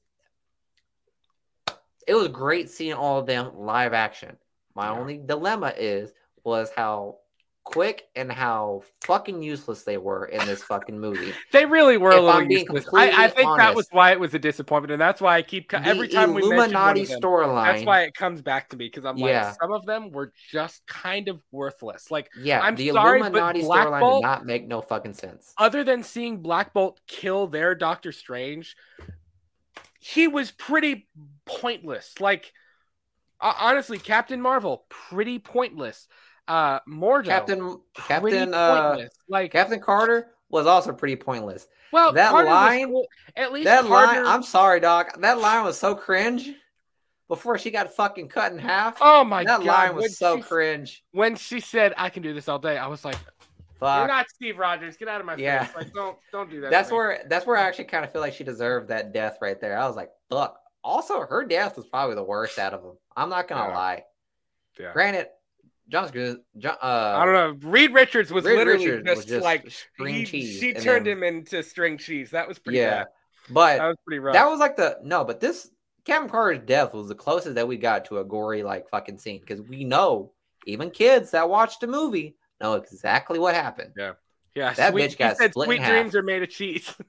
[2.07, 4.37] it was great seeing all of them live action.
[4.75, 4.99] My Yeah.
[4.99, 6.13] only dilemma is
[6.43, 7.17] was how
[7.65, 11.34] quick and how fucking useless they were in this fucking movie.
[11.53, 12.85] They really were If a little I'm useless.
[12.94, 15.69] I, I think that was why it was a disappointment, and that's why I keep
[15.69, 17.73] co- every time we mention Illuminati of them, storyline.
[17.73, 19.48] That's why it comes back to me because I'm Yeah.
[19.48, 22.11] like, some of them were just kind of worthless.
[22.11, 25.14] Like, yeah, I'm the sorry, but Illuminati Black storyline Bolt- did not make no fucking
[25.14, 25.53] sense.
[25.57, 28.76] other than seeing Black Bolt kill their Doctor Strange,
[29.99, 31.07] he was pretty
[31.45, 32.19] pointless.
[32.19, 32.52] Like,
[33.40, 36.07] uh, honestly, Captain Marvel, pretty pointless.
[36.47, 38.97] Uh, Mordo, Captain Captain uh
[39.29, 41.67] like, Captain Carter was also pretty pointless.
[41.91, 43.07] well, that Carter line- cool.
[43.35, 45.19] At least That Carter, line, I'm sorry, doc.
[45.21, 46.51] That line was so cringe.
[47.29, 49.59] Before she got fucking cut in half, Oh my that god!
[49.61, 51.03] That line when was so she- cringe.
[51.11, 53.15] When she said, "I can do this all day," I was like,
[53.79, 53.99] Fuck.
[53.99, 54.97] "You're not Steve Rogers.
[54.97, 55.63] Get out of my Yeah.
[55.63, 55.75] face!
[55.77, 58.33] Like, don't don't do that." That's where that's where I actually kind of feel like
[58.33, 59.77] she deserved that death right there.
[59.79, 60.59] I was like, fuck.
[60.83, 62.97] Also, her death was probably the worst out of them.
[63.15, 63.75] I'm not gonna Yeah.
[63.77, 64.03] lie.
[64.77, 64.91] Yeah.
[64.93, 65.27] Granted,
[65.89, 66.38] John's good.
[66.57, 67.69] John, uh, I don't know.
[67.69, 71.05] Reed Richards was Reed literally Richards just, was just like string he- cheese, She turned
[71.05, 72.31] then- him into string cheese.
[72.31, 73.07] That was pretty Yeah, bad.
[73.49, 74.34] but That was pretty rough.
[74.34, 75.69] that was like the no, but this
[76.05, 79.39] Captain Carter's death was the closest that we got to a gory like fucking scene
[79.39, 80.31] because we know
[80.65, 83.91] even kids that watched the movie know exactly what happened.
[83.97, 84.14] yeah,
[84.55, 85.89] Yeah, that sweet, bitch got said, split Sweet half.
[85.91, 86.93] dreams are made of cheese.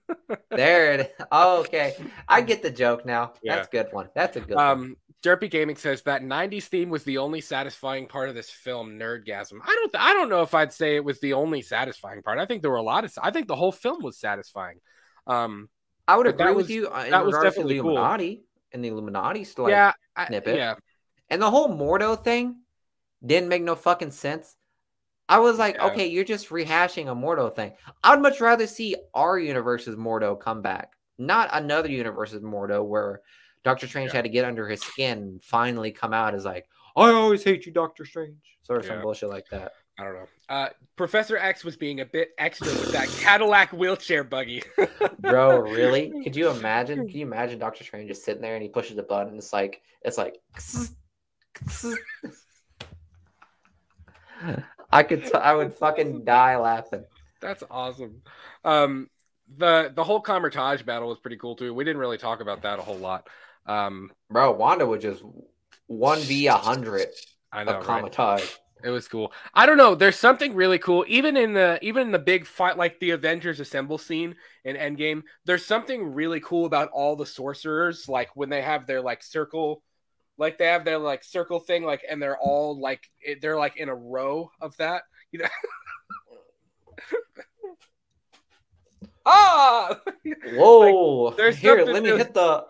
[0.51, 1.15] There it.
[1.33, 1.97] Oh, okay,
[2.29, 3.35] I get the joke now.
[3.43, 3.57] Yeah.
[3.57, 4.09] That's a good one.
[4.15, 4.97] That's a good one.
[5.25, 9.59] Derpy Gaming says that '90s theme was the only satisfying part of this film, Nerdgasm.
[9.63, 12.39] I don't, I don't know if I'd say it was the only satisfying part.
[12.39, 13.13] I think there were a lot of.
[13.23, 14.81] I think the whole film was satisfying.
[15.27, 15.71] Um,
[16.07, 17.91] I would agree was- with you uh, in that was regards to the definitely cool.
[17.93, 18.43] Illuminati
[18.73, 20.57] and the Illuminati like, yeah, I, snippet.
[20.57, 20.75] yeah,
[21.31, 22.57] and the whole Mordo thing
[23.25, 24.55] didn't make no fucking sense.
[25.27, 25.87] I was like, Yeah.
[25.87, 27.73] okay, you're just rehashing a Mordo thing.
[28.03, 33.23] I'd much rather see our universe's Mordo come back, not another universe's Mordo where
[33.65, 34.16] Doctor Strange Yeah.
[34.19, 37.66] had to get under his skin and finally come out as like, I always hate
[37.66, 38.36] you, Doctor Strange,
[38.69, 39.03] or some Yeah.
[39.03, 39.73] bullshit like that.
[39.99, 40.27] I don't know.
[40.49, 44.62] Uh, Professor X was being a bit extra with that Cadillac wheelchair buggy.
[45.20, 46.12] Bro, really?
[46.24, 47.09] Could you imagine?
[47.09, 49.28] Can you imagine Doctor Strange just sitting there and he pushes the button?
[49.28, 50.41] And it's like it's like.
[54.93, 55.24] I could.
[55.24, 57.05] T- I would fucking die laughing.
[57.41, 58.23] That's awesome.
[58.65, 59.09] Um,
[59.57, 61.73] the the whole Kamar-Taj battle was pretty cool too.
[61.74, 63.28] We didn't really talk about that a whole lot.
[63.66, 65.23] Um, Bro, Wanda would just
[65.86, 67.09] one v a hundred
[67.53, 68.12] I know, of right?
[68.85, 69.32] It was cool.
[69.55, 69.95] I don't know.
[69.95, 73.59] There's something really cool, even in the even in the big fight, like the Avengers
[73.59, 75.23] Assemble scene in Endgame.
[75.47, 79.82] There's something really cool about all the sorcerers, like when they have their like circle,
[80.36, 83.78] like they have their like circle thing, like and they're all like it- they're like
[83.78, 85.05] in a row of that.
[85.32, 85.49] You know.
[89.27, 89.99] ah.
[90.53, 91.31] Whoa!
[91.31, 92.66] there's Here, let me hit the.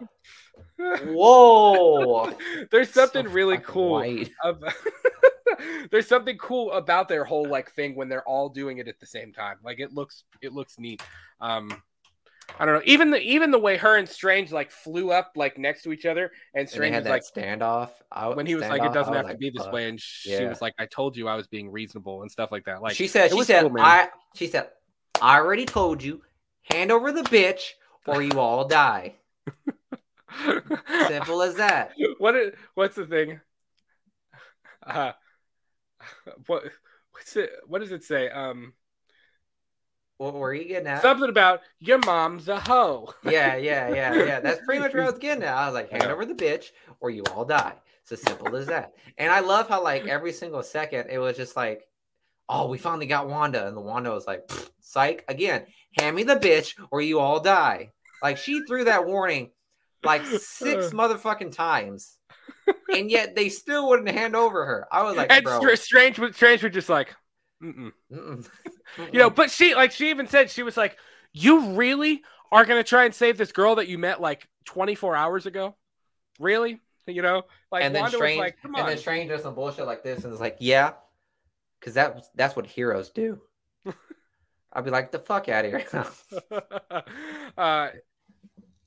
[1.06, 2.32] Whoa!
[2.70, 4.02] There's something So really cool.
[5.90, 9.06] There's something cool about their whole like thing when they're all doing it at the
[9.06, 9.56] same time.
[9.62, 11.02] Like it looks it looks neat.
[11.40, 11.70] Um
[12.58, 12.82] I don't know.
[12.84, 16.06] Even the even the way her and Strange like flew up like next to each
[16.06, 17.90] other and And Strange had was like standoff.
[18.12, 19.72] I, when he was like standoff, it doesn't have was to be this fuck.
[19.72, 20.48] way and she Yeah.
[20.48, 22.82] was like I told you I was being reasonable and stuff like that.
[22.82, 23.80] Like she said, she said, cool.
[23.80, 24.68] I, she said,
[25.20, 26.22] I already told you,
[26.62, 27.70] hand over the bitch
[28.06, 29.14] or you all die.
[31.08, 31.92] Simple as that.
[32.18, 33.40] what is, what's the thing?
[34.86, 35.12] uh,
[36.46, 36.64] what
[37.12, 37.50] what's it?
[37.66, 38.28] What does it say?
[38.28, 38.74] Um,
[40.18, 41.02] What were you getting at?
[41.02, 43.12] something about your mom's a hoe.
[43.24, 44.40] yeah, yeah, yeah, yeah.
[44.40, 45.54] That's pretty much what I was getting at.
[45.54, 46.70] I was like, hand over the bitch
[47.00, 47.74] or you all die.
[48.02, 48.92] It's as simple as that.
[49.16, 51.88] And I love how like every single second it was just like,
[52.48, 53.66] oh, we finally got Wanda.
[53.66, 54.50] And the Wanda was like,
[54.80, 55.64] psych, again,
[55.98, 57.92] hand me the bitch or you all die.
[58.22, 59.50] Like she threw that warning
[60.04, 62.16] like six motherfucking times.
[62.94, 64.86] And yet they still wouldn't hand over her.
[64.90, 65.74] I was like, and bro.
[65.74, 67.14] Strange, was- Strange was just like,
[67.62, 67.92] Mm-mm.
[68.12, 68.48] mm-mm,
[69.12, 69.30] you know.
[69.30, 70.98] But she, like, she even said she was like,
[71.32, 72.22] "You really
[72.52, 75.74] are gonna try and save this girl that you met like 24 hours ago?
[76.38, 76.80] Really?
[77.06, 79.86] You know, like and then Wanda Strange, like, come and then Strange does some bullshit
[79.86, 80.92] like this, and it's like, yeah,
[81.78, 83.40] because that that's what heroes do.
[84.72, 86.62] I'd be like, the fuck out of here.
[87.56, 87.88] uh,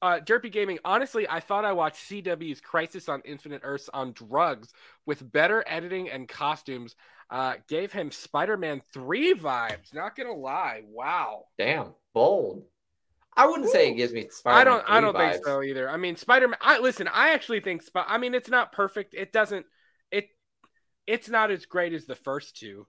[0.02, 0.80] uh, Derpy Gaming.
[0.86, 4.74] Honestly, I thought I watched CW's Crisis on Infinite Earths on drugs
[5.06, 6.96] with better editing and costumes.
[7.30, 9.94] Uh, gave him Spider-Man Three vibes.
[9.94, 10.84] Not gonna lie.
[10.88, 11.46] Wow.
[11.58, 12.64] Damn, bold.
[13.36, 14.58] I wouldn't say it gives me Spider.
[14.58, 14.84] I don't.
[14.88, 15.90] I don't think so either.
[15.90, 16.58] I mean, Spider-Man.
[16.62, 17.08] I listen.
[17.08, 17.84] I actually think.
[17.84, 19.14] Sp- I mean, it's not perfect.
[19.14, 19.66] It doesn't.
[20.12, 20.30] It.
[21.06, 22.88] It's not as great as the first two,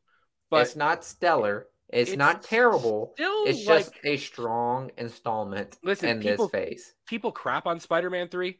[0.51, 1.67] but it's not stellar.
[1.91, 3.15] It's, it's not terrible.
[3.19, 6.95] It's like just a strong installment Listen, in people- this phase.
[7.07, 8.59] people crap on Spider-Man 3.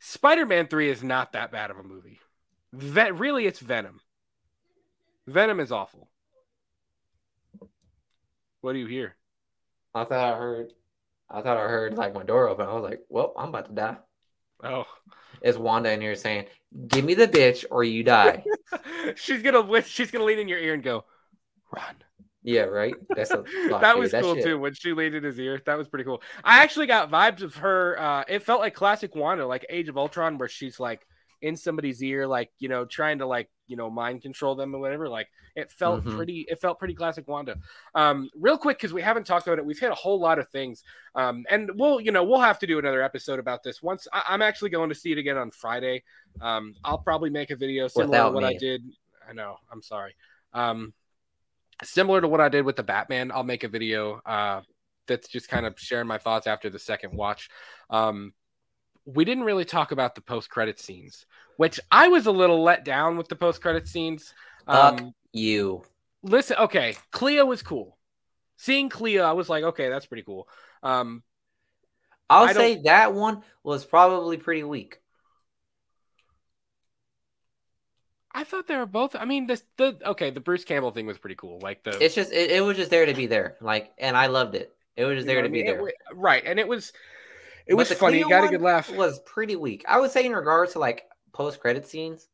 [0.00, 2.18] Spider-Man 3 is not that bad of a movie.
[2.72, 4.00] Ve- really it's Venom.
[5.26, 6.08] Venom is awful.
[8.60, 9.14] What do you hear?
[9.94, 10.72] I thought I heard.
[11.30, 12.66] I thought I heard like my door open.
[12.66, 13.96] I was like, "Well, I'm about to die."
[14.62, 14.84] Oh.
[15.42, 16.46] It's Wanda in here saying,
[16.88, 18.44] "Give me the bitch or you die."
[19.14, 21.04] she's to she's going to lean in your ear and go,
[21.70, 21.94] "Run."
[22.44, 22.94] Yeah, right.
[23.16, 23.42] That's a
[23.80, 24.44] that was that cool shit.
[24.44, 25.60] too when she leaned in his ear.
[25.66, 26.22] That was pretty cool.
[26.44, 27.98] I actually got vibes of her.
[27.98, 31.06] Uh, it felt like classic Wanda, like Age of Ultron, where she's like
[31.42, 34.78] in somebody's ear, like you know, trying to like you know mind control them or
[34.78, 35.08] whatever.
[35.08, 36.16] Like it felt Mhm.
[36.16, 36.46] pretty.
[36.48, 37.56] It felt pretty classic Wanda.
[37.94, 39.64] Um, real quick because we haven't talked about it.
[39.64, 40.82] We've hit a whole lot of things.
[41.14, 44.06] Um, and we'll you know we'll have to do another episode about this once.
[44.12, 46.02] I- I'm actually going to see it again on Friday.
[46.42, 48.82] Um, I'll probably make a video similar to Without what I did.
[49.28, 49.56] I know.
[49.72, 50.14] I'm sorry.
[50.52, 50.92] Um,
[51.84, 54.62] similar to what I did with the Batman, I'll make a video uh,
[55.06, 57.48] that's just kind of sharing my thoughts after the second watch.
[57.90, 58.32] Um,
[59.04, 62.84] we didn't really talk about the post credit scenes, which I was a little let
[62.84, 64.32] down with the post credit scenes.
[64.66, 65.84] Fuck Um, you.
[66.22, 67.98] listen, okay, Clea was cool.
[68.56, 70.48] Seeing Clea, I was like, okay, that's pretty cool.
[70.82, 71.22] Um,
[72.30, 75.00] I'll say that one was probably pretty weak.
[78.34, 79.14] I thought they were both.
[79.16, 81.60] I mean, this the okay, the Bruce Campbell thing was pretty cool.
[81.60, 83.56] Like the It's just it, it was just there to be there.
[83.60, 84.74] Like, and I loved it.
[84.96, 85.66] It was just you know there to be mean?
[85.66, 85.88] there.
[85.88, 86.42] It right?
[86.44, 86.92] And it was
[87.66, 88.18] it But was the funny.
[88.18, 88.90] You got a good laugh.
[88.90, 89.84] It was pretty weak.
[89.88, 92.28] I would say in regards to like post credit scenes,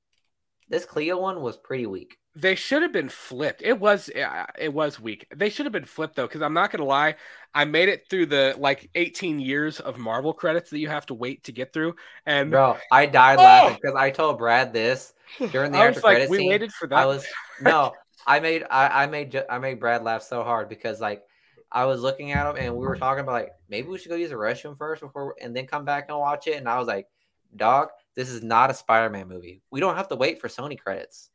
[0.69, 2.20] this Clea one was pretty weak.
[2.37, 3.61] They should have been flipped.
[3.63, 5.27] It was uh, it was weak.
[5.35, 7.17] They should have been flipped though, because I'm not gonna lie.
[7.55, 11.15] I made it through the like 18 years of Marvel credits that you have to
[11.15, 11.97] wait to get through,
[12.27, 13.45] and Bro, I died Oh!
[13.45, 15.13] laughing because I told Brad this
[15.51, 16.51] during the I after like, credit we scene.
[16.51, 17.01] waited for that.
[17.01, 17.27] I was
[17.61, 17.95] no,
[18.27, 21.25] I made I, I made I made Brad laugh so hard because like
[21.73, 24.15] I was looking at him and we were talking about like maybe we should go
[24.17, 26.57] use the restroom first before and then come back and watch it.
[26.59, 27.09] And I was like,
[27.57, 29.63] dog, this is not a Spider-Man movie.
[29.71, 31.31] We don't have to wait for Sony credits.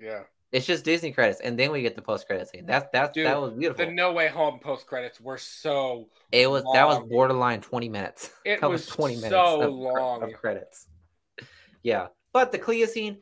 [0.00, 0.20] Yeah.
[0.52, 2.64] It's just Disney credits, and then we get the post credits scene.
[2.64, 3.84] That's that's Dude, that was beautiful.
[3.86, 6.08] The No Way Home post credits were so.
[6.30, 8.30] it was that was borderline twenty minutes.
[8.44, 10.22] It that was twenty minutes so of, long.
[10.22, 10.86] of credits.
[11.82, 13.18] Yeah, but the Clea scene,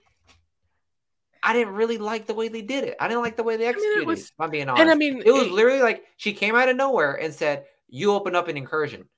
[1.43, 2.97] I didn't really like the way they did it.
[3.01, 4.01] I didn't like the way they mean, it executed.
[4.03, 6.35] it, was- if I'm being honest, And I mean, it was it- literally like she
[6.35, 9.09] came out of nowhere and said, "You open up an incursion.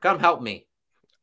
[0.00, 0.66] Come help me."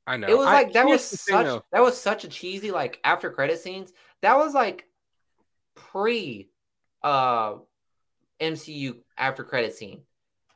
[0.08, 0.28] I know.
[0.28, 1.64] It was I- like that was such though.
[1.72, 3.92] that was such a cheesy like after credit scenes.
[4.22, 4.86] That was like
[5.76, 6.50] pre
[7.04, 7.56] uh
[8.40, 10.02] MCU after credit scene.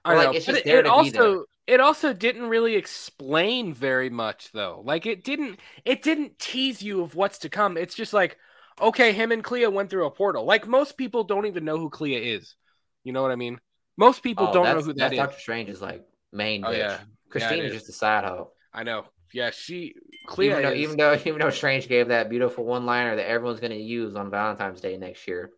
[0.06, 1.24] I like, know, it's just it, there it to be there.
[1.24, 4.82] also it also didn't really explain very much though.
[4.86, 7.78] Like it didn't it didn't tease you of what's to come.
[7.78, 8.38] It's just like
[8.82, 10.46] okay, him and Clea went through a portal.
[10.46, 12.56] Like most people don't even know who Clea is.
[13.04, 13.60] You know what I mean?
[13.98, 15.18] Most people Oh, don't know who that is.
[15.18, 16.64] Doctor Strange is like main.
[16.64, 16.78] Oh bitch.
[16.78, 16.98] yeah,
[17.30, 17.78] Christine it is is.
[17.82, 18.52] just a side hoe.
[18.74, 19.06] I know.
[19.34, 19.96] Yeah, she
[20.28, 23.72] Clea Even though, even though, even though Strange gave that beautiful one-liner that everyone's going
[23.72, 25.52] to use on Valentine's Day next year,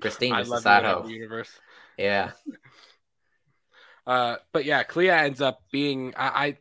[0.00, 1.08] Christine I is a side hoe.
[1.08, 1.50] universe.
[1.96, 2.32] Yeah,
[4.06, 6.56] Uh, but yeah, Clea ends up being I, I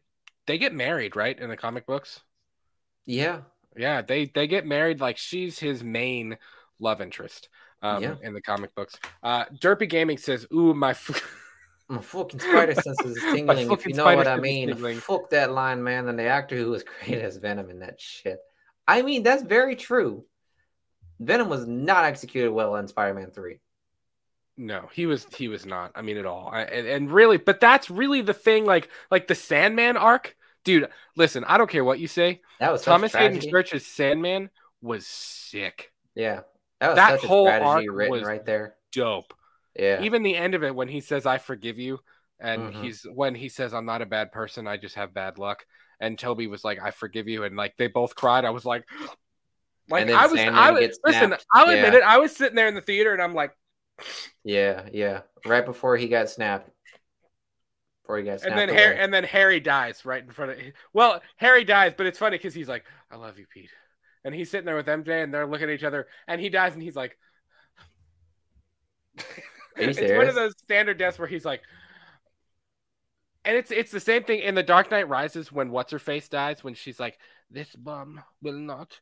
[0.45, 2.19] they get married right in the comic books.
[3.05, 3.41] yeah,
[3.75, 6.37] Yeah, they they get married like she's his main
[6.79, 7.49] love interest.
[7.81, 8.15] Um, Yeah.
[8.21, 8.99] in the comic books.
[9.23, 11.48] Uh, Derpy Gaming says, "Ooh, my." F-
[11.89, 13.71] my fucking spider senses is tingling.
[13.71, 16.07] if you know what I mean, fuck that line, man.
[16.07, 18.37] And the actor who was created as Venom in that shit.
[18.87, 20.23] I mean, that's very true.
[21.19, 23.59] Venom was not executed well in Spider-Man Three.
[24.55, 25.91] No, he was he was not.
[25.95, 26.49] I mean, at all.
[26.51, 28.65] I, and, and really, but that's really the thing.
[28.65, 30.89] Like like the Sandman arc, dude.
[31.15, 32.41] Listen, I don't care what you say.
[32.59, 33.41] That was Thomas Haden.
[33.49, 34.49] Church's Sandman
[34.81, 36.41] was sick, Yeah,
[36.79, 38.75] that was That whole a strategy arc written was- right there.
[38.91, 39.33] dope.
[39.79, 41.99] Yeah, Even the end of it when he says, "I forgive you,"
[42.39, 42.73] and Mhm.
[42.83, 44.67] he's when he says, "I'm not a bad person.
[44.67, 45.65] I just have bad luck."
[46.01, 48.45] And Tobey was like, "I forgive you," and like they both cried.
[48.45, 48.83] I was like,
[49.89, 51.27] like I was, I was listen.
[51.29, 51.45] snapped.
[51.53, 51.99] I'll admit Yeah.
[51.99, 52.03] it.
[52.03, 53.51] I was sitting there in the theater and I'm like,
[54.43, 55.21] yeah, yeah.
[55.45, 56.69] Right before he got snapped.
[58.03, 58.51] Before he got snapped.
[58.51, 58.69] and then.
[58.77, 60.57] Harry, and then Harry dies right in front of.
[60.93, 63.71] Well, Harry dies, but it's funny because he's like, "I love you, Pete,"
[64.23, 66.73] and he's sitting there with MJ, and they're looking at each other, and he dies,
[66.73, 67.17] and he's like,
[69.79, 71.61] It's one of those standard deaths where he's like,
[73.45, 76.27] and it's it's the same thing in the Dark Knight Rises when what's her face
[76.27, 77.17] dies when she's like,
[77.49, 78.99] "This bomb will not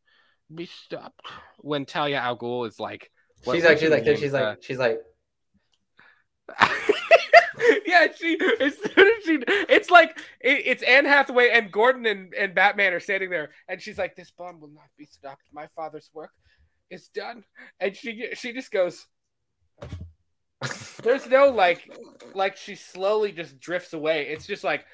[0.53, 1.21] be stopped."
[1.59, 3.11] When Talia al Ghul is like,
[3.43, 4.99] what- she's what's like, she's like, Uh, like, she's like,
[7.85, 9.39] yeah, she as soon as she
[9.69, 13.81] it's like it, it's Anne Hathaway and Gordon and, and Batman are standing there and
[13.81, 15.43] she's like, This bomb will not be stopped.
[15.51, 16.31] My father's work
[16.89, 17.43] is done.
[17.79, 19.05] And she she just goes
[21.03, 21.89] there's no like
[22.33, 24.27] like she slowly just drifts away.
[24.27, 24.85] It's just like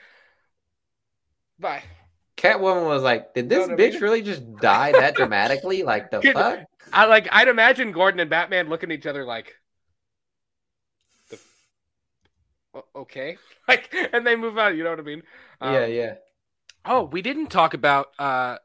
[1.59, 1.83] bye.
[2.37, 4.01] Catwoman was like, did this what I bitch mean?
[4.01, 5.83] really just die that dramatically?
[5.83, 6.59] Like the fuck?
[6.91, 9.55] I like I'd imagine Gordon and Batman looking at each other like
[11.29, 11.39] the
[12.95, 13.37] okay.
[13.67, 15.23] Like and they move on, you know what I mean?
[15.61, 16.15] Um, yeah, yeah.
[16.83, 18.57] Oh, we didn't talk about uh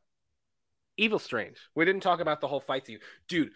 [0.99, 1.57] Evil Strange.
[1.75, 2.99] We didn't talk about the whole fight scene.
[3.29, 3.51] Dude,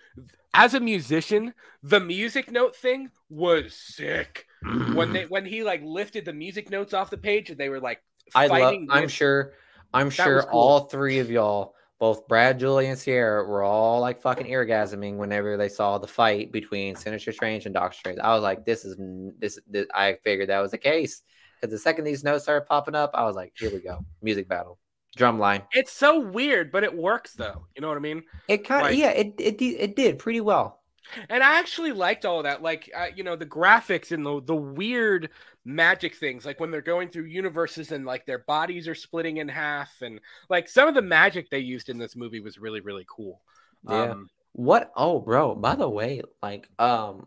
[0.54, 4.46] as a musician, the music note thing was sick.
[4.94, 7.80] When they when he like lifted the music notes off the page and they were
[7.80, 8.00] like
[8.34, 8.76] I love.
[8.90, 9.52] I'm sure.
[9.94, 10.58] I'm sure cool.
[10.58, 15.56] all three of y'all, both Brad, Julie, and Sierra, were all like fucking orgasming whenever
[15.56, 18.18] they saw the fight between Sinister Strange and Doctor Strange.
[18.20, 18.96] I was like, this is
[19.38, 19.58] this.
[19.68, 21.22] this I figured that was the case
[21.60, 24.48] because the second these notes started popping up, I was like, here we go, music
[24.48, 24.78] battle,
[25.16, 25.62] drum line.
[25.72, 27.66] It's so weird, but it works though.
[27.74, 28.22] You know what I mean?
[28.48, 30.80] It kind of Like- yeah, it it did- it did pretty well.
[31.28, 34.40] And I actually liked all of that, like uh, you know the graphics and the
[34.40, 35.30] the weird
[35.64, 39.48] magic things, like when they're going through universes and like their bodies are splitting in
[39.48, 43.04] half, and like some of the magic they used in this movie was really really
[43.08, 43.42] cool.
[43.88, 44.12] Yeah.
[44.12, 44.92] Um, What?
[44.96, 45.54] Oh, bro.
[45.54, 47.26] By the way, like, um,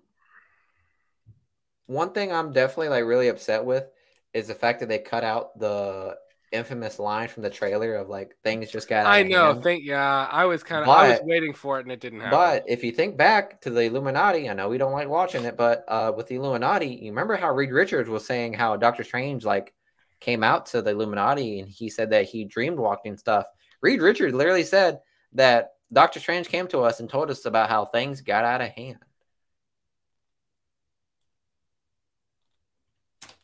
[1.87, 3.85] one thing I'm definitely like really upset with
[4.33, 6.17] is the fact that they cut out the
[6.55, 9.05] infamous line from the trailer of like things just got.
[9.05, 9.53] I know.
[9.53, 9.63] hand.
[9.63, 12.37] Think yeah, I was kind of I was waiting for it and it didn't happen.
[12.37, 15.57] But if you think back to the Illuminati, I know we don't like watching it,
[15.57, 19.45] but uh, with the Illuminati, you remember how Reed Richards was saying how Doctor Strange
[19.45, 19.73] like
[20.19, 23.45] came out to the Illuminati and he said that he dreamed walking stuff.
[23.81, 24.99] Reed Richards literally said
[25.33, 28.69] that Doctor Strange came to us and told us about how things got out of
[28.69, 28.97] hand.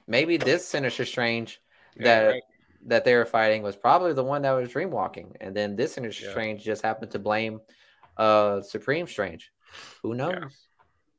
[0.08, 1.62] Maybe this Sinister Strange
[1.96, 2.44] Yeah, that right.
[2.88, 5.94] That they were fighting was probably the one that was dream walking, and then this
[5.94, 6.32] Sinister Yeah.
[6.32, 7.60] Strange just happened to blame
[8.18, 9.52] uh Supreme Strange.
[10.04, 10.68] Who knows?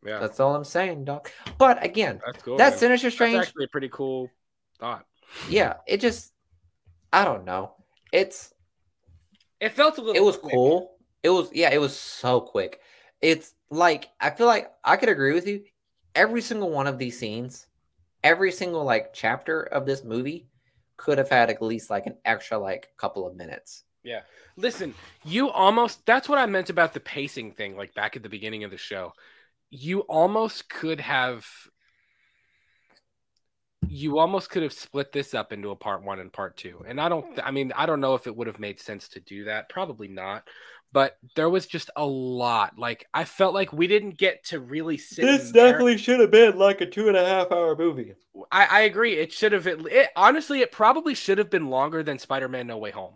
[0.05, 1.29] yeah, That's all I'm saying, dog.
[1.59, 2.57] But again, that's cool.
[2.59, 2.79] that man.
[2.79, 4.29] Sinister That's Strange, actually a pretty cool
[4.79, 5.07] thought.
[5.49, 6.33] yeah, it just
[7.13, 7.75] I don't know.
[8.13, 8.53] It's
[9.61, 10.17] It felt a little.
[10.17, 10.53] it was quick.
[10.55, 10.97] cool.
[11.23, 12.81] It was yeah, it was so quick.
[13.21, 15.65] It's like I feel like I could agree with you.
[16.15, 17.67] Every single one of these scenes,
[18.23, 20.49] every single like chapter of this movie
[21.03, 23.83] could have had at least like an extra like couple of minutes.
[24.05, 24.21] Yeah.
[24.57, 28.29] Listen, you almost that's what I meant about the pacing thing, like back at the
[28.29, 29.13] beginning of the show.
[29.69, 31.45] You almost could have
[33.89, 36.83] you almost could have split this up into a part one and part two.
[36.87, 39.21] And I don't I mean, I don't know if it would have made sense to
[39.21, 39.69] do that.
[39.69, 40.49] Probably not.
[40.93, 42.79] But there was just a lot.
[42.79, 45.25] Like I felt like we didn't get to really sit.
[45.25, 45.53] and
[45.95, 48.15] mar- should have been like a two and a half hour movie.
[48.51, 49.15] I, I agree.
[49.15, 49.67] It should have.
[49.67, 53.15] It, it honestly, it probably should have been longer than Spider-Man: No Way Home.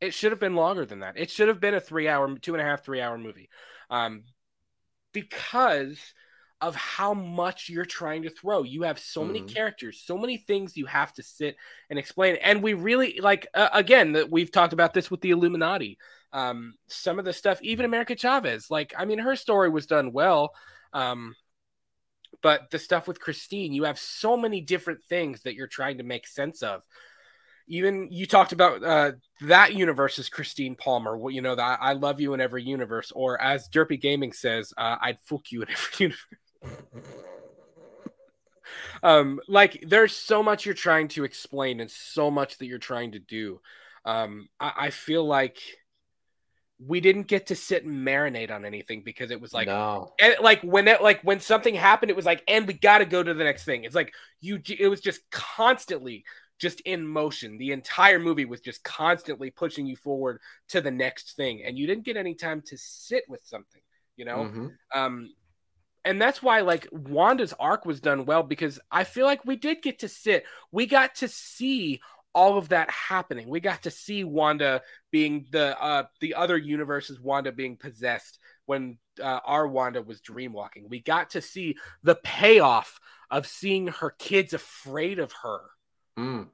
[0.00, 1.18] It should have been longer than that.
[1.18, 3.50] It should have been a three-hour, two and a half, three-hour movie,
[3.90, 4.22] um,
[5.12, 5.98] because
[6.60, 8.62] of how much you're trying to throw.
[8.64, 9.52] You have so many Mhm.
[9.54, 11.56] characters, so many things you have to sit
[11.90, 12.36] and explain.
[12.36, 15.98] And we really like uh, again that we've talked about this with the Illuminati.
[16.32, 20.12] Um, some of the stuff, even America Chavez, like I mean, her story was done
[20.12, 20.52] well.
[20.92, 21.36] Um,
[22.42, 26.04] but the stuff with Christine, you have so many different things that you're trying to
[26.04, 26.82] make sense of.
[27.68, 29.12] Even you talked about uh,
[29.42, 31.16] that universe is Christine Palmer.
[31.18, 34.72] Well, you know that I love you in every universe, or as Derpy Gaming says,
[34.78, 36.47] uh, I'd fuck you in every universe.
[39.02, 43.12] Um, like there's so much you're trying to explain and so much that you're trying
[43.12, 43.60] to do.
[44.04, 45.58] Um, I, I feel like
[46.84, 50.12] we didn't get to sit and marinate on anything because it was like no.
[50.20, 53.04] and like when it like when something happened it was like and we got to
[53.04, 56.24] go to the next thing it's like you it was just constantly
[56.60, 61.34] just in motion the entire movie was just constantly pushing you forward to the next
[61.34, 63.82] thing and you didn't get any time to sit with something
[64.16, 64.70] you know Mhm.
[64.94, 65.34] um
[66.08, 69.82] and that's why like Wanda's arc was done well because I feel like we did
[69.82, 72.00] get to sit we got to see
[72.34, 77.20] all of that happening we got to see Wanda being the uh the other universe's
[77.20, 82.98] Wanda being possessed when uh, our Wanda was dreamwalking we got to see the payoff
[83.30, 85.60] of seeing her kids afraid of her
[86.18, 86.48] Mm.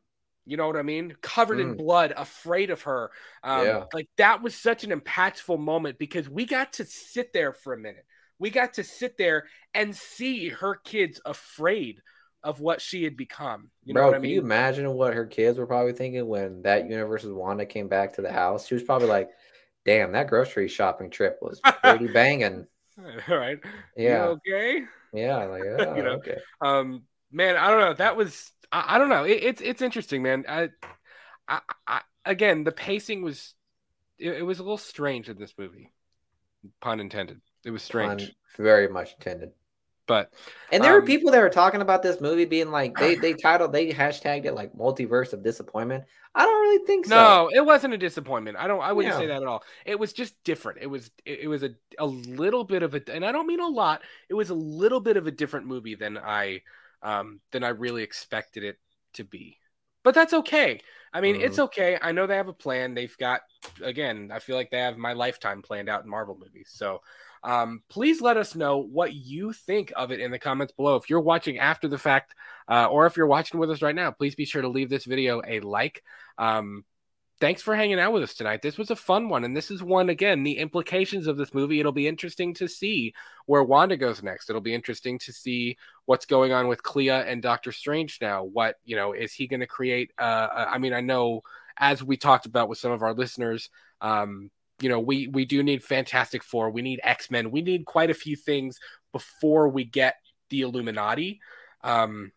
[0.46, 1.16] you know what I mean?
[1.22, 1.78] Covered in Mm.
[1.78, 3.10] blood, afraid of her.
[3.42, 3.84] Um, Yeah.
[3.94, 7.78] Like that was such an impactful moment because we got to sit there for a
[7.78, 8.04] minute.
[8.38, 9.44] We got to sit there
[9.74, 12.00] and see her kids afraid
[12.42, 13.70] of what she had become.
[13.84, 16.62] You know Bro, what I can you imagine what her kids were probably thinking when
[16.62, 18.66] that universe's Wanda came back to the house?
[18.66, 19.30] She was probably like,
[19.84, 22.66] "Damn, that grocery shopping trip was pretty banging."
[22.98, 23.58] All right.
[23.96, 24.84] You Yeah, okay.
[25.12, 26.38] yeah, like oh, You know, okay.
[26.60, 27.02] Um,
[27.32, 27.94] man, I don't know.
[27.94, 29.24] That was I, I don't know.
[29.24, 30.44] It, it's it's interesting, man.
[30.48, 30.68] I,
[31.48, 33.54] I, I again, the pacing was
[34.18, 35.92] it, it was a little strange in this movie.
[36.80, 37.40] Pun intended.
[37.64, 39.52] It was strange, very much intended.
[40.06, 40.32] but
[40.70, 43.34] And there were Um, people that were talking about this movie being like they they
[43.34, 46.04] titled they hashtagged it like multiverse of disappointment.
[46.34, 47.38] I don't really think so.
[47.42, 48.56] no, it wasn't a disappointment.
[48.56, 48.80] I don't.
[48.82, 49.62] I wouldn't say that at all.
[49.84, 50.78] It was just different.
[50.82, 53.60] It was it, it was a a little bit of a, and I don't mean
[53.60, 54.02] a lot.
[54.28, 56.62] It was a little bit of a different movie than I
[57.02, 58.78] um than I really expected it
[59.14, 59.58] to be.
[60.02, 60.80] But that's okay.
[61.12, 61.98] I mean, it's okay.
[62.00, 62.94] I know they have a plan.
[62.94, 63.42] They've got
[63.82, 64.30] again.
[64.32, 66.70] I feel like they have my lifetime planned out in Marvel movies.
[66.72, 67.00] So.
[67.44, 70.96] Um, please let us know what you think of it in the comments below.
[70.96, 72.34] If you're watching after the fact,
[72.68, 75.04] uh, or if you're watching with us right now, please be sure to leave this
[75.04, 76.02] video a like.
[76.38, 76.84] Um,
[77.40, 78.62] thanks for hanging out with us tonight.
[78.62, 80.42] This was a fun one, and this is one again.
[80.42, 81.80] The implications of this movie.
[81.80, 83.12] It'll be interesting to see
[83.44, 84.48] where Wanda goes next.
[84.48, 85.76] It'll be interesting to see
[86.06, 88.44] what's going on with Clea and Doctor Strange now.
[88.44, 90.12] What you know is he going to create?
[90.18, 91.42] Uh, uh, I mean, I know
[91.76, 93.68] as we talked about with some of our listeners.
[94.00, 94.50] Um,
[94.84, 96.68] you know, we we do need Fantastic Four.
[96.68, 97.50] We need X Men.
[97.50, 98.78] We need quite a few things
[99.12, 100.16] before we get
[100.50, 101.40] the Illuminati.
[101.82, 102.32] Um,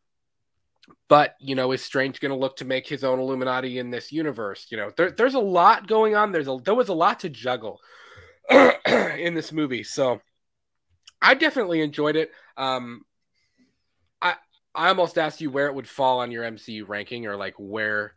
[1.09, 4.13] but you know, is Strange going to look to make his own Illuminati in this
[4.13, 4.67] universe?
[4.69, 6.31] You know, there, there's a lot going on.
[6.31, 7.81] There's a there was a lot to juggle
[8.49, 10.21] in this movie, so
[11.21, 12.31] I definitely enjoyed it.
[12.55, 13.01] Um,
[14.21, 14.35] I
[14.73, 18.13] I almost asked you where it would fall on your MCU ranking, or like where,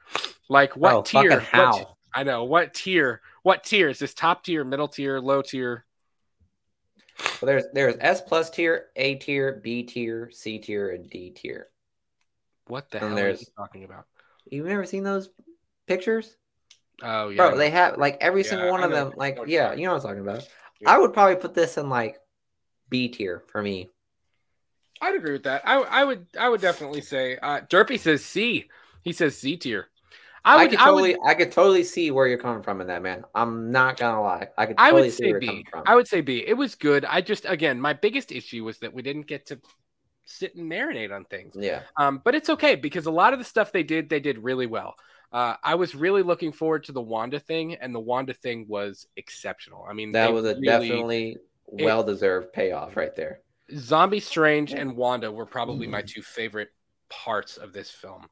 [0.48, 1.40] like what Oh, tier?
[1.40, 1.72] how?
[1.78, 3.22] What, I know what tier.
[3.42, 4.14] What tier is this?
[4.14, 5.84] Top tier, middle tier, low tier?
[7.38, 11.68] So there's there's S plus tier, A tier, B tier, C tier, and D tier.
[12.66, 14.06] What the And hell are you talking about?
[14.50, 15.30] You've never seen those
[15.86, 16.36] pictures?
[17.02, 19.38] Oh yeah, Bro, they have like every Yeah, single one I of know- them, like
[19.46, 20.46] yeah, you know what I'm talking about.
[20.80, 20.90] Yeah.
[20.90, 22.18] I would probably put this in like
[22.90, 23.88] B tier for me.
[25.00, 25.62] I'd agree with that.
[25.64, 28.68] I, I would I would definitely say uh Derpy says C.
[29.02, 29.88] He says C tier.
[30.44, 32.80] I I, would could I totally would I could totally see where you're coming from
[32.80, 33.24] in that man.
[33.34, 34.48] I'm not gonna lie.
[34.56, 35.46] I could I totally would see say where you're B.
[35.46, 35.82] coming from.
[35.86, 36.44] I would say B.
[36.46, 37.04] It was good.
[37.04, 39.60] I just again my biggest issue was that we didn't get to
[40.24, 41.54] sit and marinate on things.
[41.58, 41.82] yeah.
[41.96, 44.66] Um, but it's okay because a lot of the stuff they did, they did really
[44.66, 44.94] well.
[45.32, 49.06] Uh, I was really looking forward to the Wanda thing, and the Wanda thing was
[49.16, 49.84] exceptional.
[49.88, 51.36] I mean, That was a really- definitely
[51.66, 53.40] well deserved payoff right there.
[53.76, 56.06] Zombie Strange and Wanda were probably my Mm.
[56.08, 56.70] two favorite
[57.08, 58.28] parts of this film.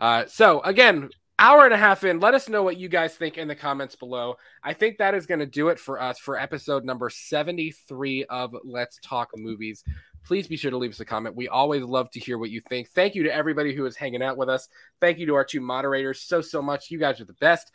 [0.00, 2.20] Uh, so again, hour and a half in.
[2.20, 4.36] Let us know what you guys think in the comments below.
[4.62, 8.56] I think that is going to do it for us for episode number 73 of
[8.64, 9.84] Let's Talk Movies.
[10.24, 11.36] Please be sure to leave us a comment.
[11.36, 12.88] We always love to hear what you think.
[12.90, 14.68] Thank you to everybody who is hanging out with us.
[15.00, 16.90] Thank you to our two moderators so, so much.
[16.90, 17.70] You guys are the best.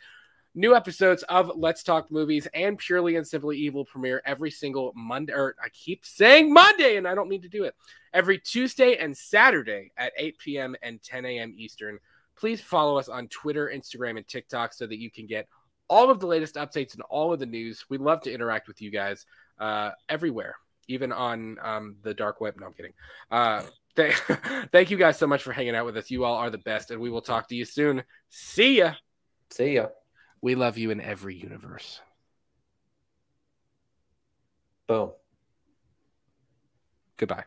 [0.54, 5.32] New episodes of Let's Talk Movies and Purely and Simply Evil premiere every single Monday.
[5.32, 7.74] Or I keep saying Monday, and I don't mean to do it.
[8.12, 10.76] Every Tuesday and Saturday at 8 p.m.
[10.82, 11.54] and 10 a.m.
[11.56, 11.98] Eastern.
[12.36, 15.46] Please follow us on Twitter, Instagram, and TikTok so that you can get
[15.88, 17.84] all of the latest updates and all of the news.
[17.88, 19.26] We love to interact with you guys
[19.58, 20.56] uh, everywhere,
[20.88, 22.54] even on um, the dark web.
[22.58, 22.94] No, I'm kidding.
[23.30, 23.62] Uh,
[23.96, 24.14] th-
[24.72, 26.10] thank you guys so much for hanging out with us.
[26.10, 28.02] You all are the best, and we will talk to you soon.
[28.30, 28.94] See ya.
[29.50, 29.88] See ya.
[30.40, 32.00] We love you in every universe.
[34.86, 35.12] Boom.
[37.16, 37.44] Goodbye.